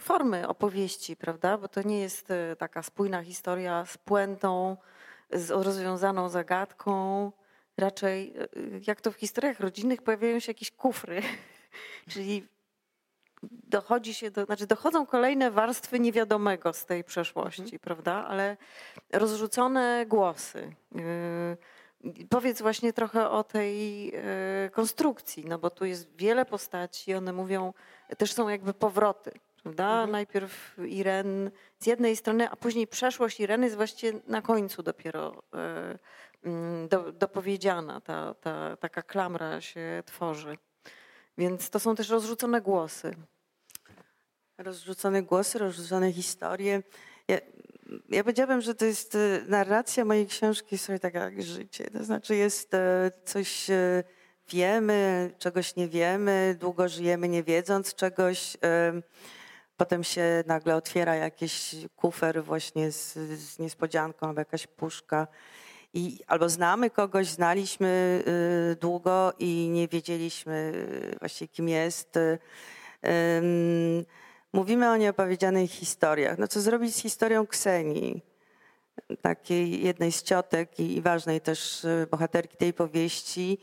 formy 0.00 0.48
opowieści, 0.48 1.16
prawda? 1.16 1.58
Bo 1.58 1.68
to 1.68 1.82
nie 1.82 2.00
jest 2.00 2.30
y, 2.30 2.56
taka 2.58 2.82
spójna 2.82 3.22
historia 3.22 3.84
z 3.84 3.98
puentą, 3.98 4.76
z 5.32 5.50
rozwiązaną 5.50 6.28
zagadką. 6.28 7.32
Raczej, 7.76 8.34
jak 8.86 9.00
to 9.00 9.12
w 9.12 9.14
historiach 9.14 9.60
rodzinnych, 9.60 10.02
pojawiają 10.02 10.40
się 10.40 10.50
jakieś 10.50 10.70
kufry, 10.70 11.22
czyli 12.08 12.46
dochodzi 13.42 14.14
się 14.14 14.30
do, 14.30 14.44
znaczy 14.44 14.66
dochodzą 14.66 15.06
kolejne 15.06 15.50
warstwy 15.50 16.00
niewiadomego 16.00 16.72
z 16.72 16.86
tej 16.86 17.04
przeszłości, 17.04 17.62
mhm. 17.62 17.78
prawda? 17.78 18.26
Ale 18.28 18.56
rozrzucone 19.12 20.04
głosy. 20.06 20.74
Yy, 20.94 22.26
powiedz 22.28 22.62
właśnie 22.62 22.92
trochę 22.92 23.30
o 23.30 23.44
tej 23.44 24.06
yy, 24.06 24.70
konstrukcji, 24.72 25.44
no 25.44 25.58
bo 25.58 25.70
tu 25.70 25.84
jest 25.84 26.16
wiele 26.16 26.44
postaci, 26.44 27.14
one 27.14 27.32
mówią, 27.32 27.72
też 28.18 28.32
są 28.32 28.48
jakby 28.48 28.74
powroty, 28.74 29.32
prawda? 29.62 29.90
Mhm. 29.90 30.10
Najpierw 30.10 30.76
Iren 30.78 31.50
z 31.78 31.86
jednej 31.86 32.16
strony, 32.16 32.50
a 32.50 32.56
później 32.56 32.86
przeszłość 32.86 33.40
Ireny 33.40 33.66
jest 33.66 33.76
właściwie 33.76 34.20
na 34.26 34.42
końcu 34.42 34.82
dopiero 34.82 35.42
yy, 36.42 36.50
mm, 36.50 36.88
do, 36.88 37.12
dopowiedziana, 37.12 38.00
ta, 38.00 38.34
ta, 38.34 38.76
taka 38.76 39.02
klamra 39.02 39.60
się 39.60 40.02
tworzy. 40.06 40.56
Więc 41.40 41.70
to 41.70 41.80
są 41.80 41.94
też 41.94 42.08
rozrzucone 42.08 42.60
głosy. 42.60 43.14
Rozrzucone 44.58 45.22
głosy, 45.22 45.58
rozrzucone 45.58 46.12
historie. 46.12 46.82
Ja, 47.28 47.38
ja 48.08 48.24
powiedziałabym, 48.24 48.60
że 48.60 48.74
to 48.74 48.84
jest 48.84 49.14
e, 49.14 49.18
narracja 49.48 50.04
mojej 50.04 50.26
książki 50.26 50.78
sobie 50.78 50.98
taka 50.98 51.18
jak 51.18 51.42
życie. 51.42 51.90
To 51.90 52.04
znaczy 52.04 52.36
jest 52.36 52.74
e, 52.74 53.10
coś 53.24 53.70
e, 53.70 54.04
wiemy, 54.48 55.30
czegoś 55.38 55.76
nie 55.76 55.88
wiemy, 55.88 56.56
długo 56.58 56.88
żyjemy 56.88 57.28
nie 57.28 57.42
wiedząc 57.42 57.94
czegoś. 57.94 58.56
Potem 59.76 60.04
się 60.04 60.44
nagle 60.46 60.76
otwiera 60.76 61.14
jakiś 61.14 61.76
kufer 61.96 62.44
właśnie 62.44 62.92
z, 62.92 63.12
z 63.40 63.58
niespodzianką 63.58 64.28
albo 64.28 64.40
jakaś 64.40 64.66
puszka. 64.66 65.26
I 65.94 66.18
albo 66.26 66.48
znamy 66.48 66.90
kogoś, 66.90 67.26
znaliśmy 67.26 68.22
długo 68.80 69.32
i 69.38 69.68
nie 69.68 69.88
wiedzieliśmy 69.88 70.86
właśnie 71.20 71.48
kim 71.48 71.68
jest. 71.68 72.18
Mówimy 74.52 74.90
o 74.90 74.96
nieopowiedzianych 74.96 75.70
historiach. 75.70 76.38
No 76.38 76.48
co 76.48 76.60
zrobić 76.60 76.96
z 76.96 77.02
historią 77.02 77.46
Ksenii, 77.46 78.22
takiej 79.22 79.84
jednej 79.84 80.12
z 80.12 80.22
ciotek 80.22 80.80
i 80.80 81.00
ważnej 81.00 81.40
też 81.40 81.84
y, 81.84 82.06
bohaterki 82.10 82.56
tej 82.56 82.72
powieści, 82.72 83.58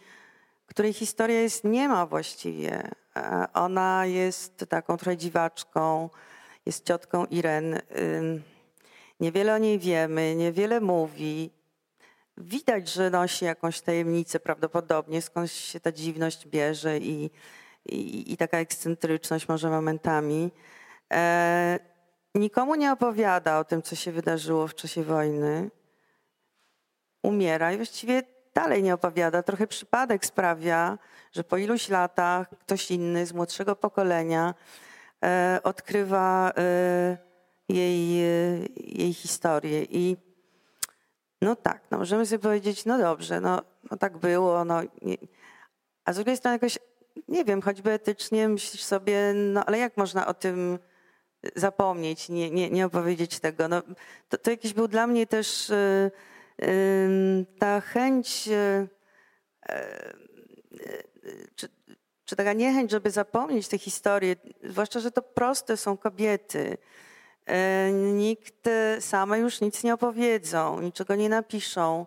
której 0.68 0.94
historia 0.94 1.42
jest 1.42 1.64
nie 1.64 1.90
ma 1.90 2.06
właściwie. 2.06 2.92
Ona 3.54 4.06
jest 4.06 4.66
taką 4.70 4.98
trochę 4.98 5.18
dziwaczką, 5.18 6.10
jest 6.66 6.86
ciotką 6.86 7.26
Iren. 7.26 7.82
Niewiele 9.20 9.56
o 9.56 9.58
niej 9.58 9.80
wiemy, 9.80 10.36
niewiele 10.36 10.80
mówi. 10.80 11.57
Widać, 12.38 12.90
że 12.90 13.10
nosi 13.10 13.46
jakąś 13.46 13.82
tajemnicę 13.82 14.40
prawdopodobnie, 14.40 15.22
skąd 15.22 15.52
się 15.52 15.80
ta 15.80 15.92
dziwność 15.92 16.48
bierze 16.48 16.98
i, 16.98 17.32
i, 17.86 18.34
i 18.34 18.38
taka 18.38 18.58
ekscentryczność 18.58 19.48
może 19.48 19.70
momentami. 19.70 20.52
E, 21.14 21.80
nikomu 22.36 22.76
nie 22.76 22.92
opowiada 22.92 23.60
o 23.60 23.64
tym, 23.64 23.82
co 23.82 23.96
się 23.96 24.12
wydarzyło 24.12 24.68
w 24.68 24.76
czasie 24.76 25.04
wojny. 25.04 25.72
Umiera 27.24 27.74
i 27.74 27.76
właściwie 27.76 28.24
dalej 28.54 28.84
nie 28.84 28.94
opowiada. 28.94 29.44
Trochę 29.44 29.68
przypadek 29.68 30.26
sprawia, 30.26 30.98
że 31.32 31.44
po 31.44 31.58
iluś 31.58 31.90
latach 31.90 32.50
ktoś 32.60 32.92
inny 32.92 33.26
z 33.26 33.34
młodszego 33.34 33.76
pokolenia 33.76 34.54
e, 35.24 35.60
odkrywa 35.64 36.52
e, 36.58 37.18
jej, 37.70 38.18
jej 38.78 39.14
historię. 39.14 39.84
I 39.84 40.27
no 41.42 41.56
tak, 41.56 41.82
no 41.92 41.98
możemy 41.98 42.26
sobie 42.26 42.40
powiedzieć, 42.40 42.86
no 42.86 42.98
dobrze, 42.98 43.42
no, 43.42 43.62
no 43.92 43.98
tak 43.98 44.18
było, 44.18 44.66
no, 44.66 44.82
nie. 45.02 45.18
a 46.06 46.14
z 46.14 46.16
drugiej 46.16 46.38
strony 46.38 46.56
jakoś, 46.56 46.80
nie 47.28 47.46
wiem, 47.46 47.62
choćby 47.62 47.92
etycznie 47.92 48.50
myślisz 48.50 48.84
sobie, 48.84 49.34
no 49.36 49.66
ale 49.66 49.78
jak 49.78 49.98
można 49.98 50.28
o 50.28 50.34
tym 50.34 50.80
zapomnieć, 51.56 52.30
nie, 52.30 52.52
nie, 52.52 52.70
nie 52.70 52.86
opowiedzieć 52.86 53.40
tego. 53.40 53.68
No, 53.68 53.82
to, 54.30 54.38
to 54.38 54.52
jakiś 54.52 54.74
był 54.74 54.88
dla 54.88 55.08
mnie 55.08 55.28
też 55.28 55.70
y, 55.70 56.12
y, 56.64 57.46
ta 57.60 57.82
chęć, 57.82 58.48
y, 58.48 58.88
czy, 61.56 61.70
czy 62.26 62.36
taka 62.36 62.54
niechęć, 62.54 62.92
żeby 62.92 63.12
zapomnieć 63.12 63.68
te 63.68 63.78
historie, 63.78 64.36
zwłaszcza, 64.64 65.00
że 65.00 65.12
to 65.12 65.22
proste 65.22 65.78
są 65.78 65.98
kobiety. 65.98 66.78
Nikt 68.14 68.70
same 69.00 69.40
już 69.40 69.62
nic 69.62 69.84
nie 69.84 69.94
opowiedzą, 69.94 70.82
niczego 70.82 71.16
nie 71.16 71.30
napiszą. 71.30 72.06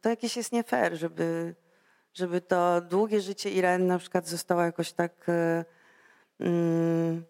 To 0.00 0.08
jakieś 0.08 0.36
jest 0.36 0.52
nie 0.52 0.62
fair, 0.62 0.94
żeby, 0.94 1.54
żeby 2.14 2.40
to 2.40 2.80
długie 2.80 3.20
życie 3.20 3.50
Ireny 3.50 3.84
na 3.84 3.98
przykład 3.98 4.28
zostało 4.28 4.62
jakoś 4.62 4.92
tak 4.92 5.26
mm, 6.40 7.24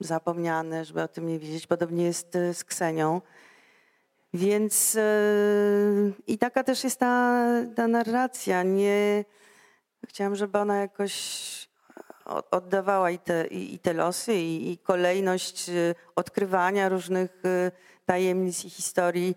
zapomniane, 0.00 0.84
żeby 0.84 1.02
o 1.02 1.08
tym 1.08 1.26
nie 1.26 1.38
wiedzieć. 1.38 1.66
Podobnie 1.66 2.04
jest 2.04 2.36
e, 2.36 2.54
z 2.54 2.64
Ksenią. 2.64 3.20
Więc 4.34 4.96
e, 4.96 5.02
i 6.26 6.38
taka 6.38 6.64
też 6.64 6.84
jest 6.84 7.00
ta, 7.00 7.44
ta 7.76 7.88
narracja. 7.88 8.62
Nie, 8.62 9.24
chciałam, 10.08 10.36
żeby 10.36 10.58
ona 10.58 10.76
jakoś 10.76 11.67
oddawała 12.50 13.10
i 13.10 13.18
te, 13.18 13.46
i 13.46 13.78
te 13.78 13.92
losy, 13.92 14.34
i, 14.34 14.72
i 14.72 14.78
kolejność 14.78 15.68
e, 15.68 15.94
odkrywania 16.16 16.88
różnych 16.88 17.42
tajemnic 18.06 18.64
i 18.64 18.70
historii, 18.70 19.34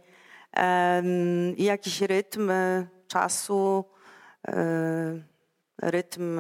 i 1.58 1.64
jakiś 1.64 2.02
rytm 2.02 2.52
czasu, 3.08 3.86
rytm 5.82 6.40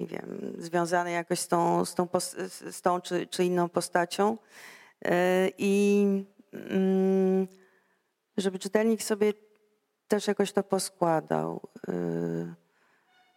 nie 0.00 0.06
wiem, 0.06 0.52
związane 0.58 1.10
jakoś 1.10 1.40
z 1.40 1.48
tą, 1.48 1.84
z 1.84 1.94
tą, 1.94 2.08
z 2.70 2.82
tą 2.82 3.00
czy, 3.00 3.26
czy 3.26 3.44
inną 3.44 3.68
postacią. 3.68 4.38
I 5.58 6.04
mm, 6.52 7.46
żeby 8.36 8.58
czytelnik 8.58 9.02
sobie 9.02 9.32
też 10.08 10.26
jakoś 10.26 10.52
to 10.52 10.62
poskładał. 10.62 11.60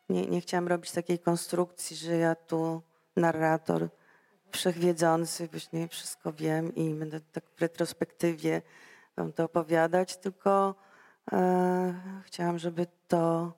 E, 0.10 0.14
nie, 0.14 0.26
nie 0.28 0.42
chciałam 0.42 0.68
robić 0.68 0.92
takiej 0.92 1.20
konstrukcji, 1.20 1.96
że 1.96 2.18
ja 2.18 2.36
tu 2.36 2.82
narrator 3.16 3.90
wszechwiedzący, 4.52 5.48
właśnie 5.48 5.88
wszystko 5.88 6.34
wiem 6.34 6.76
i 6.76 6.94
będę 6.94 7.22
tak 7.22 7.44
w 7.56 7.62
retrospektywie 7.62 8.62
wam 9.18 9.34
to 9.34 9.44
opowiadać, 9.44 10.18
tylko 10.18 10.76
e, 11.32 12.22
chciałam, 12.26 12.60
żeby 12.60 12.88
to 13.08 13.54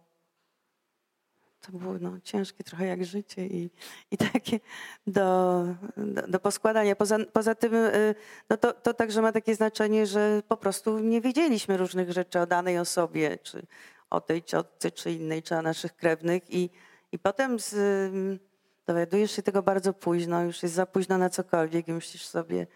to 1.61 1.71
było 1.71 1.93
no, 1.99 2.19
ciężkie 2.23 2.63
trochę 2.63 2.85
jak 2.85 3.05
życie 3.05 3.47
i, 3.47 3.69
i 4.11 4.17
takie 4.17 4.59
do, 5.07 5.65
do, 5.97 6.27
do 6.27 6.39
poskładania. 6.39 6.95
Poza, 6.95 7.17
poza 7.33 7.55
tym 7.55 7.75
y, 7.75 8.15
no 8.49 8.57
to, 8.57 8.73
to 8.73 8.93
także 8.93 9.21
ma 9.21 9.31
takie 9.31 9.55
znaczenie, 9.55 10.05
że 10.05 10.43
po 10.47 10.57
prostu 10.57 10.99
nie 10.99 11.21
wiedzieliśmy 11.21 11.77
różnych 11.77 12.11
rzeczy 12.11 12.39
o 12.39 12.45
danej 12.45 12.79
osobie, 12.79 13.37
czy 13.37 13.65
o 14.11 14.21
tej 14.21 14.43
ciotce, 14.43 14.91
czy 14.91 15.11
innej, 15.11 15.43
czy 15.43 15.55
o 15.55 15.61
naszych 15.61 15.95
krewnych 15.95 16.53
i, 16.53 16.69
i 17.11 17.19
potem 17.19 17.59
z, 17.59 17.75
dowiadujesz 18.87 19.31
się 19.31 19.41
tego 19.41 19.63
bardzo 19.63 19.93
późno, 19.93 20.43
już 20.43 20.63
jest 20.63 20.75
za 20.75 20.85
późno 20.85 21.17
na 21.17 21.29
cokolwiek 21.29 21.87
i 21.87 21.93
myślisz 21.93 22.25
sobie, 22.25 22.67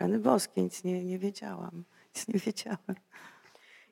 rany 0.00 0.18
boskie, 0.18 0.62
nic 0.62 0.84
nie, 0.84 1.04
nie 1.04 1.18
wiedziałam, 1.18 1.84
nic 2.14 2.28
nie 2.28 2.40
wiedziałam. 2.40 2.94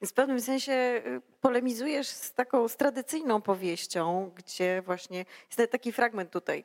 Więc 0.03 0.11
w 0.11 0.15
pewnym 0.15 0.41
sensie 0.41 0.73
y, 0.73 1.21
polemizujesz 1.41 2.07
z 2.07 2.33
taką 2.33 2.69
z 2.69 2.77
tradycyjną 2.77 3.43
powieścią, 3.43 4.31
gdzie 4.35 4.83
właśnie 4.83 5.25
jest 5.59 5.73
taki 5.73 5.93
fragment 5.93 6.31
tutaj. 6.31 6.65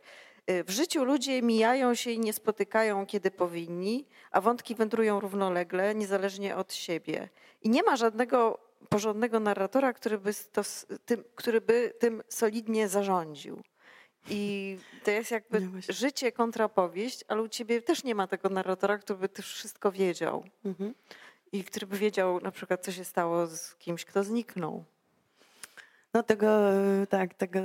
Y, 0.50 0.64
w 0.64 0.70
życiu 0.70 1.04
ludzie 1.04 1.42
mijają 1.42 1.96
się 1.96 2.12
i 2.12 2.20
nie 2.20 2.34
spotykają, 2.34 3.06
kiedy 3.06 3.32
powinni, 3.32 4.08
a 4.32 4.42
wątki 4.42 4.76
wędrują 4.76 5.20
równolegle, 5.20 5.96
niezależnie 5.96 6.56
od 6.56 6.74
siebie. 6.74 7.30
I 7.62 7.70
nie 7.70 7.84
ma 7.84 7.96
żadnego 7.96 8.67
porządnego 8.90 9.40
narratora, 9.40 9.94
który 9.94 10.18
by, 10.18 10.32
to, 10.52 10.62
tym, 11.06 11.24
który 11.36 11.62
by 11.62 11.94
tym 12.00 12.24
solidnie 12.30 12.88
zarządził. 12.88 13.62
I 14.30 14.78
to 15.04 15.12
jest 15.12 15.32
jakby 15.32 15.62
no 15.62 15.70
życie 15.90 16.32
kontra 16.32 16.70
powieść, 16.70 17.26
ale 17.28 17.42
u 17.42 17.48
ciebie 17.48 17.82
też 17.82 18.04
nie 18.04 18.16
ma 18.16 18.28
tego 18.28 18.50
narratora, 18.50 18.98
który 18.98 19.20
by 19.20 19.30
wszystko 19.42 19.92
wiedział. 19.92 20.44
Mhm 20.66 20.94
i 21.52 21.64
który 21.64 21.88
by 21.88 21.98
wiedział 21.98 22.42
na 22.42 22.52
przykład, 22.52 22.86
co 22.86 22.92
się 22.92 23.06
stało 23.06 23.48
z 23.48 23.76
kimś, 23.76 24.06
kto 24.06 24.24
zniknął. 24.24 24.84
No 26.14 26.24
tego, 26.24 26.48
tak, 27.10 27.34
tego 27.34 27.60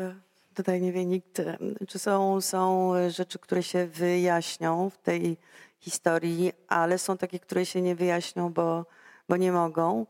tutaj 0.54 0.80
nie 0.80 0.92
wie 0.92 1.04
nikt. 1.04 1.42
Czy 1.88 1.98
są, 1.98 2.40
są 2.40 2.92
rzeczy, 3.08 3.38
które 3.38 3.62
się 3.62 3.86
wyjaśnią 3.86 4.90
w 4.90 4.98
tej 4.98 5.36
historii, 5.80 6.52
ale 6.68 6.98
są 6.98 7.16
takie, 7.16 7.38
które 7.38 7.66
się 7.66 7.82
nie 7.82 7.94
wyjaśnią, 7.94 8.52
bo, 8.52 8.86
bo 9.28 9.36
nie 9.36 9.52
mogą. 9.52 10.06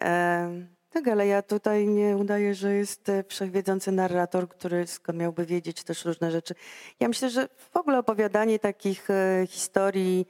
E, 0.00 0.66
tak, 0.90 1.08
ale 1.08 1.26
ja 1.26 1.42
tutaj 1.42 1.86
nie 1.86 2.16
udaję, 2.16 2.54
że 2.54 2.74
jest 2.74 3.10
wszechwiedzący 3.28 3.92
narrator, 3.92 4.48
który 4.48 4.86
skąd 4.86 5.18
miałby 5.18 5.46
wiedzieć 5.46 5.84
też 5.84 6.04
różne 6.04 6.30
rzeczy. 6.30 6.54
Ja 7.00 7.08
myślę, 7.08 7.30
że 7.30 7.48
w 7.70 7.76
ogóle 7.76 7.98
opowiadanie 7.98 8.58
takich 8.58 9.10
e, 9.10 9.46
historii 9.46 10.26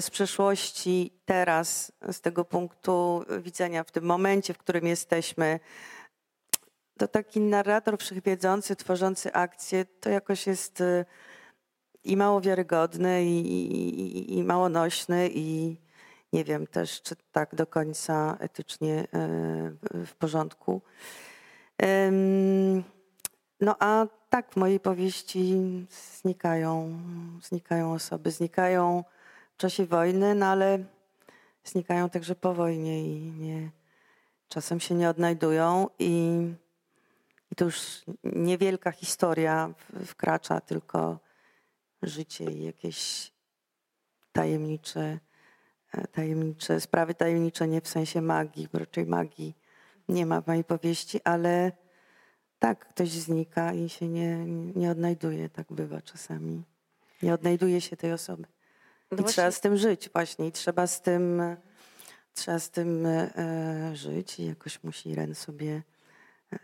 z 0.00 0.10
przeszłości 0.10 1.10
teraz, 1.24 1.92
z 2.12 2.20
tego 2.20 2.44
punktu 2.44 3.24
widzenia, 3.42 3.84
w 3.84 3.90
tym 3.90 4.04
momencie, 4.04 4.54
w 4.54 4.58
którym 4.58 4.86
jesteśmy, 4.86 5.60
to 6.98 7.08
taki 7.08 7.40
narrator 7.40 7.98
wszechwiedzący, 7.98 8.76
tworzący 8.76 9.32
akcję, 9.32 9.84
to 9.84 10.10
jakoś 10.10 10.46
jest 10.46 10.80
y, 10.80 11.04
i 12.04 12.16
mało 12.16 12.40
wiarygodny, 12.40 13.24
i, 13.24 13.40
i, 13.40 14.38
i 14.38 14.44
mało 14.44 14.68
nośny, 14.68 15.30
i 15.32 15.76
nie 16.34 16.44
wiem 16.44 16.66
też, 16.66 17.02
czy 17.02 17.16
tak 17.32 17.54
do 17.54 17.66
końca 17.66 18.36
etycznie 18.40 19.02
y, 19.02 19.06
w 20.06 20.14
porządku. 20.18 20.82
No 23.60 23.76
a 23.78 24.06
tak, 24.28 24.52
w 24.52 24.56
mojej 24.56 24.80
powieści 24.80 25.56
znikają, 26.20 26.98
znikają 27.42 27.92
osoby, 27.92 28.30
znikają 28.30 29.04
w 29.54 29.56
czasie 29.56 29.86
wojny, 29.86 30.34
no 30.34 30.46
ale 30.46 30.84
znikają 31.64 32.10
także 32.10 32.34
po 32.34 32.54
wojnie 32.54 33.04
i 33.04 33.32
nie, 33.32 33.70
czasem 34.48 34.80
się 34.80 34.94
nie 34.94 35.08
odnajdują 35.08 35.88
i, 35.98 36.42
i 37.52 37.54
to 37.54 37.64
już 37.64 38.02
niewielka 38.24 38.92
historia 38.92 39.74
wkracza, 40.06 40.60
tylko 40.60 41.18
życie 42.02 42.44
i 42.44 42.64
jakieś 42.64 43.32
tajemnicze, 44.32 45.00
e, 45.00 45.33
tajemnicze 46.12 46.80
sprawy 46.80 47.14
tajemnicze, 47.14 47.68
nie 47.68 47.80
w 47.80 47.88
sensie 47.88 48.20
magii, 48.22 48.68
bo 48.72 48.78
raczej 48.78 49.06
magii 49.06 49.54
nie 50.08 50.26
ma 50.26 50.40
w 50.40 50.46
mojej 50.46 50.64
powieści, 50.64 51.20
ale 51.24 51.72
tak, 52.58 52.88
ktoś 52.88 53.08
znika 53.10 53.72
i 53.72 53.88
się 53.88 54.08
nie, 54.08 54.44
nie 54.76 54.90
odnajduje, 54.90 55.48
tak 55.48 55.72
bywa 55.72 56.02
czasami. 56.02 56.62
Nie 57.22 57.34
odnajduje 57.34 57.80
się 57.80 57.96
tej 57.96 58.12
osoby. 58.12 58.44
No 59.10 59.18
I 59.18 59.20
właśnie... 59.20 59.32
trzeba 59.32 59.50
z 59.50 59.60
tym 59.60 59.76
żyć 59.76 60.10
właśnie. 60.12 60.46
I 60.46 60.52
trzeba 60.52 60.86
z 60.86 61.02
tym, 61.02 61.42
trzeba 62.34 62.58
z 62.58 62.70
tym 62.70 63.06
e, 63.06 63.90
żyć 63.94 64.40
i 64.40 64.46
jakoś 64.46 64.82
musi 64.82 65.14
Ren 65.14 65.34
sobie 65.34 65.82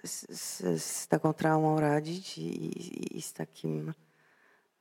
z, 0.05 0.41
z, 0.41 0.83
z 0.83 1.09
taką 1.09 1.33
traumą 1.33 1.81
radzić 1.81 2.39
i, 2.39 2.43
i, 2.43 3.18
i, 3.18 3.22
z, 3.22 3.33
takim, 3.33 3.95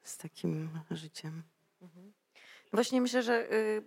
z 0.04 0.18
takim 0.18 0.70
życiem. 0.92 1.44
Mhm. 1.82 2.14
Właśnie 2.74 3.02
myślę, 3.02 3.24
że 3.24 3.54
y, 3.54 3.84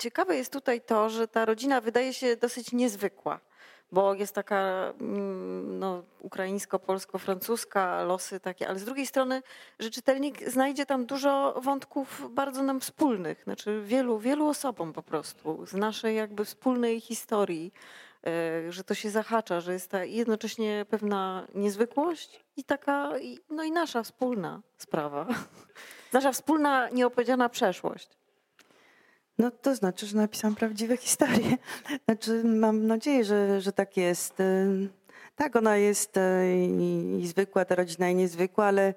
ciekawe 0.00 0.36
jest 0.36 0.52
tutaj 0.52 0.80
to, 0.80 1.10
że 1.10 1.28
ta 1.28 1.44
rodzina 1.44 1.80
wydaje 1.80 2.14
się 2.14 2.36
dosyć 2.36 2.72
niezwykła 2.72 3.40
bo 3.92 4.14
jest 4.14 4.34
taka 4.34 4.92
mm, 5.00 5.78
no, 5.78 6.02
ukraińsko-polsko-francuska, 6.20 8.04
losy 8.04 8.40
takie, 8.40 8.68
ale 8.68 8.78
z 8.78 8.84
drugiej 8.84 9.06
strony, 9.06 9.42
że 9.78 9.90
czytelnik 9.90 10.48
znajdzie 10.48 10.86
tam 10.86 11.06
dużo 11.06 11.60
wątków 11.62 12.34
bardzo 12.34 12.62
nam 12.62 12.80
wspólnych, 12.80 13.44
znaczy 13.44 13.82
wielu, 13.84 14.18
wielu 14.18 14.46
osobom 14.46 14.92
po 14.92 15.02
prostu, 15.02 15.66
z 15.66 15.74
naszej 15.74 16.16
jakby 16.16 16.44
wspólnej 16.44 17.00
historii, 17.00 17.72
e, 18.26 18.72
że 18.72 18.84
to 18.84 18.94
się 18.94 19.10
zahacza, 19.10 19.60
że 19.60 19.72
jest 19.72 19.90
ta 19.90 20.04
jednocześnie 20.04 20.86
pewna 20.90 21.46
niezwykłość 21.54 22.44
i 22.56 22.64
taka, 22.64 23.12
no 23.50 23.64
i 23.64 23.72
nasza 23.72 24.02
wspólna 24.02 24.62
sprawa. 24.78 25.26
Nasza 26.12 26.32
wspólna, 26.32 26.88
nieopowiedziana 26.88 27.48
przeszłość. 27.48 28.19
No 29.40 29.50
to 29.50 29.74
znaczy, 29.74 30.06
że 30.06 30.16
napisałam 30.16 30.54
prawdziwe 30.54 30.96
historie. 30.96 31.56
Znaczy, 32.04 32.44
mam 32.44 32.86
nadzieję, 32.86 33.24
że, 33.24 33.60
że 33.60 33.72
tak 33.72 33.96
jest. 33.96 34.40
Y, 34.40 34.88
tak, 35.36 35.56
ona 35.56 35.76
jest 35.76 36.16
y, 36.16 36.20
i, 37.20 37.26
zwykła, 37.26 37.64
ta 37.64 37.74
rodzina 37.74 38.08
i 38.08 38.14
niezwykła, 38.14 38.64
ale, 38.64 38.94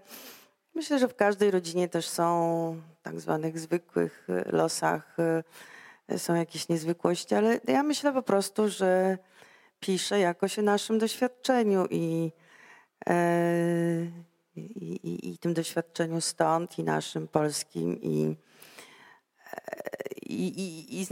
Myślę, 0.75 0.99
że 0.99 1.07
w 1.07 1.15
każdej 1.15 1.51
rodzinie 1.51 1.89
też 1.89 2.07
są 2.07 2.81
tak 3.01 3.19
zwanych 3.19 3.59
zwykłych 3.59 4.27
losach 4.45 5.17
e, 6.07 6.19
są 6.19 6.35
jakieś 6.35 6.69
niezwykłości, 6.69 7.35
ale 7.35 7.59
ja 7.67 7.83
myślę 7.83 8.13
po 8.13 8.21
prostu, 8.21 8.69
że 8.69 9.17
piszę 9.79 10.19
jakoś 10.19 10.59
o 10.59 10.61
naszym 10.61 10.99
doświadczeniu 10.99 11.87
i, 11.89 12.31
e, 13.09 13.15
i, 14.55 14.61
i, 14.61 15.29
i 15.29 15.37
tym 15.37 15.53
doświadczeniu 15.53 16.21
stąd, 16.21 16.79
i 16.79 16.83
naszym 16.83 17.27
polskim, 17.27 18.01
i, 18.01 18.35
i, 20.25 20.95
i, 20.95 21.05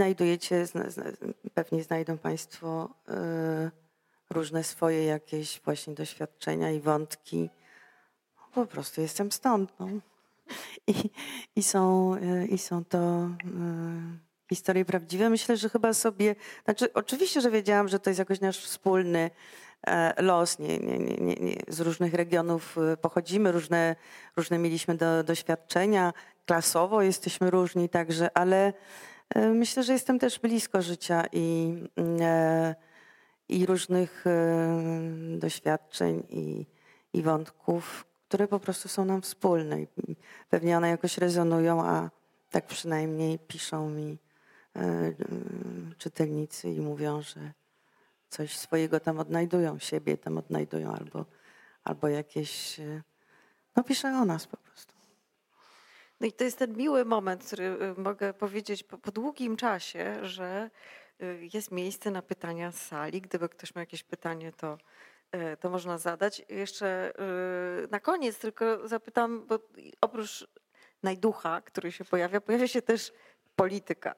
pewnie 1.53 1.83
znajdą 1.83 2.17
Państwo 2.17 2.89
e, 3.07 3.71
różne 4.29 4.63
swoje 4.63 5.05
jakieś 5.05 5.61
właśnie 5.65 5.93
doświadczenia 5.93 6.71
i 6.71 6.79
wątki. 6.79 7.49
Po 8.53 8.65
prostu 8.65 9.01
jestem 9.01 9.31
stąd. 9.31 9.79
No. 9.79 9.87
I, 10.87 10.93
i, 11.55 11.63
są, 11.63 12.15
e, 12.15 12.45
I 12.45 12.57
są 12.57 12.85
to 12.85 12.99
e, 12.99 13.31
historie 14.49 14.85
prawdziwe. 14.85 15.29
Myślę, 15.29 15.57
że 15.57 15.69
chyba 15.69 15.93
sobie, 15.93 16.35
znaczy 16.65 16.93
oczywiście, 16.93 17.41
że 17.41 17.51
wiedziałam, 17.51 17.87
że 17.87 17.99
to 17.99 18.09
jest 18.09 18.19
jakoś 18.19 18.41
nasz 18.41 18.59
wspólny 18.59 19.31
los. 20.17 20.59
Nie, 20.59 20.79
nie, 20.79 20.97
nie, 20.97 21.35
nie. 21.35 21.55
Z 21.67 21.79
różnych 21.79 22.13
regionów 22.13 22.77
e, 22.77 22.97
pochodzimy, 22.97 23.51
różne, 23.51 23.95
różne 24.37 24.57
mieliśmy 24.57 24.95
do, 24.95 25.23
doświadczenia, 25.23 26.13
klasowo 26.45 27.01
jesteśmy 27.01 27.51
różni 27.51 27.89
także, 27.89 28.37
ale 28.37 28.73
e, 29.35 29.47
myślę, 29.47 29.83
że 29.83 29.93
jestem 29.93 30.19
też 30.19 30.39
blisko 30.39 30.81
życia 30.81 31.23
i, 31.31 31.73
i 33.49 33.65
różnych 33.65 34.25
doświadczeń 35.37 36.23
i, 36.29 36.65
i 37.13 37.21
wątków, 37.21 38.05
które 38.27 38.47
po 38.47 38.59
prostu 38.59 38.89
są 38.89 39.05
nam 39.05 39.21
wspólne. 39.21 39.77
Pewnie 40.49 40.77
one 40.77 40.89
jakoś 40.89 41.17
rezonują, 41.17 41.85
a 41.85 42.09
tak 42.49 42.65
przynajmniej 42.65 43.39
piszą 43.39 43.89
mi 43.89 44.17
E, 44.75 45.13
czytelnicy 45.97 46.69
i 46.69 46.81
mówią, 46.81 47.21
że 47.21 47.53
coś 48.31 48.57
swojego 48.57 48.99
tam 48.99 49.19
odnajdują, 49.19 49.79
siebie 49.79 50.17
tam 50.17 50.37
odnajdują 50.37 50.95
albo, 50.95 51.25
albo 51.83 52.07
jakieś, 52.07 52.79
e, 52.79 53.01
no 53.75 53.83
pisze 53.83 54.07
o 54.07 54.25
nas 54.25 54.47
po 54.47 54.57
prostu. 54.57 54.93
No 56.19 56.27
i 56.27 56.31
to 56.33 56.43
jest 56.43 56.57
ten 56.57 56.77
miły 56.77 57.05
moment, 57.05 57.43
który 57.45 57.63
e, 57.65 58.01
mogę 58.01 58.33
powiedzieć 58.33 58.83
po, 58.83 58.97
po 58.97 59.11
długim 59.11 59.57
czasie, 59.57 60.19
że 60.21 60.69
jest 61.53 61.71
miejsce 61.71 62.11
na 62.11 62.21
pytania 62.21 62.71
z 62.71 62.81
sali. 62.81 63.21
Gdyby 63.21 63.49
ktoś 63.49 63.75
miał 63.75 63.81
jakieś 63.81 64.03
pytanie, 64.03 64.51
to, 64.51 64.77
to 65.59 65.69
można 65.69 65.97
zadać. 65.97 66.45
Jeszcze 66.49 67.13
na 67.91 67.99
koniec 67.99 68.39
tylko 68.39 68.87
zapytam, 68.87 69.45
bo 69.47 69.59
oprócz 70.01 70.47
najducha, 71.03 71.61
który 71.61 71.91
się 71.91 72.05
pojawia, 72.05 72.41
pojawia 72.41 72.67
się 72.67 72.81
też 72.81 73.13
polityka. 73.55 74.15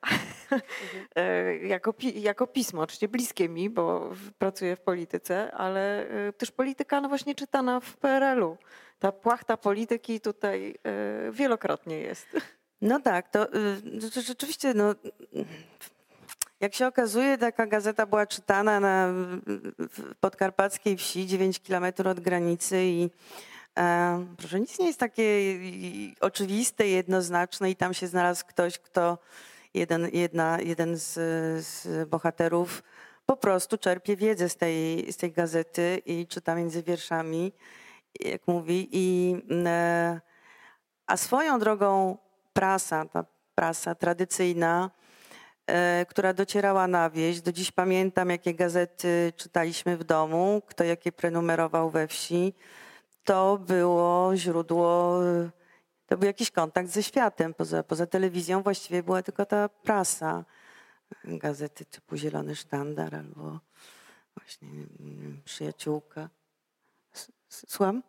Mhm. 0.52 1.68
jako, 1.76 1.94
jako 2.16 2.48
pismo, 2.48 2.82
oczywiście 2.82 3.08
bliskie 3.08 3.50
mi, 3.50 3.70
bo 3.70 4.12
pracuję 4.38 4.76
w 4.76 4.82
polityce, 4.82 5.52
ale 5.52 6.08
e, 6.08 6.34
też 6.34 6.52
polityka 6.52 7.02
no 7.02 7.10
właśnie 7.10 7.36
czytana 7.36 7.80
w 7.80 7.98
PRL-u. 7.98 8.58
Ta 9.00 9.12
płachta 9.12 9.58
polityki 9.58 10.22
tutaj 10.22 10.76
e, 10.84 11.32
wielokrotnie 11.32 12.00
jest. 12.00 12.28
No 12.82 13.00
tak, 13.00 13.30
to, 13.30 13.46
to 14.14 14.22
rzeczywiście 14.22 14.74
no, 14.74 14.96
jak 16.60 16.76
się 16.76 16.88
okazuje, 16.88 17.38
taka 17.38 17.68
gazeta 17.68 18.06
była 18.06 18.26
czytana 18.26 18.80
na 18.80 19.14
podkarpackiej 20.20 20.98
wsi, 20.98 21.28
9 21.28 21.60
kilometrów 21.60 22.08
od 22.08 22.20
granicy 22.20 22.84
i 22.84 23.10
e, 23.80 24.26
proszę, 24.38 24.60
nic 24.60 24.80
nie 24.80 24.88
jest 24.88 25.00
takie 25.00 25.26
oczywiste, 26.20 26.88
jednoznaczne 26.88 27.72
i 27.72 27.76
tam 27.76 27.94
się 27.94 28.08
znalazł 28.08 28.46
ktoś, 28.46 28.80
kto 28.80 29.18
jeden, 29.74 30.10
jedna, 30.14 30.58
jeden 30.62 30.98
z, 30.98 31.14
z 31.66 32.10
bohaterów 32.10 32.84
po 33.26 33.38
prostu 33.38 33.78
czerpie 33.78 34.16
wiedzę 34.16 34.50
z 34.50 34.58
tej, 34.58 35.12
z 35.14 35.18
tej 35.18 35.32
gazety 35.32 36.02
i 36.06 36.28
czyta 36.28 36.56
między 36.56 36.84
wierszami, 36.84 37.54
jak 38.20 38.48
mówi. 38.48 38.90
I, 38.92 39.36
e, 39.66 40.22
a 41.08 41.18
swoją 41.18 41.60
drogą 41.60 42.18
prasa, 42.54 43.06
ta 43.06 43.26
prasa 43.56 43.96
tradycyjna, 43.96 44.92
e, 45.68 46.06
która 46.10 46.34
docierała 46.34 46.88
na 46.88 47.10
wieś. 47.10 47.42
Do 47.42 47.52
dziś 47.52 47.72
pamiętam, 47.72 48.30
jakie 48.30 48.54
gazety 48.54 49.34
czytaliśmy 49.36 49.98
w 49.98 50.04
domu, 50.04 50.62
kto 50.68 50.84
jakie 50.84 51.12
prenumerował 51.12 51.90
we 51.90 52.08
wsi. 52.08 52.54
To 53.24 53.58
było 53.58 54.36
źródło 54.36 55.20
to 56.14 56.18
był 56.18 56.28
jakiś 56.28 56.52
kontakt 56.52 56.90
ze 56.90 57.04
światem. 57.04 57.54
Poza, 57.54 57.84
poza 57.84 58.06
telewizją 58.06 58.64
właściwie 58.64 59.04
była 59.04 59.24
tylko 59.24 59.46
ta 59.46 59.70
prasa, 59.70 60.46
gazety 61.24 61.86
typu 61.86 62.18
Zielony 62.18 62.56
Sztandar 62.56 63.16
albo 63.16 63.60
właśnie 64.36 64.70
Przyjaciółka. 65.46 66.30
Słucham? 67.50 68.04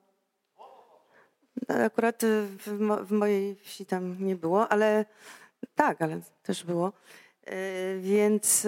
No, 1.68 1.74
akurat 1.74 2.22
w, 2.56 3.06
w, 3.06 3.12
mojej 3.12 3.56
wsi 3.56 3.86
tam 3.86 4.24
nie 4.24 4.36
było, 4.36 4.68
ale 4.68 5.04
tak, 5.74 6.02
ale 6.02 6.20
też 6.42 6.64
było. 6.64 6.92
E, 7.46 7.98
więc 7.98 8.66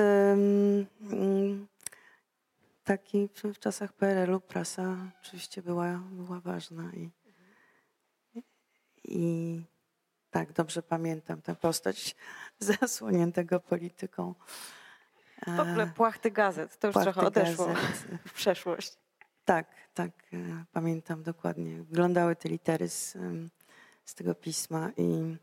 taki 2.85 3.29
w 3.55 3.59
czasach 3.59 3.93
PRL-u 3.93 4.41
prasa 4.41 4.97
oczywiście 5.23 5.63
była, 5.63 6.01
była 6.11 6.41
ważna. 6.41 6.93
I, 6.95 7.26
i 9.09 9.63
tak 10.31 10.53
dobrze 10.53 10.83
pamiętam 10.83 11.43
tę 11.43 11.55
postać 11.55 12.17
zasłoniętego 12.59 13.61
polityką. 13.61 14.35
W 15.47 15.61
ogóle 15.61 15.87
płachty 15.87 16.31
gazet, 16.31 16.79
to 16.79 16.87
już 16.87 16.97
trochę 16.97 17.21
odeszło 17.21 17.67
gazet. 17.67 18.07
w 18.29 18.33
przeszłość. 18.33 18.97
Tak, 19.45 19.67
tak, 19.95 20.11
e, 20.33 20.65
pamiętam 20.73 21.23
dokładnie. 21.23 21.83
Wyglądały 21.83 22.37
te 22.37 22.49
litery 22.49 22.89
z, 22.89 23.17
z 24.05 24.15
tego 24.15 24.35
pisma 24.35 24.91
i 24.97 25.37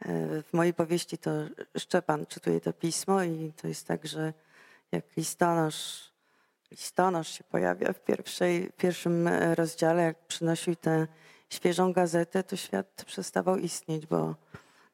e, 0.00 0.42
w 0.42 0.52
mojej 0.52 0.74
powieści 0.74 1.18
to 1.18 1.30
Szczepan 1.78 2.26
czytuje 2.26 2.60
to 2.60 2.72
pismo 2.72 3.22
i 3.22 3.52
to 3.52 3.68
jest 3.68 3.86
tak, 3.86 4.06
że 4.06 4.32
jak 4.92 5.16
listonosz, 5.16 6.12
listonosz 6.70 7.28
się 7.28 7.44
pojawia 7.44 7.92
w, 7.92 8.04
pierwszej, 8.04 8.68
w 8.68 8.72
pierwszym 8.72 9.28
e, 9.28 9.54
rozdziale, 9.54 10.02
jak 10.02 10.26
przynosił 10.26 10.76
te 10.76 11.06
świeżą 11.50 11.92
gazetę, 11.92 12.42
to 12.42 12.56
świat 12.56 13.04
przestawał 13.06 13.56
istnieć, 13.56 14.06
bo 14.06 14.34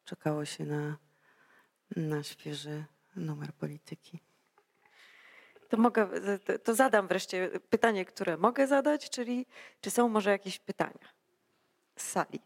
czekało 0.05 0.44
się 0.44 0.64
na, 0.64 0.96
na 1.96 2.22
świeży 2.22 2.84
numer 3.16 3.53
polityki. 3.53 4.18
To, 5.68 5.76
mogę, 5.76 6.09
to 6.64 6.74
zadam 6.74 7.09
wreszcie 7.09 7.50
pytanie, 7.70 8.05
które 8.05 8.36
mogę 8.36 8.66
zadać, 8.66 9.11
czyli 9.11 9.46
czy 9.80 9.90
są 9.90 10.09
może 10.09 10.30
jakieś 10.30 10.59
pytania 10.59 11.09
z 11.96 12.11
sali? 12.11 12.40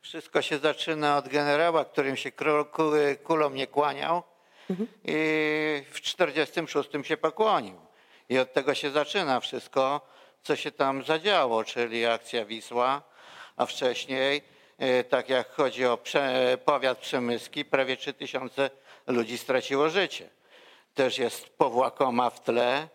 Wszystko 0.00 0.42
się 0.42 0.58
zaczyna 0.58 1.16
od 1.16 1.28
generała, 1.28 1.84
którym 1.84 2.16
się 2.16 2.32
kulą 3.24 3.50
nie 3.50 3.66
kłaniał 3.66 4.22
mhm. 4.70 4.88
i 5.04 5.14
w 5.90 6.00
46 6.00 6.90
się 7.02 7.16
pokłonił. 7.16 7.76
I 8.28 8.38
od 8.38 8.52
tego 8.52 8.74
się 8.74 8.90
zaczyna 8.90 9.40
wszystko 9.40 10.00
co 10.46 10.56
się 10.56 10.72
tam 10.72 11.04
zadziało, 11.04 11.64
czyli 11.64 12.06
akcja 12.06 12.44
Wisła, 12.44 13.02
a 13.56 13.66
wcześniej, 13.66 14.42
e, 14.78 15.04
tak 15.04 15.28
jak 15.28 15.50
chodzi 15.50 15.86
o 15.86 15.98
powiat 16.64 16.98
przemyski, 16.98 17.64
prawie 17.64 17.96
3000 17.96 18.70
ludzi 19.06 19.38
straciło 19.38 19.90
życie. 19.90 20.28
Też 20.94 21.18
jest 21.18 21.48
powłakoma 21.48 22.30
w 22.30 22.42
tle, 22.42 22.88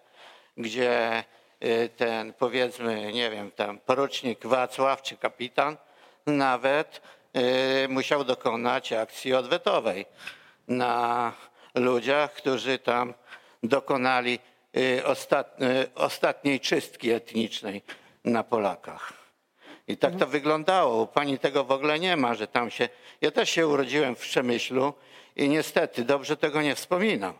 gdzie 0.58 1.24
e, 1.60 1.90
ten 1.90 2.34
powiedzmy, 2.34 3.14
nie 3.14 3.30
wiem, 3.30 3.52
tam 3.52 3.80
porucznik 3.80 4.46
Wacław 4.46 5.02
czy 5.02 5.18
kapitan 5.18 5.78
nawet 6.26 7.02
e, 7.34 7.88
musiał 7.88 8.24
dokonać 8.24 8.94
akcji 8.94 9.34
odwetowej 9.34 10.06
na 10.68 11.34
ludziach, 11.76 12.34
którzy 12.34 12.80
tam 12.80 13.14
dokonali 13.64 14.40
ostatniej 15.96 16.60
czystki 16.60 17.12
etnicznej 17.12 17.82
na 18.24 18.44
Polakach. 18.44 19.14
I 19.88 19.98
tak 19.98 20.16
to 20.16 20.28
wyglądało. 20.28 21.04
U 21.04 21.08
pani 21.08 21.40
tego 21.40 21.64
w 21.64 21.72
ogóle 21.72 22.00
nie 22.00 22.18
ma, 22.18 22.36
że 22.36 22.48
tam 22.48 22.72
się. 22.72 22.90
Ja 23.22 23.32
też 23.32 23.50
się 23.50 23.68
urodziłem 23.68 24.16
w 24.16 24.20
Przemyślu 24.20 24.94
i 25.36 25.50
niestety 25.50 26.04
dobrze 26.04 26.38
tego 26.38 26.62
nie 26.62 26.76
wspominam. 26.76 27.34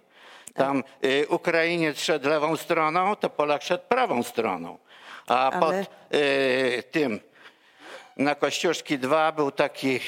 Tam 0.54 0.84
y, 1.06 1.28
Ukrainiec 1.30 2.00
szedł 2.00 2.30
lewą 2.30 2.58
stroną, 2.58 3.16
to 3.16 3.30
Polak 3.30 3.64
szedł 3.64 3.84
prawą 3.90 4.24
stroną. 4.24 4.78
A 5.28 5.52
Ale... 5.52 5.60
pod 5.60 5.76
y, 6.16 6.84
tym 6.92 7.20
na 8.18 8.36
Kościuszki 8.36 9.00
2 9.00 9.32
był 9.32 9.52
taki, 9.52 10.00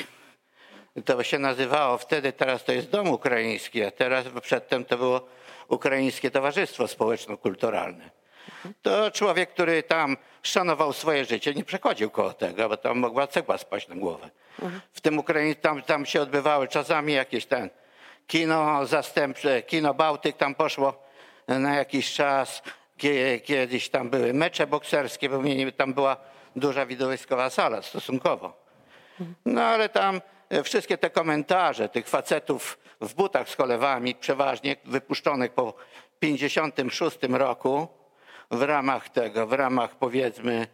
to 1.05 1.23
się 1.23 1.39
nazywało 1.39 1.97
wtedy, 1.97 2.33
teraz 2.33 2.63
to 2.63 2.71
jest 2.71 2.89
Dom 2.89 3.09
Ukraiński, 3.09 3.83
a 3.83 3.91
teraz 3.91 4.25
przedtem 4.41 4.85
to 4.85 4.97
było 4.97 5.27
Ukraińskie 5.67 6.31
Towarzystwo 6.31 6.87
Społeczno-Kulturalne. 6.87 8.09
To 8.81 9.11
człowiek, 9.11 9.49
który 9.49 9.83
tam 9.83 10.17
szanował 10.43 10.93
swoje 10.93 11.25
życie, 11.25 11.53
nie 11.53 11.63
przechodził 11.63 12.09
koło 12.09 12.33
tego, 12.33 12.69
bo 12.69 12.77
tam 12.77 12.99
mogła 12.99 13.27
cegła 13.27 13.57
spaść 13.57 13.87
na 13.87 13.95
głowę. 13.95 14.29
W 14.93 15.01
tym 15.01 15.19
Ukrainie 15.19 15.55
tam, 15.55 15.81
tam 15.81 16.05
się 16.05 16.21
odbywały 16.21 16.67
czasami 16.67 17.13
jakieś 17.13 17.45
ten 17.45 17.69
kino 18.27 18.85
zastępcze, 18.85 19.61
kino 19.61 19.93
Bałtyk 19.93 20.37
tam 20.37 20.55
poszło 20.55 21.03
na 21.47 21.75
jakiś 21.75 22.13
czas. 22.13 22.61
Kie- 22.97 23.39
Kiedyś 23.41 23.89
tam 23.89 24.09
były 24.09 24.33
mecze 24.33 24.67
bokserskie, 24.67 25.29
bo 25.29 25.41
tam 25.77 25.93
była 25.93 26.17
duża 26.55 26.85
widowiskowa 26.85 27.49
sala 27.49 27.81
stosunkowo. 27.81 28.53
No 29.45 29.63
ale 29.63 29.89
tam 29.89 30.21
wszystkie 30.63 30.97
te 30.97 31.09
komentarze 31.09 31.89
tych 31.89 32.07
facetów 32.07 32.77
w 33.01 33.13
butach 33.13 33.49
z 33.49 33.55
cholewami, 33.55 34.15
przeważnie 34.15 34.75
wypuszczonych 34.85 35.51
po 35.51 35.73
56 36.19 37.17
roku 37.29 37.87
w 38.51 38.61
ramach 38.61 39.09
tego, 39.09 39.47
w 39.47 39.53
ramach 39.53 39.95
powiedzmy 39.95 40.67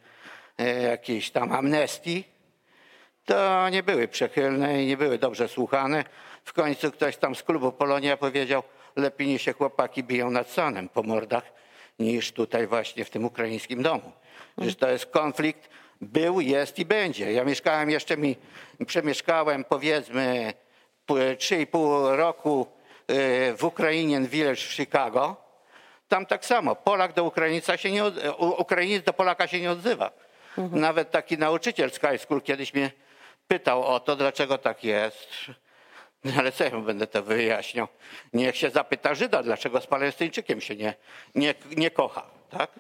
e, 0.58 0.82
jakiejś 0.82 1.32
tam 1.32 1.52
amnestii, 1.52 2.24
to 3.26 3.70
nie 3.70 3.84
były 3.84 4.08
przychylne 4.08 4.84
i 4.84 4.88
nie 4.88 4.98
były 4.98 5.18
dobrze 5.18 5.48
słuchane. 5.48 6.04
W 6.44 6.54
końcu 6.54 6.92
ktoś 6.92 7.18
tam 7.18 7.36
z 7.36 7.44
klubu 7.44 7.72
Polonia 7.72 8.18
powiedział, 8.18 8.64
lepiej 8.96 9.28
niech 9.28 9.42
się 9.42 9.54
chłopaki 9.54 10.04
biją 10.04 10.32
nad 10.32 10.50
sanem 10.50 10.90
po 10.90 11.04
mordach, 11.04 11.44
niż 12.00 12.32
tutaj 12.32 12.68
właśnie 12.68 13.06
w 13.06 13.10
tym 13.10 13.26
ukraińskim 13.26 13.84
domu. 13.84 14.12
Że 14.58 14.76
to 14.76 14.90
jest 14.90 15.06
konflikt, 15.06 15.70
był, 16.02 16.42
jest 16.42 16.80
i 16.80 16.86
będzie. 16.86 17.32
Ja 17.34 17.44
mieszkałem 17.44 17.90
jeszcze 17.90 18.18
mi, 18.18 18.36
przemieszkałem 18.86 19.64
powiedzmy 19.64 20.54
pół- 21.06 21.18
3,5 21.38 22.16
roku 22.16 22.68
y, 23.12 23.54
w 23.58 23.64
Ukrainian 23.64 24.28
Village 24.28 24.56
w 24.62 24.74
Chicago. 24.74 25.36
Tam 26.08 26.26
tak 26.26 26.46
samo. 26.46 26.76
Polak 26.76 27.14
do 27.14 27.24
Ukraińca 27.24 27.78
się 27.78 27.92
nie, 27.92 28.04
Ukrainiec 28.38 29.04
do 29.04 29.14
Polaka 29.14 29.48
się 29.48 29.60
nie 29.62 29.72
odzywa. 29.72 30.12
Nawet 30.58 31.12
taki 31.12 31.38
nauczyciel 31.38 31.92
z 31.92 32.00
high 32.00 32.22
school 32.22 32.42
kiedyś 32.42 32.74
mnie 32.74 32.92
pytał 33.48 33.84
o 33.84 34.00
to, 34.00 34.16
dlaczego 34.16 34.58
tak 34.58 34.84
jest. 34.84 35.28
No 36.24 36.32
Ale 36.38 36.52
co 36.52 36.64
ja 36.64 36.70
mu 36.70 36.82
będę 36.82 37.08
to 37.08 37.24
wyjaśniał? 37.24 37.88
Niech 38.34 38.58
się 38.58 38.70
zapyta 38.70 39.16
Żyda, 39.16 39.44
dlaczego 39.44 39.82
z 39.82 39.88
Palestyńczykiem 39.88 40.62
się 40.62 40.76
nie, 40.76 40.94
nie, 41.36 41.54
nie 41.78 41.92
kocha. 41.92 42.26
Tak? 42.50 42.72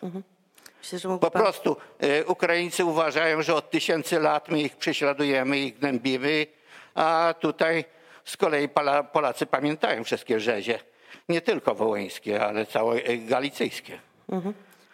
Myślę, 0.84 1.18
Po 1.20 1.32
pan... 1.32 1.42
prostu 1.42 1.78
y, 2.04 2.26
Ukraińcy 2.28 2.86
uważają, 2.86 3.42
że 3.42 3.56
od 3.56 3.70
tysięcy 3.72 4.20
lat 4.20 4.50
my 4.50 4.62
ich 4.62 4.78
prześladujemy, 4.78 5.60
ich 5.60 5.80
gnębimy, 5.80 6.48
a 6.96 7.34
tutaj 7.40 7.86
z 8.26 8.38
kolei 8.38 8.70
Pola- 8.70 9.04
Polacy 9.04 9.46
pamiętają 9.46 10.04
wszystkie 10.04 10.40
rzezie. 10.40 10.80
Nie 11.30 11.42
tylko 11.42 11.76
wołyńskie, 11.76 12.46
ale 12.46 12.66
całe 12.66 12.96
y, 12.96 13.18
galicyjskie. 13.18 14.00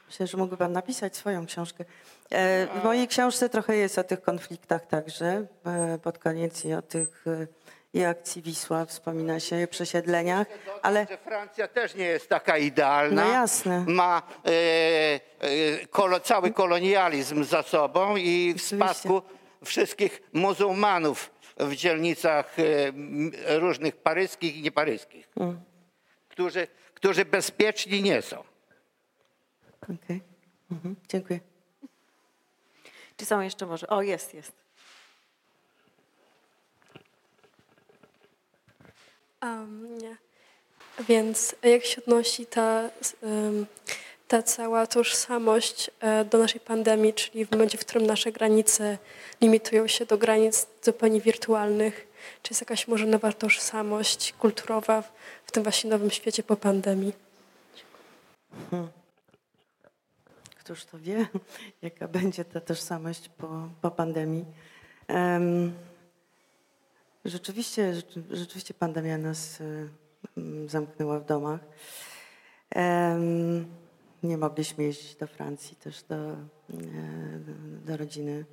Myślę, 0.07 0.27
że 0.27 0.37
mógłby 0.37 0.57
pan 0.57 0.71
napisać 0.71 1.15
swoją 1.17 1.45
książkę. 1.45 1.85
E, 2.31 2.67
W 2.67 2.83
mojej 2.83 3.07
książce 3.07 3.49
trochę 3.49 3.75
jest 3.75 3.97
o 3.97 4.03
tych 4.03 4.21
konfliktach 4.21 4.87
także. 4.87 5.45
E, 5.65 5.99
Pod 6.03 6.17
koniec 6.17 6.65
i 6.65 6.73
o 6.73 6.81
tych 6.81 7.25
e, 7.27 7.47
i 7.95 8.03
akcji 8.03 8.41
Wisła 8.41 8.85
wspomina 8.85 9.39
się 9.39 9.63
o 9.63 9.67
przesiedleniach, 9.67 10.47
ale 10.81 11.07
Że 11.09 11.17
Francja 11.17 11.67
też 11.67 11.95
nie 11.95 12.05
jest 12.05 12.29
taka 12.29 12.57
idealna. 12.57 13.25
No 13.25 13.31
jasne. 13.31 13.85
Ma 13.87 14.21
e, 14.45 14.49
e, 15.39 15.87
kolo, 15.87 16.19
cały 16.19 16.51
kolonializm 16.51 17.43
za 17.43 17.63
sobą 17.63 18.15
i 18.15 18.53
w 18.57 18.61
spadku 18.61 19.21
wszystkich 19.65 20.21
muzułmanów 20.33 21.31
w 21.57 21.75
dzielnicach 21.75 22.55
e, 22.59 23.59
różnych 23.59 23.95
paryskich 23.97 24.57
i 24.57 24.61
nieparyskich, 24.61 25.29
Mm. 25.39 25.61
którzy, 26.29 26.67
którzy 26.93 27.25
bezpieczni 27.25 28.03
nie 28.03 28.21
są. 28.21 28.43
Okej. 29.83 30.21
Mhm. 30.71 30.95
Dziękuję. 31.09 31.39
Czy 33.17 33.25
są 33.25 33.41
jeszcze 33.41 33.65
może? 33.65 33.87
O, 33.87 34.01
jest, 34.01 34.33
jest. 34.33 34.64
Um, 39.45 39.97
nie. 39.97 40.17
Więc 40.99 41.55
jak 41.63 41.85
się 41.85 42.01
odnosi 42.01 42.45
ta, 42.45 42.89
ta 44.27 44.43
cała 44.43 44.87
tożsamość 44.87 45.91
e, 45.99 46.25
do 46.25 46.37
naszej 46.37 46.61
pandemii, 46.61 47.13
czyli 47.13 47.45
w 47.45 47.51
momencie, 47.51 47.77
w 47.77 47.85
którym 47.85 48.07
nasze 48.07 48.31
granice 48.31 48.97
limitują 49.41 49.87
się 49.87 50.05
do 50.05 50.17
granic 50.17 50.67
zupełnie 50.81 51.21
wirtualnych, 51.21 52.07
czy 52.43 52.53
jest 52.53 52.61
jakaś 52.61 52.87
może 52.87 53.05
nowa 53.05 53.33
tożsamość 53.33 54.33
kulturowa 54.39 55.01
w, 55.45 55.51
tym 55.51 55.63
właśnie 55.63 55.89
nowym 55.89 56.11
świecie 56.11 56.43
po 56.43 56.55
pandemii? 56.55 57.13
Któż 60.59 60.85
to 60.85 60.99
wie, 60.99 61.27
jaka 61.81 62.07
będzie 62.07 62.45
ta 62.45 62.61
tożsamość 62.61 63.29
po, 63.29 63.69
po 63.81 63.91
pandemii. 63.91 64.45
Em, 65.07 65.73
rzeczywiście, 67.25 67.93
rzeczy- 67.93 68.23
rzeczywiście 68.31 68.73
pandemia 68.73 69.17
nas 69.17 69.61
y, 69.61 69.89
mm, 70.37 70.69
zamknęła 70.69 71.19
w 71.19 71.25
domach. 71.25 71.59
Nie 74.23 74.37
mogliśmy 74.37 74.83
jeździć 74.83 75.15
do 75.15 75.27
Francji, 75.27 75.75
też 75.75 76.03
do, 76.03 76.15
e, 76.15 76.37
do 77.85 77.97
rodziny, 77.97 78.45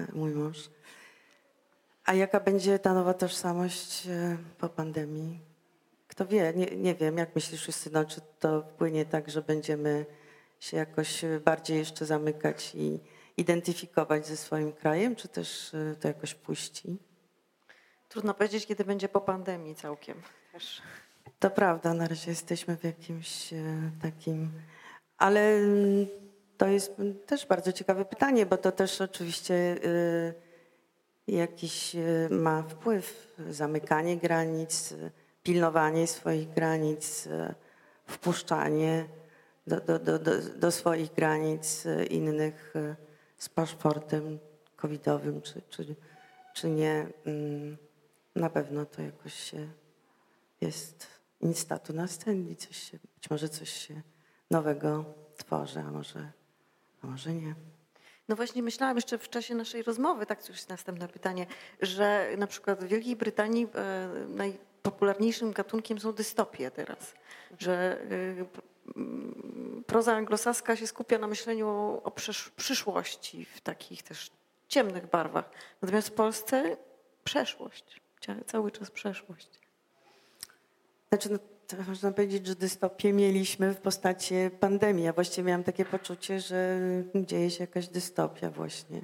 e, 0.00 0.06
mój 0.12 0.30
mąż. 0.30 0.70
A 2.04 2.14
jaka 2.14 2.40
będzie 2.40 2.78
ta 2.78 2.94
nowa 2.94 3.14
tożsamość 3.14 4.06
e, 4.06 4.36
po 4.58 4.68
pandemii? 4.68 5.40
Kto 6.08 6.26
wie, 6.26 6.52
nie, 6.56 6.66
nie 6.66 6.94
wiem, 6.94 7.18
jak 7.18 7.34
myślisz, 7.34 7.66
Justyno, 7.66 8.04
czy 8.04 8.20
to 8.38 8.62
wpłynie 8.62 9.04
tak, 9.06 9.30
że 9.30 9.42
będziemy 9.42 10.06
się 10.60 10.76
jakoś 10.76 11.24
bardziej 11.44 11.78
jeszcze 11.78 12.06
zamykać 12.06 12.72
i 12.74 13.00
identyfikować 13.36 14.26
ze 14.26 14.36
swoim 14.36 14.72
krajem, 14.72 15.16
czy 15.16 15.28
też 15.28 15.72
to 16.00 16.08
jakoś 16.08 16.34
puści? 16.34 16.98
Trudno 18.08 18.34
powiedzieć, 18.34 18.66
kiedy 18.66 18.84
będzie 18.84 19.08
po 19.08 19.20
pandemii 19.20 19.74
całkiem. 19.74 20.22
Też. 20.52 20.82
To 21.38 21.50
prawda, 21.50 21.94
na 21.94 22.08
razie 22.08 22.30
jesteśmy 22.30 22.76
w 22.76 22.84
jakimś 22.84 23.52
e, 23.52 23.56
takim. 24.02 24.50
Ale 25.18 25.40
mm, 25.40 26.06
to 26.56 26.66
jest 26.66 26.98
mm, 26.98 27.14
też 27.26 27.46
bardzo 27.46 27.72
ciekawe 27.72 28.04
pytanie, 28.04 28.46
bo 28.46 28.56
to 28.56 28.72
też 28.72 29.00
oczywiście 29.00 29.54
e, 29.54 30.34
jakiś 31.28 31.96
e, 31.96 32.28
ma 32.30 32.62
wpływ. 32.62 33.34
Zamykanie 33.50 34.16
granic, 34.16 34.94
pilnowanie 35.42 36.06
swoich 36.06 36.50
granic, 36.50 37.28
wpuszczanie 38.06 39.08
do, 39.66 39.80
do, 39.80 39.98
do, 39.98 40.18
do, 40.56 40.70
swoich 40.70 41.12
granic 41.12 41.84
innych 42.10 42.74
z 43.36 43.48
paszportem 43.48 44.38
covidowym, 44.76 45.42
czy, 45.42 45.62
czy, 45.70 45.96
czy 46.54 46.70
nie. 46.70 47.06
Na 48.38 48.50
pewno 48.50 48.86
to 48.86 49.02
jakoś 49.02 49.52
jest 50.60 51.06
instatu 51.40 51.92
na 51.92 52.08
scenie, 52.08 52.56
coś 52.56 52.76
się, 52.90 52.98
być 53.14 53.30
może 53.30 53.48
coś 53.48 53.70
się 53.70 54.02
nowego 54.50 55.04
tworzy, 55.36 55.80
a 55.80 55.90
może, 55.90 56.32
a 57.02 57.06
może 57.06 57.34
nie. 57.34 57.54
No 58.28 58.36
właśnie 58.36 58.62
myślałam 58.62 58.96
jeszcze 58.96 59.18
w 59.18 59.28
czasie 59.28 59.54
naszej 59.54 59.82
rozmowy, 59.82 60.26
tak 60.26 60.48
jest 60.48 60.68
następne 60.68 61.08
pytanie, 61.08 61.46
że 61.80 62.28
na 62.38 62.46
przykład 62.46 62.84
w 62.84 62.88
Wielkiej 62.88 63.16
Brytanii 63.16 63.68
e, 63.74 64.08
najpopularniejszym 64.28 65.52
gatunkiem 65.52 66.00
są 66.00 66.12
dystopie 66.12 66.70
teraz, 66.70 67.14
że 67.58 68.00
e, 68.00 69.84
proza 69.86 70.14
anglosaska 70.14 70.76
się 70.76 70.86
skupia 70.86 71.18
na 71.18 71.26
myśleniu 71.26 71.68
o, 71.68 72.02
o 72.02 72.10
przysz, 72.10 72.50
przyszłości 72.50 73.44
w 73.44 73.60
takich 73.60 74.02
też 74.02 74.30
ciemnych 74.68 75.06
barwach. 75.06 75.50
Natomiast 75.82 76.08
w 76.08 76.12
Polsce 76.12 76.76
przeszłość, 77.24 78.00
cały 78.46 78.70
czas 78.70 78.90
przeszłość. 78.90 79.48
Znaczy, 81.08 81.30
no, 81.30 81.38
można 81.88 82.12
powiedzieć, 82.12 82.46
że 82.46 82.54
dystopię 82.54 83.12
mieliśmy 83.12 83.74
w 83.74 83.80
postaci 83.80 84.34
pandemii. 84.60 85.08
a 85.08 85.12
właściwie 85.12 85.48
miałam 85.48 85.64
takie 85.64 85.84
poczucie, 85.84 86.40
że 86.40 86.78
dzieje 87.14 87.50
się 87.50 87.64
jakaś 87.64 87.88
dystopia 87.88 88.50
właśnie. 88.50 89.00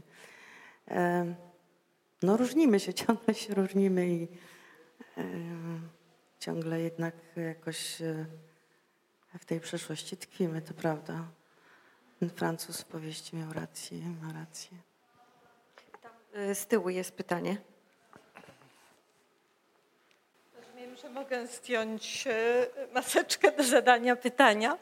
Em, 0.86 1.34
No 2.22 2.36
różnimy 2.36 2.80
się, 2.80 2.94
ciągle 3.04 3.34
się 3.34 3.54
różnimy 3.54 4.08
i 4.08 4.28
em, 5.16 5.88
ciągle 6.40 6.80
jednak 6.80 7.14
jakoś 7.36 8.02
e, 8.02 8.26
w 9.38 9.44
tej 9.44 9.60
przeszłości 9.60 10.16
tkwimy, 10.16 10.62
to 10.62 10.74
prawda. 10.74 11.28
Ten 12.20 12.30
Francuz 12.30 12.80
w 12.80 12.84
powieści 12.84 13.36
miał 13.36 13.52
rację, 13.52 13.98
ma 14.22 14.32
rację. 14.32 14.78
E, 16.34 16.54
Z 16.54 16.66
tyłu 16.66 16.88
jest 16.88 17.12
pytanie. 17.12 17.56
Że 21.04 21.10
mogę 21.10 21.46
zdjąć 21.46 22.24
e, 22.26 22.66
maseczkę 22.94 23.52
do 23.52 23.62
zadania 23.62 24.16
pytania. 24.16 24.78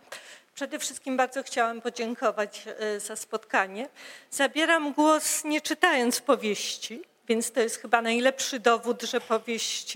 Przede 0.55 0.79
wszystkim 0.79 1.17
bardzo 1.17 1.43
chciałam 1.43 1.81
podziękować 1.81 2.65
e, 2.67 3.01
za 3.01 3.17
spotkanie. 3.17 3.89
Zabieram 4.31 4.93
głos 4.93 5.45
nie 5.45 5.61
czytając 5.61 6.21
powieści, 6.21 7.03
więc 7.29 7.53
to 7.53 7.61
jest 7.61 7.77
chyba 7.77 8.03
najlepszy 8.03 8.61
dowód, 8.61 9.03
że 9.03 9.21
powieść 9.21 9.95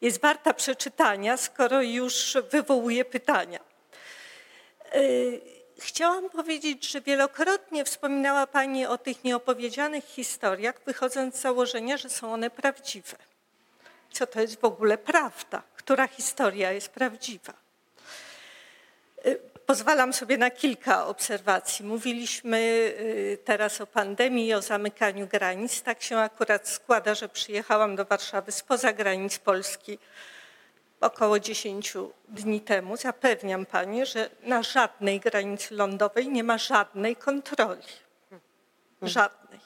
jest 0.00 0.20
warta 0.20 0.54
przeczytania, 0.54 1.36
skoro 1.36 1.82
już 1.82 2.36
wywołuje 2.50 3.04
pytania. 3.04 3.60
E, 4.92 5.00
chciałam 5.78 6.30
powiedzieć, 6.30 6.90
że 6.90 7.00
wielokrotnie 7.00 7.84
wspominała 7.84 8.46
Pani 8.46 8.86
o 8.86 8.98
tych 8.98 9.24
nieopowiedzianych 9.24 10.04
historiach, 10.04 10.80
wychodząc 10.86 11.36
z 11.36 11.40
założenia, 11.40 11.96
że 11.96 12.08
są 12.08 12.32
one 12.32 12.50
prawdziwe. 12.50 13.27
Co 14.12 14.26
to 14.26 14.40
jest 14.40 14.60
w 14.60 14.64
ogóle 14.64 14.98
prawda? 14.98 15.62
Która 15.76 16.08
historia 16.08 16.72
jest 16.72 16.88
prawdziwa? 16.88 17.52
Y, 19.26 19.40
pozwalam 19.66 20.12
sobie 20.12 20.38
na 20.38 20.50
kilka 20.50 21.06
obserwacji. 21.06 21.84
Mówiliśmy 21.84 22.58
y, 22.58 23.38
teraz 23.44 23.80
o 23.80 23.86
pandemii 23.86 24.46
i 24.46 24.54
o 24.54 24.62
zamykaniu 24.62 25.26
granic. 25.26 25.82
Tak 25.82 26.02
się 26.02 26.18
akurat 26.18 26.68
składa, 26.68 27.14
że 27.14 27.28
przyjechałam 27.28 27.96
do 27.96 28.04
Warszawy 28.04 28.52
spoza 28.52 28.92
granic 28.92 29.38
Polski 29.38 29.98
około 31.00 31.40
10 31.40 31.94
dni 32.28 32.60
temu. 32.60 32.96
Zapewniam 32.96 33.66
Panie, 33.66 34.06
że 34.06 34.30
na 34.42 34.62
żadnej 34.62 35.20
granicy 35.20 35.74
lądowej 35.74 36.28
nie 36.28 36.44
ma 36.44 36.58
żadnej 36.58 37.16
kontroli. 37.16 37.82
Żadnej. 39.02 39.60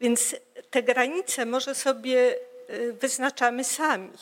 Więc 0.00 0.36
te 0.70 0.82
granice 0.82 1.46
może 1.46 1.74
sobie 1.74 2.36
wyznaczamy 3.00 3.64
sami. 3.64 4.12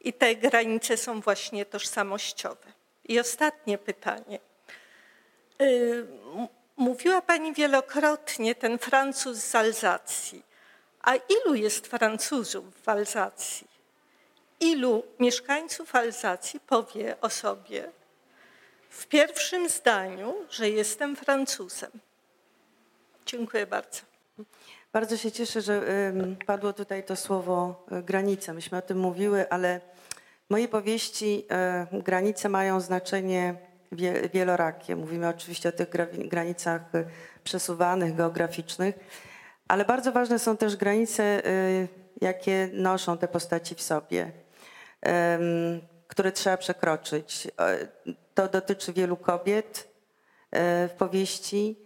I 0.00 0.12
te 0.12 0.36
granice 0.36 0.96
są 0.96 1.20
właśnie 1.20 1.64
tożsamościowe. 1.64 2.72
I 3.04 3.20
ostatnie 3.20 3.78
pytanie. 3.78 4.38
Y, 5.60 6.06
mówiła 6.76 7.22
Pani 7.22 7.52
wielokrotnie 7.52 8.54
ten 8.54 8.78
Francuz 8.78 9.36
z 9.38 9.54
Alzacji. 9.54 10.42
A 11.02 11.14
ilu 11.16 11.54
jest 11.54 11.86
Francuzów 11.86 12.82
w 12.82 12.88
Alzacji? 12.88 13.66
Ilu 14.60 15.02
mieszkańców 15.20 15.94
Alzacji 15.94 16.60
powie 16.60 17.16
o 17.20 17.30
sobie 17.30 17.92
w 18.90 19.06
pierwszym 19.06 19.68
zdaniu, 19.68 20.34
że 20.50 20.70
jestem 20.70 21.16
Francuzem? 21.16 21.90
Dziękuję 23.26 23.66
bardzo. 23.66 24.00
Bardzo 24.92 25.16
się 25.16 25.32
cieszę, 25.32 25.60
że 25.60 25.82
padło 26.46 26.72
tutaj 26.72 27.04
to 27.04 27.16
słowo 27.16 27.86
e, 27.90 28.02
granica. 28.02 28.52
Myśmy 28.52 28.78
o 28.78 28.82
tym 28.82 28.98
mówiły, 28.98 29.50
ale 29.50 29.80
w 30.46 30.50
mojej 30.50 30.68
powieści 30.68 31.46
e, 31.50 31.86
granice 31.92 32.48
mają 32.48 32.80
znaczenie 32.80 33.54
wielorakie. 34.32 34.96
Mówimy 34.96 35.28
oczywiście 35.28 35.68
o 35.68 35.72
tych 35.72 35.88
granicach 36.28 36.94
e, 36.94 37.04
przesuwanych, 37.44 38.14
geograficznych, 38.14 38.94
ale 39.68 39.84
bardzo 39.84 40.12
ważne 40.12 40.38
są 40.38 40.56
też 40.56 40.76
granice, 40.76 41.42
jakie 42.20 42.70
noszą 42.72 43.18
te 43.18 43.28
postaci 43.28 43.74
w 43.74 43.82
sobie 43.82 44.32
które 46.08 46.32
trzeba 46.32 46.56
przekroczyć. 46.56 47.48
To 48.34 48.48
dotyczy 48.48 48.92
wielu 48.92 49.16
kobiet 49.16 49.88
w 50.88 50.90
powieści 50.98 51.76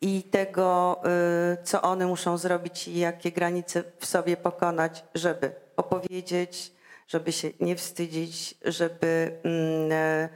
i 0.00 0.22
tego, 0.22 1.00
e, 1.04 1.56
co 1.64 1.82
one 1.82 2.06
muszą 2.06 2.38
zrobić 2.38 2.88
i 2.88 2.98
jakie 2.98 3.32
granice 3.32 3.84
w 3.98 4.06
sobie 4.06 4.36
pokonać, 4.36 5.04
żeby 5.14 5.52
opowiedzieć, 5.76 6.72
żeby 7.08 7.32
się 7.32 7.50
nie 7.60 7.76
wstydzić, 7.76 8.54
żeby 8.64 9.40
mm, 9.44 10.28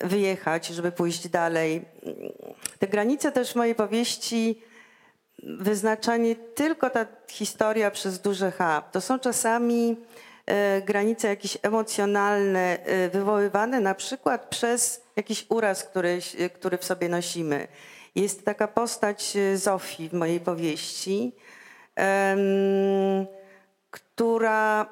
wyjechać, 0.00 0.66
żeby 0.66 0.92
pójść 0.92 1.28
dalej. 1.28 1.84
Te 2.78 2.86
granice 2.86 3.32
też 3.32 3.52
w 3.52 3.56
mojej 3.56 3.74
powieści 3.74 4.62
wyznacza 5.42 6.16
nie 6.16 6.36
tylko 6.36 6.90
ta 6.90 7.06
historia 7.28 7.90
przez 7.90 8.20
duże 8.20 8.50
H. 8.50 8.82
To 8.92 9.00
są 9.00 9.18
czasami 9.18 9.96
e, 10.46 10.82
granice 10.82 11.28
jakieś 11.28 11.58
emocjonalne, 11.62 12.78
e, 12.84 13.08
wywoływane 13.08 13.80
na 13.80 13.94
przykład 13.94 14.46
przez 14.46 15.01
jakiś 15.16 15.46
uraz, 15.48 15.84
który, 15.84 16.18
który 16.54 16.78
w 16.78 16.84
sobie 16.84 17.08
nosimy. 17.08 17.68
Jest 18.14 18.44
taka 18.44 18.68
postać 18.68 19.36
e, 19.36 19.56
Zofii 19.56 20.08
w 20.08 20.12
mojej 20.12 20.40
powieści, 20.40 21.36
która, 23.90 24.86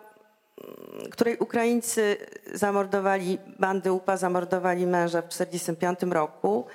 której 1.11 1.39
Ukraińcy 1.39 2.17
zamordowali, 2.55 3.39
bandy 3.59 3.93
UPA 3.93 4.17
zamordowali 4.17 4.87
męża 4.87 5.23
w 5.23 5.29
1945 5.29 6.13
roku 6.15 6.67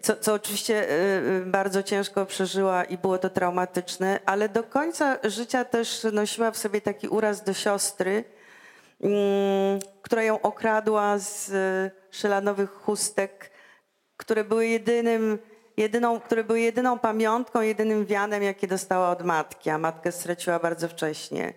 co, 0.00 0.16
co 0.16 0.34
oczywiście 0.34 0.90
y, 0.90 0.92
y, 1.42 1.46
bardzo 1.46 1.82
ciężko 1.82 2.26
przeżyła 2.26 2.84
i 2.84 2.98
było 2.98 3.18
to 3.18 3.30
traumatyczne, 3.30 4.20
ale 4.26 4.48
do 4.48 4.62
końca 4.62 5.18
życia 5.24 5.64
też 5.64 6.06
nosiła 6.12 6.50
w 6.50 6.56
sobie 6.56 6.80
taki 6.80 7.08
uraz 7.08 7.42
do 7.42 7.52
siostry, 7.52 8.10
mm, 8.10 8.24
która 10.02 10.22
ją 10.22 10.40
okradła 10.40 11.18
z 11.18 11.48
y, 11.48 11.90
szelanowych 12.10 12.70
chustek, 12.70 13.50
które 14.16 14.44
były 14.44 14.66
jedynym, 14.66 15.38
jedyną, 15.76 16.20
które 16.20 16.44
były 16.44 16.60
jedyną 16.60 16.98
pamiątką, 16.98 17.60
jedynym 17.60 18.06
wianem, 18.06 18.42
jakie 18.42 18.66
dostała 18.66 19.10
od 19.10 19.24
matki, 19.24 19.70
a 19.70 19.78
matkę 19.78 20.12
straciła 20.12 20.58
bardzo 20.58 20.88
wcześnie. 20.88 21.52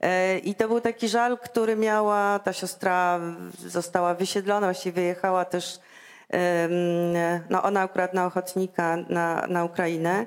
E, 0.00 0.38
I 0.38 0.54
to 0.54 0.68
był 0.68 0.80
taki 0.80 1.08
żal, 1.08 1.38
który 1.38 1.76
miała, 1.76 2.38
ta 2.38 2.52
siostra 2.52 3.20
została 3.66 4.14
wysiedlona, 4.14 4.66
właściwie 4.66 4.92
wyjechała 4.92 5.44
też 5.44 5.80
no 7.50 7.62
ona 7.62 7.80
akurat 7.80 8.14
na 8.14 8.26
ochotnika 8.26 8.96
na, 8.96 9.46
na 9.48 9.64
Ukrainę. 9.64 10.26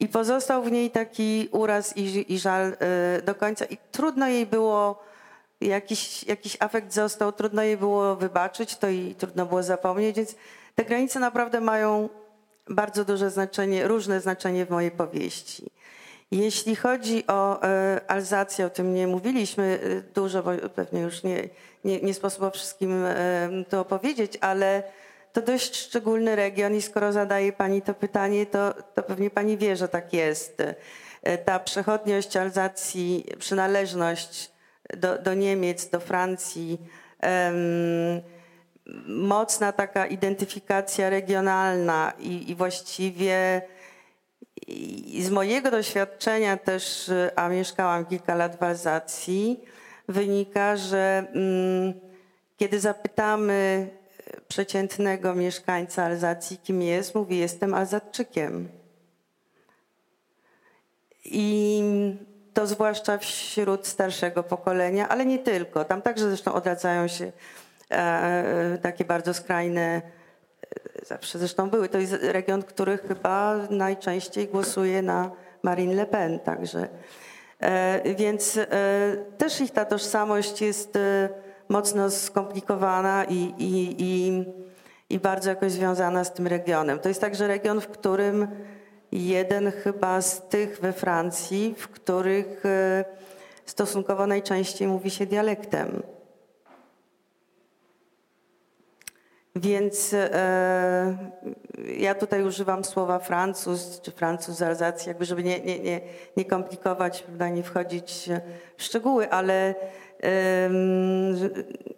I 0.00 0.08
pozostał 0.08 0.62
w 0.62 0.72
niej 0.72 0.90
taki 0.90 1.48
uraz 1.52 1.96
i, 1.96 2.34
i 2.34 2.38
żal 2.38 2.72
y, 3.18 3.22
do 3.22 3.34
końca. 3.34 3.64
I 3.64 3.78
trudno 3.92 4.28
jej 4.28 4.46
było, 4.46 5.02
jakiś, 5.60 6.24
jakiś 6.24 6.56
afekt 6.60 6.92
został, 6.92 7.32
trudno 7.32 7.62
jej 7.62 7.76
było 7.76 8.16
wybaczyć, 8.16 8.76
to 8.76 8.88
i 8.88 9.14
trudno 9.14 9.46
było 9.46 9.62
zapomnieć. 9.62 10.16
Więc 10.16 10.34
te 10.74 10.84
granice 10.84 11.20
naprawdę 11.20 11.60
mają 11.60 12.08
bardzo 12.68 13.04
duże 13.04 13.30
znaczenie, 13.30 13.88
różne 13.88 14.20
znaczenie 14.20 14.66
w 14.66 14.70
mojej 14.70 14.90
powieści. 14.90 15.70
Jeśli 16.30 16.76
chodzi 16.76 17.26
o 17.26 17.62
e, 17.62 18.00
Alzację, 18.08 18.66
o 18.66 18.70
tym 18.70 18.94
nie 18.94 19.06
mówiliśmy 19.06 19.80
y, 19.84 20.02
dużo, 20.14 20.42
bo 20.42 20.50
pewnie 20.74 21.00
już 21.00 21.22
nie, 21.22 21.48
nie, 21.84 22.00
nie 22.00 22.14
sposób 22.14 22.42
o 22.42 22.50
wszystkim 22.50 23.04
e, 23.04 23.48
to 23.68 23.80
opowiedzieć, 23.80 24.38
ale 24.40 24.82
to 25.32 25.42
dość 25.42 25.76
szczególny 25.76 26.36
region 26.36 26.74
i 26.74 26.82
skoro 26.82 27.12
zadaje 27.12 27.52
Pani 27.52 27.82
to 27.82 27.94
pytanie, 27.94 28.46
to, 28.46 28.74
to 28.94 29.02
pewnie 29.02 29.30
Pani 29.30 29.56
wie, 29.56 29.76
że 29.76 29.88
tak 29.88 30.12
jest. 30.12 30.62
E, 31.22 31.38
ta 31.38 31.58
przechodniość 31.58 32.36
Alzacji, 32.36 33.26
przynależność 33.38 34.50
do, 34.96 35.18
do 35.18 35.34
Niemiec, 35.34 35.88
do 35.88 36.00
Francji, 36.00 36.78
mocna 39.06 39.72
taka 39.72 40.06
identyfikacja 40.06 41.10
regionalna 41.10 42.12
i, 42.18 42.50
i 42.50 42.54
właściwie 42.54 43.62
i 44.66 45.22
z 45.22 45.30
mojego 45.30 45.70
doświadczenia 45.70 46.56
też, 46.56 47.10
a 47.36 47.48
mieszkałam 47.48 48.06
kilka 48.06 48.34
lat 48.34 48.56
w 48.56 48.62
Alzacji, 48.62 49.60
wynika, 50.08 50.76
że 50.76 51.26
um, 51.34 51.94
kiedy 52.56 52.80
zapytamy 52.80 53.88
przeciętnego 54.48 55.34
mieszkańca 55.34 56.04
Alzacji, 56.04 56.58
kim 56.58 56.82
jest, 56.82 57.14
mówi: 57.14 57.38
Jestem 57.38 57.74
Alzatczykiem. 57.74 58.68
I 61.24 61.82
to 62.60 62.66
zwłaszcza 62.66 63.18
wśród 63.18 63.86
starszego 63.86 64.42
pokolenia, 64.42 65.08
ale 65.08 65.26
nie 65.26 65.38
tylko. 65.38 65.84
Tam 65.84 66.02
także 66.02 66.28
zresztą 66.28 66.52
odradzają 66.52 67.08
się 67.08 67.32
e, 67.90 68.78
takie 68.82 69.04
bardzo 69.04 69.34
skrajne, 69.34 70.02
e, 71.02 71.06
zawsze 71.06 71.38
zresztą 71.38 71.70
były. 71.70 71.88
To 71.88 71.98
jest 71.98 72.12
region, 72.12 72.62
który 72.62 72.98
chyba 72.98 73.56
najczęściej 73.70 74.48
głosuje 74.48 75.02
na 75.02 75.30
Marine 75.62 75.94
Le 75.94 76.06
Pen, 76.06 76.38
także. 76.38 76.88
E, 77.60 78.14
więc 78.14 78.56
e, 78.56 78.66
też 79.38 79.60
ich 79.60 79.70
ta 79.70 79.84
tożsamość 79.84 80.62
jest 80.62 80.96
e, 80.96 81.28
mocno 81.68 82.10
skomplikowana 82.10 83.24
i, 83.24 83.54
i, 83.58 83.96
i, 83.98 84.44
i 85.10 85.18
bardzo 85.18 85.50
jakoś 85.50 85.72
związana 85.72 86.24
z 86.24 86.34
tym 86.34 86.46
regionem. 86.46 86.98
To 86.98 87.08
jest 87.08 87.20
także 87.20 87.48
region, 87.48 87.80
w 87.80 87.88
którym 87.88 88.48
jeden 89.12 89.72
chyba 89.72 90.20
z 90.20 90.48
tych 90.48 90.80
we 90.80 90.92
Francji, 90.92 91.74
w 91.78 91.88
których 91.88 92.66
e, 92.66 93.04
stosunkowo 93.66 94.26
najczęściej 94.26 94.88
mówi 94.88 95.10
się 95.10 95.26
dialektem. 95.26 96.02
Więc 99.56 100.14
e, 100.14 101.16
ja 101.98 102.14
tutaj 102.14 102.44
używam 102.44 102.84
słowa 102.84 103.18
Francuz 103.18 104.00
czy 104.00 104.10
Francuz 104.10 104.62
Alzacji, 104.62 105.08
jakby 105.08 105.24
żeby 105.24 105.42
nie, 105.42 105.60
nie, 105.60 105.78
nie, 105.78 106.00
nie 106.36 106.44
komplikować, 106.44 107.22
prawda, 107.22 107.48
nie 107.48 107.62
wchodzić 107.62 108.28
w 108.76 108.82
szczegóły, 108.82 109.30
ale 109.30 109.74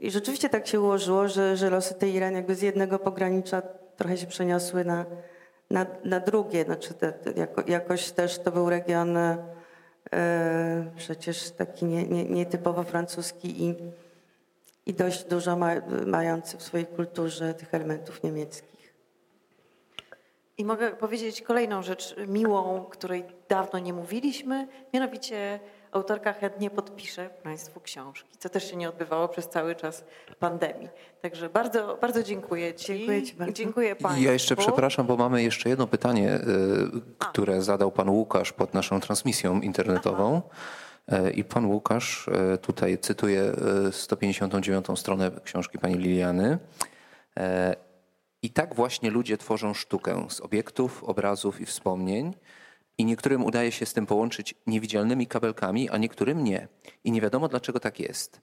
i 0.01 0.11
rzeczywiście 0.11 0.49
tak 0.49 0.67
się 0.67 0.81
ułożyło, 0.81 1.29
że, 1.29 1.57
że 1.57 1.71
losy 1.71 1.95
tej 1.95 2.15
Iran 2.15 2.35
jakby 2.35 2.55
z 2.55 2.63
jednego 2.63 2.99
pogranicza 2.99 3.63
trochę 3.97 4.17
się 4.17 4.27
przeniosły 4.27 4.85
na, 4.85 5.07
na, 5.73 5.87
na 6.05 6.21
drugie. 6.21 6.65
Znaczy 6.65 6.95
te, 6.95 7.15
jako, 7.37 7.63
jakoś 7.67 8.11
też 8.11 8.39
to 8.39 8.53
był 8.53 8.71
region 8.71 9.17
e, 9.17 9.37
przecież 10.97 11.51
taki 11.51 11.85
nie, 11.85 12.05
nie, 12.05 12.25
nietypowo 12.25 12.83
francuski 12.83 13.65
i, 13.65 13.75
i 14.87 14.95
dość 14.95 15.25
dużo 15.25 15.57
ma, 15.57 15.71
mający 16.07 16.59
w 16.59 16.63
swojej 16.63 16.87
kulturze 16.87 17.55
tych 17.55 17.75
elementów 17.75 18.23
niemieckich. 18.23 18.73
I 20.59 20.65
mogę 20.65 20.91
powiedzieć 20.91 21.43
kolejną 21.43 21.83
rzecz 21.83 22.17
miłą, 22.29 22.85
której 22.85 23.25
dawno 23.49 23.79
nie 23.79 23.93
mówiliśmy, 23.93 24.69
mianowicie 24.95 25.61
autorka 25.93 26.33
chętnie 26.33 26.71
podpisze 26.71 27.31
Państwu 27.43 27.81
książki, 27.81 28.39
co 28.39 28.49
też 28.49 28.71
się 28.71 28.77
nie 28.77 28.89
odbywało 28.89 29.29
przez 29.29 29.49
cały 29.49 29.75
czas 29.75 30.05
pandemii. 30.39 30.89
Także 31.23 31.49
bardzo, 31.49 31.99
bardzo 32.01 32.23
dziękuję 32.23 32.75
Ci. 32.75 32.87
Dziękuję 32.87 33.23
Ci 33.23 33.35
bardzo. 33.35 33.53
Dziękuję 33.53 33.97
Państwu. 33.97 34.25
Ja 34.25 34.33
jeszcze 34.33 34.57
przepraszam, 34.57 35.07
bo 35.07 35.17
mamy 35.17 35.43
jeszcze 35.43 35.69
jedno 35.69 35.87
pytanie, 35.87 36.35
y, 36.35 36.41
które 37.19 37.63
zadał 37.63 37.93
pan 37.93 38.11
Łukasz 38.11 38.53
pod 38.53 38.75
naszą 38.75 39.01
transmisją 39.01 39.61
internetową. 39.61 40.43
Y, 41.13 41.31
I 41.31 41.45
pan 41.45 41.67
Łukasz 41.67 42.29
y, 42.55 42.59
tutaj 42.59 42.99
cytuje 42.99 43.53
y, 43.89 43.93
159 43.93 44.87
stronę 44.97 45.31
książki 45.45 45.79
pani 45.79 45.95
Liliany. 45.95 46.59
E, 47.37 47.77
I 48.43 48.51
tak 48.51 48.75
właśnie 48.75 49.11
ludzie 49.11 49.39
tworzą 49.39 49.75
sztukę 49.75 50.27
z 50.29 50.41
obiektów, 50.41 51.05
obrazów 51.05 51.61
i 51.61 51.67
wspomnień. 51.67 52.35
I 53.03 53.05
niektórym 53.05 53.45
udaje 53.45 53.73
się 53.73 53.87
z 53.87 53.93
tym 53.93 54.07
połączyć 54.07 54.55
niewidzialnymi 54.67 55.27
kabelkami, 55.27 55.91
a 55.91 55.99
niektórym 55.99 56.45
nie. 56.45 56.69
I 57.05 57.13
nie 57.13 57.21
wiadomo 57.21 57.49
dlaczego 57.49 57.81
tak 57.81 58.01
jest. 58.01 58.41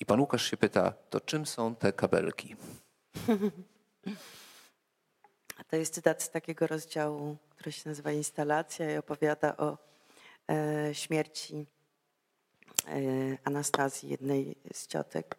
I 0.00 0.06
pan 0.06 0.20
Łukasz 0.20 0.50
się 0.50 0.56
pyta, 0.56 0.92
to 1.10 1.20
czym 1.20 1.46
są 1.46 1.74
te 1.74 1.92
kabelki? 1.92 2.56
A 5.58 5.64
to 5.64 5.76
jest 5.76 5.94
cytat 5.94 6.22
z 6.22 6.30
takiego 6.30 6.66
rozdziału, 6.66 7.36
który 7.50 7.72
się 7.72 7.88
nazywa 7.88 8.12
Instalacja 8.12 8.94
i 8.94 8.96
opowiada 8.96 9.56
o 9.56 9.78
e, 10.50 10.94
śmierci 10.94 11.66
e, 12.88 12.92
Anastazji, 13.44 14.08
jednej 14.08 14.56
z 14.72 14.86
ciotek. 14.86 15.38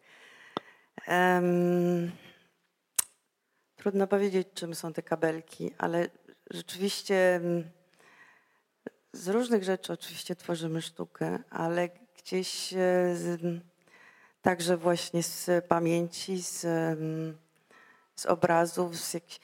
Trudno 3.76 4.06
powiedzieć, 4.06 4.48
czym 4.54 4.74
są 4.74 4.92
te 4.92 5.02
kabelki, 5.02 5.70
ale 5.78 6.08
rzeczywiście 6.50 7.34
mm, 7.34 7.70
z 9.14 9.28
różnych 9.28 9.64
rzeczy 9.64 9.92
oczywiście 9.92 10.36
tworzymy 10.36 10.82
sztukę, 10.82 11.38
ale 11.50 11.88
gdzieś 12.18 12.72
e, 12.72 13.16
także 14.42 14.76
właśnie 14.76 15.22
z 15.22 15.64
pamięci, 15.66 16.42
z, 16.42 16.64
em, 16.64 17.38
z 18.16 18.26
obrazów, 18.26 18.96
z 18.96 19.14
jakichś 19.14 19.40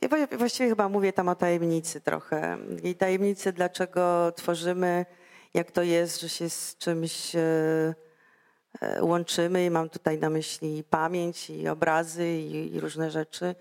ja 0.00 0.08
wła- 0.08 0.38
właściwie 0.38 0.68
chyba 0.68 0.88
mówię 0.88 1.12
tam 1.12 1.28
o 1.28 1.34
tajemnicy 1.34 2.00
trochę. 2.00 2.58
I 2.82 2.94
tajemnicy, 2.94 3.52
dlaczego 3.52 4.32
tworzymy, 4.36 5.06
jak 5.54 5.70
to 5.70 5.82
jest, 5.82 6.20
że 6.20 6.28
się 6.28 6.50
z 6.50 6.76
czymś 6.76 7.36
e, 7.36 7.40
e, 8.80 9.02
łączymy. 9.04 9.64
I 9.64 9.70
mam 9.70 9.88
tutaj 9.88 10.18
na 10.18 10.30
myśli 10.30 10.84
pamięć, 10.90 11.50
i 11.50 11.68
obrazy, 11.68 12.28
i, 12.28 12.74
i 12.74 12.80
różne 12.80 13.10
rzeczy. 13.10 13.54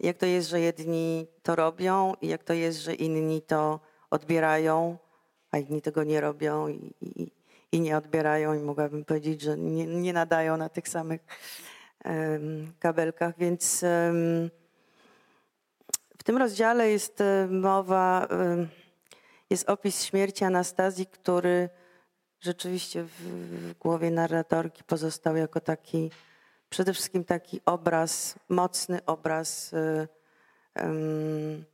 Jak 0.00 0.16
to 0.18 0.26
jest, 0.26 0.48
że 0.48 0.60
jedni 0.60 1.26
to 1.42 1.56
robią, 1.56 2.14
i 2.20 2.28
jak 2.28 2.44
to 2.44 2.52
jest, 2.52 2.78
że 2.78 2.94
inni 2.94 3.42
to 3.42 3.80
odbierają, 4.10 4.98
a 5.50 5.58
inni 5.58 5.82
tego 5.82 6.04
nie 6.04 6.20
robią 6.20 6.68
i, 6.68 6.94
i, 7.00 7.32
i 7.72 7.80
nie 7.80 7.96
odbierają. 7.96 8.54
I 8.54 8.58
mogłabym 8.58 9.04
powiedzieć, 9.04 9.40
że 9.40 9.56
nie, 9.56 9.86
nie 9.86 10.12
nadają 10.12 10.56
na 10.56 10.68
tych 10.68 10.88
samych 10.88 11.20
kabelkach, 12.78 13.34
więc 13.38 13.80
w 16.18 16.24
tym 16.24 16.36
rozdziale 16.36 16.90
jest 16.90 17.20
e, 17.20 17.48
mowa, 17.50 18.28
jest 19.50 19.70
opis 19.70 20.04
śmierci 20.04 20.44
Anastazji, 20.44 21.06
który 21.06 21.68
rzeczywiście 22.40 23.04
w, 23.04 23.10
w 23.10 23.78
głowie 23.78 24.10
narratorki 24.10 24.84
pozostał 24.84 25.36
jako 25.36 25.60
taki, 25.60 26.10
przede 26.72 26.92
wszystkim 26.92 27.24
taki 27.24 27.60
obraz, 27.66 28.34
mocny 28.48 29.04
obraz 29.04 29.74
em, 30.74 31.64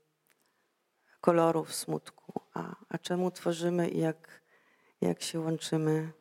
kolorów 1.20 1.74
smutku. 1.74 2.40
A, 2.54 2.76
a 2.88 2.98
czemu 2.98 3.30
tworzymy 3.30 3.88
i 3.88 3.98
jak, 3.98 4.42
jak 5.00 5.22
się 5.22 5.40
łączymy, 5.40 6.12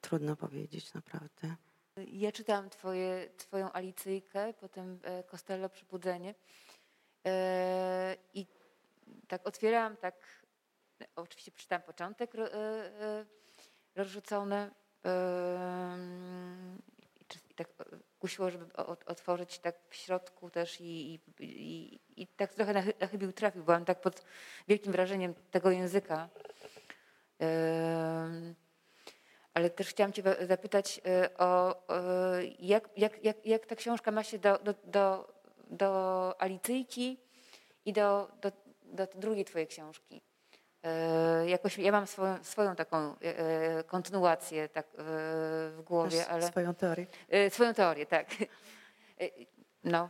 trudno 0.00 0.36
powiedzieć 0.36 0.94
naprawdę. 0.94 1.56
Ja 1.96 2.32
czytałam 2.32 2.70
twoje, 2.70 3.30
twoją 3.36 3.72
Alicyjkę, 3.72 4.54
potem 4.60 4.98
e, 5.02 5.22
Costello 5.24 5.68
Przebudzenie 5.68 6.34
E, 7.26 8.16
i 8.34 8.46
tak 9.28 9.46
otwierałam, 9.46 9.96
tak, 9.96 10.14
oczywiście 11.16 11.50
przeczytałam 11.50 11.82
początek 11.82 12.34
e, 12.34 13.24
rozrzucony 13.94 14.70
tak 17.56 17.68
e, 17.68 17.84
kusiło, 18.18 18.50
żeby 18.50 18.76
otworzyć 19.06 19.58
tak 19.58 19.74
w 19.90 19.94
środku 19.94 20.50
też 20.50 20.80
i, 20.80 21.20
i, 21.40 22.00
i, 22.16 22.26
tak 22.26 22.54
trochę 22.54 22.72
na, 22.72 22.82
na 23.00 23.06
chybił 23.06 23.32
trafił. 23.32 23.64
Byłam 23.64 23.84
tak 23.84 24.00
pod 24.00 24.24
wielkim 24.68 24.92
wrażeniem 24.92 25.34
tego 25.50 25.70
języka. 25.70 26.28
Ale 29.54 29.70
też 29.70 29.88
chciałam 29.88 30.12
Cię 30.12 30.22
zapytać 30.48 31.00
e, 31.06 31.38
o 31.38 31.82
e, 31.88 32.44
jak, 32.44 32.88
jak, 32.96 33.24
jak, 33.24 33.46
jak 33.46 33.66
ta 33.66 33.76
książka 33.76 34.10
ma 34.10 34.24
się 34.24 34.38
do, 34.38 34.58
do, 34.58 34.74
do, 34.84 35.34
do 35.70 36.34
Alicyjki 36.42 37.20
i 37.84 37.92
do, 37.92 38.30
do, 38.42 38.52
do 38.82 39.06
drugiej 39.14 39.44
Twojej 39.44 39.66
książki. 39.66 40.22
E, 40.82 41.48
Jakoś 41.48 41.78
ja 41.78 41.92
mam 41.92 42.06
swoją, 42.06 42.44
swoją 42.44 42.76
taką 42.76 42.96
e, 42.96 43.38
e, 43.78 43.84
kontynuację 43.84 44.68
tak 44.68 44.86
w 44.98 45.82
głowie, 45.84 46.18
Masz 46.18 46.28
ale 46.28 46.46
swoją 46.48 46.74
teorię. 46.74 47.06
swoją 47.50 47.74
teorię, 47.74 48.06
tak. 48.06 48.26
No. 49.84 50.08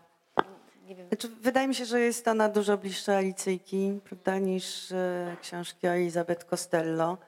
Znaczy, 1.09 1.28
wydaje 1.40 1.68
mi 1.68 1.74
się, 1.74 1.84
że 1.84 2.01
jest 2.01 2.28
ona 2.28 2.48
dużo 2.48 2.78
bliższa 2.78 3.16
Alicyjki 3.16 4.01
prawda, 4.05 4.38
niż 4.38 4.93
e, 4.93 5.36
książki 5.43 5.88
o 5.88 5.90
Elizabeth 5.90 6.44
Costello. 6.44 7.18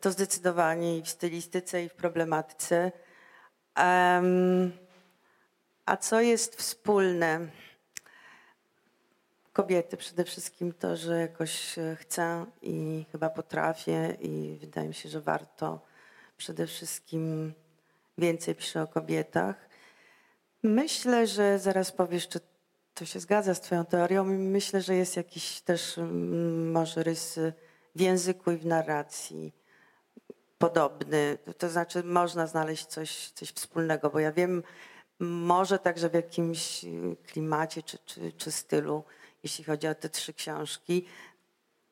To 0.00 0.10
zdecydowanie 0.10 0.98
i 0.98 1.02
w 1.02 1.08
stylistyce, 1.08 1.84
i 1.84 1.88
w 1.88 1.94
problematyce. 1.94 2.92
Em, 3.74 4.72
a 5.86 5.96
co 5.96 6.20
jest 6.20 6.56
wspólne? 6.56 7.40
Kobiety 9.54 9.96
przede 9.96 10.24
wszystkim 10.24 10.72
to, 10.72 10.96
że 10.96 11.20
jakoś 11.20 11.78
e, 11.78 11.96
chcę 11.96 12.46
i 12.62 13.06
chyba 13.12 13.30
potrafię 13.30 14.16
i 14.20 14.58
wydaje 14.60 14.88
mi 14.88 14.94
się, 14.94 15.08
że 15.08 15.20
warto 15.20 15.80
przede 16.36 16.66
wszystkim 16.66 17.52
więcej 18.18 18.54
piszę 18.54 18.82
o 18.82 18.86
kobietach. 18.86 19.68
Myślę, 20.62 21.26
że 21.26 21.58
zaraz 21.58 21.92
powiesz, 21.92 22.28
czy 22.28 22.40
to 22.94 23.04
się 23.04 23.20
zgadza 23.20 23.54
z 23.54 23.60
Twoją 23.60 23.84
teorią. 23.84 24.24
Myślę, 24.24 24.82
że 24.82 24.94
jest 24.94 25.16
jakiś 25.16 25.60
też 25.60 26.00
może 26.72 27.02
rys 27.02 27.38
w 27.94 28.00
języku 28.00 28.50
i 28.50 28.56
w 28.56 28.66
narracji 28.66 29.52
podobny. 30.58 31.38
To 31.58 31.68
znaczy 31.68 32.02
można 32.04 32.46
znaleźć 32.46 32.86
coś, 32.86 33.30
coś 33.30 33.48
wspólnego, 33.48 34.10
bo 34.10 34.18
ja 34.18 34.32
wiem, 34.32 34.62
może 35.18 35.78
także 35.78 36.10
w 36.10 36.14
jakimś 36.14 36.84
klimacie 37.26 37.82
czy, 37.82 37.98
czy, 37.98 38.32
czy 38.32 38.52
stylu, 38.52 39.04
jeśli 39.44 39.64
chodzi 39.64 39.88
o 39.88 39.94
te 39.94 40.08
trzy 40.08 40.34
książki. 40.34 41.06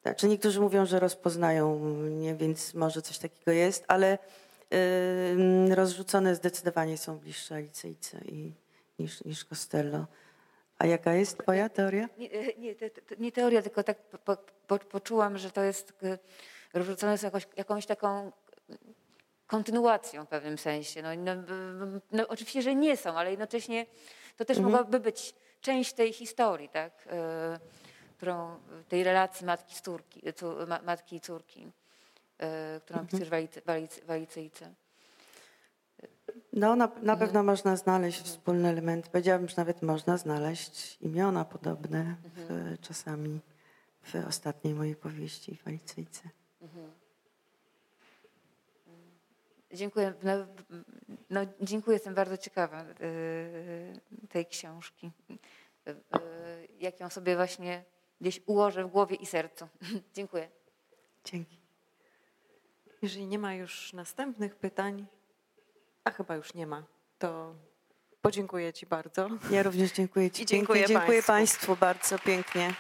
Znaczy 0.02 0.28
niektórzy 0.28 0.60
mówią, 0.60 0.86
że 0.86 1.00
rozpoznają 1.00 1.78
mnie, 1.78 2.34
więc 2.34 2.74
może 2.74 3.02
coś 3.02 3.18
takiego 3.18 3.50
jest, 3.50 3.84
ale 3.88 4.18
y, 5.70 5.74
rozrzucone 5.74 6.34
zdecydowanie 6.34 6.98
są 6.98 7.18
bliższe 7.18 7.54
Alicyjce 7.54 8.18
i, 8.24 8.52
niż, 8.98 9.24
niż 9.24 9.44
Costello. 9.44 10.06
A 10.78 10.86
jaka 10.86 11.14
jest 11.14 11.38
twoja 11.38 11.68
teoria? 11.68 12.08
Nie, 12.18 12.30
e, 12.30 12.58
nie, 12.58 12.74
to, 12.74 12.86
to, 13.08 13.14
nie 13.18 13.32
teoria, 13.32 13.62
tylko 13.62 13.82
tak 13.82 13.98
po, 13.98 14.18
po, 14.18 14.36
po, 14.66 14.78
poczułam, 14.78 15.38
że 15.38 15.50
to 15.50 15.62
jest 15.62 15.92
e, 16.02 16.18
rozrzucone 16.74 17.18
z 17.18 17.22
jakąś, 17.22 17.48
jakąś 17.56 17.86
taką 17.86 18.32
kontynuacją 19.46 20.24
w 20.24 20.28
pewnym 20.28 20.58
sensie. 20.58 21.02
No, 21.02 21.08
no, 21.16 21.34
no, 22.12 22.28
oczywiście, 22.28 22.62
że 22.62 22.74
nie 22.74 22.96
są, 22.96 23.10
ale 23.10 23.30
jednocześnie 23.30 23.86
to 24.36 24.44
też 24.44 24.58
mogłaby 24.58 25.00
być 25.00 25.34
część 25.62 25.92
tej 25.92 26.12
historii, 26.12 26.68
tak? 26.68 26.92
e, 27.10 27.58
którą, 28.16 28.56
tej 28.88 29.04
relacji 29.04 29.46
matki, 29.46 29.74
z 29.74 29.80
córki, 29.82 30.22
ma, 30.68 30.82
matki 30.82 31.16
i 31.16 31.20
córki, 31.20 31.72
e, 32.38 32.80
którą 32.84 33.06
w 33.06 33.30
Alicy- 33.30 33.60
w 33.60 33.66
Alicy- 33.68 34.04
w 34.04 34.10
Alicyjce. 34.10 34.74
No, 36.52 36.76
na, 36.76 36.88
na 37.02 37.16
pewno 37.16 37.42
można 37.42 37.76
znaleźć 37.76 38.22
wspólny 38.22 38.68
element. 38.68 39.08
Powiedziałabym, 39.08 39.48
że 39.48 39.54
nawet 39.56 39.82
można 39.82 40.16
znaleźć 40.16 40.96
imiona 41.00 41.44
podobne 41.44 42.16
w, 42.36 42.76
czasami 42.80 43.40
w 44.02 44.14
ostatniej 44.28 44.74
mojej 44.74 44.96
powieści 44.96 45.56
w 45.56 45.66
Alicyjce. 45.68 46.22
Dziękuję. 49.72 50.14
No, 50.22 50.32
no, 51.30 51.40
dziękuję, 51.60 51.94
jestem 51.94 52.14
bardzo 52.14 52.36
ciekawa 52.36 52.80
e, 52.80 52.86
tej 54.28 54.46
książki. 54.46 55.10
E, 55.86 55.90
e, 55.90 55.94
Jak 56.80 57.00
ją 57.00 57.10
sobie 57.10 57.36
właśnie 57.36 57.84
gdzieś 58.20 58.40
ułożę 58.46 58.84
w 58.84 58.88
głowie 58.90 59.16
i 59.16 59.26
sercu. 59.26 59.68
Dziękuję. 60.14 60.48
Dzięki. 61.24 61.58
Jeżeli 63.02 63.26
nie 63.26 63.38
ma 63.38 63.54
już 63.54 63.92
następnych 63.92 64.56
pytań, 64.56 65.06
A 66.04 66.10
chyba 66.10 66.36
już 66.36 66.54
nie 66.54 66.66
ma. 66.66 66.84
To 67.18 67.54
podziękuję 68.22 68.72
Ci 68.72 68.86
bardzo. 68.86 69.28
Ja 69.50 69.62
również 69.62 69.92
dziękuję 69.92 70.30
Ci 70.30 70.42
I 70.42 70.46
dziękuję 70.46 70.80
pięknie. 70.80 70.96
Dziękuję 70.96 71.22
państwu. 71.22 71.66
Państwu 71.66 71.76
bardzo 71.76 72.18
pięknie. 72.18 72.74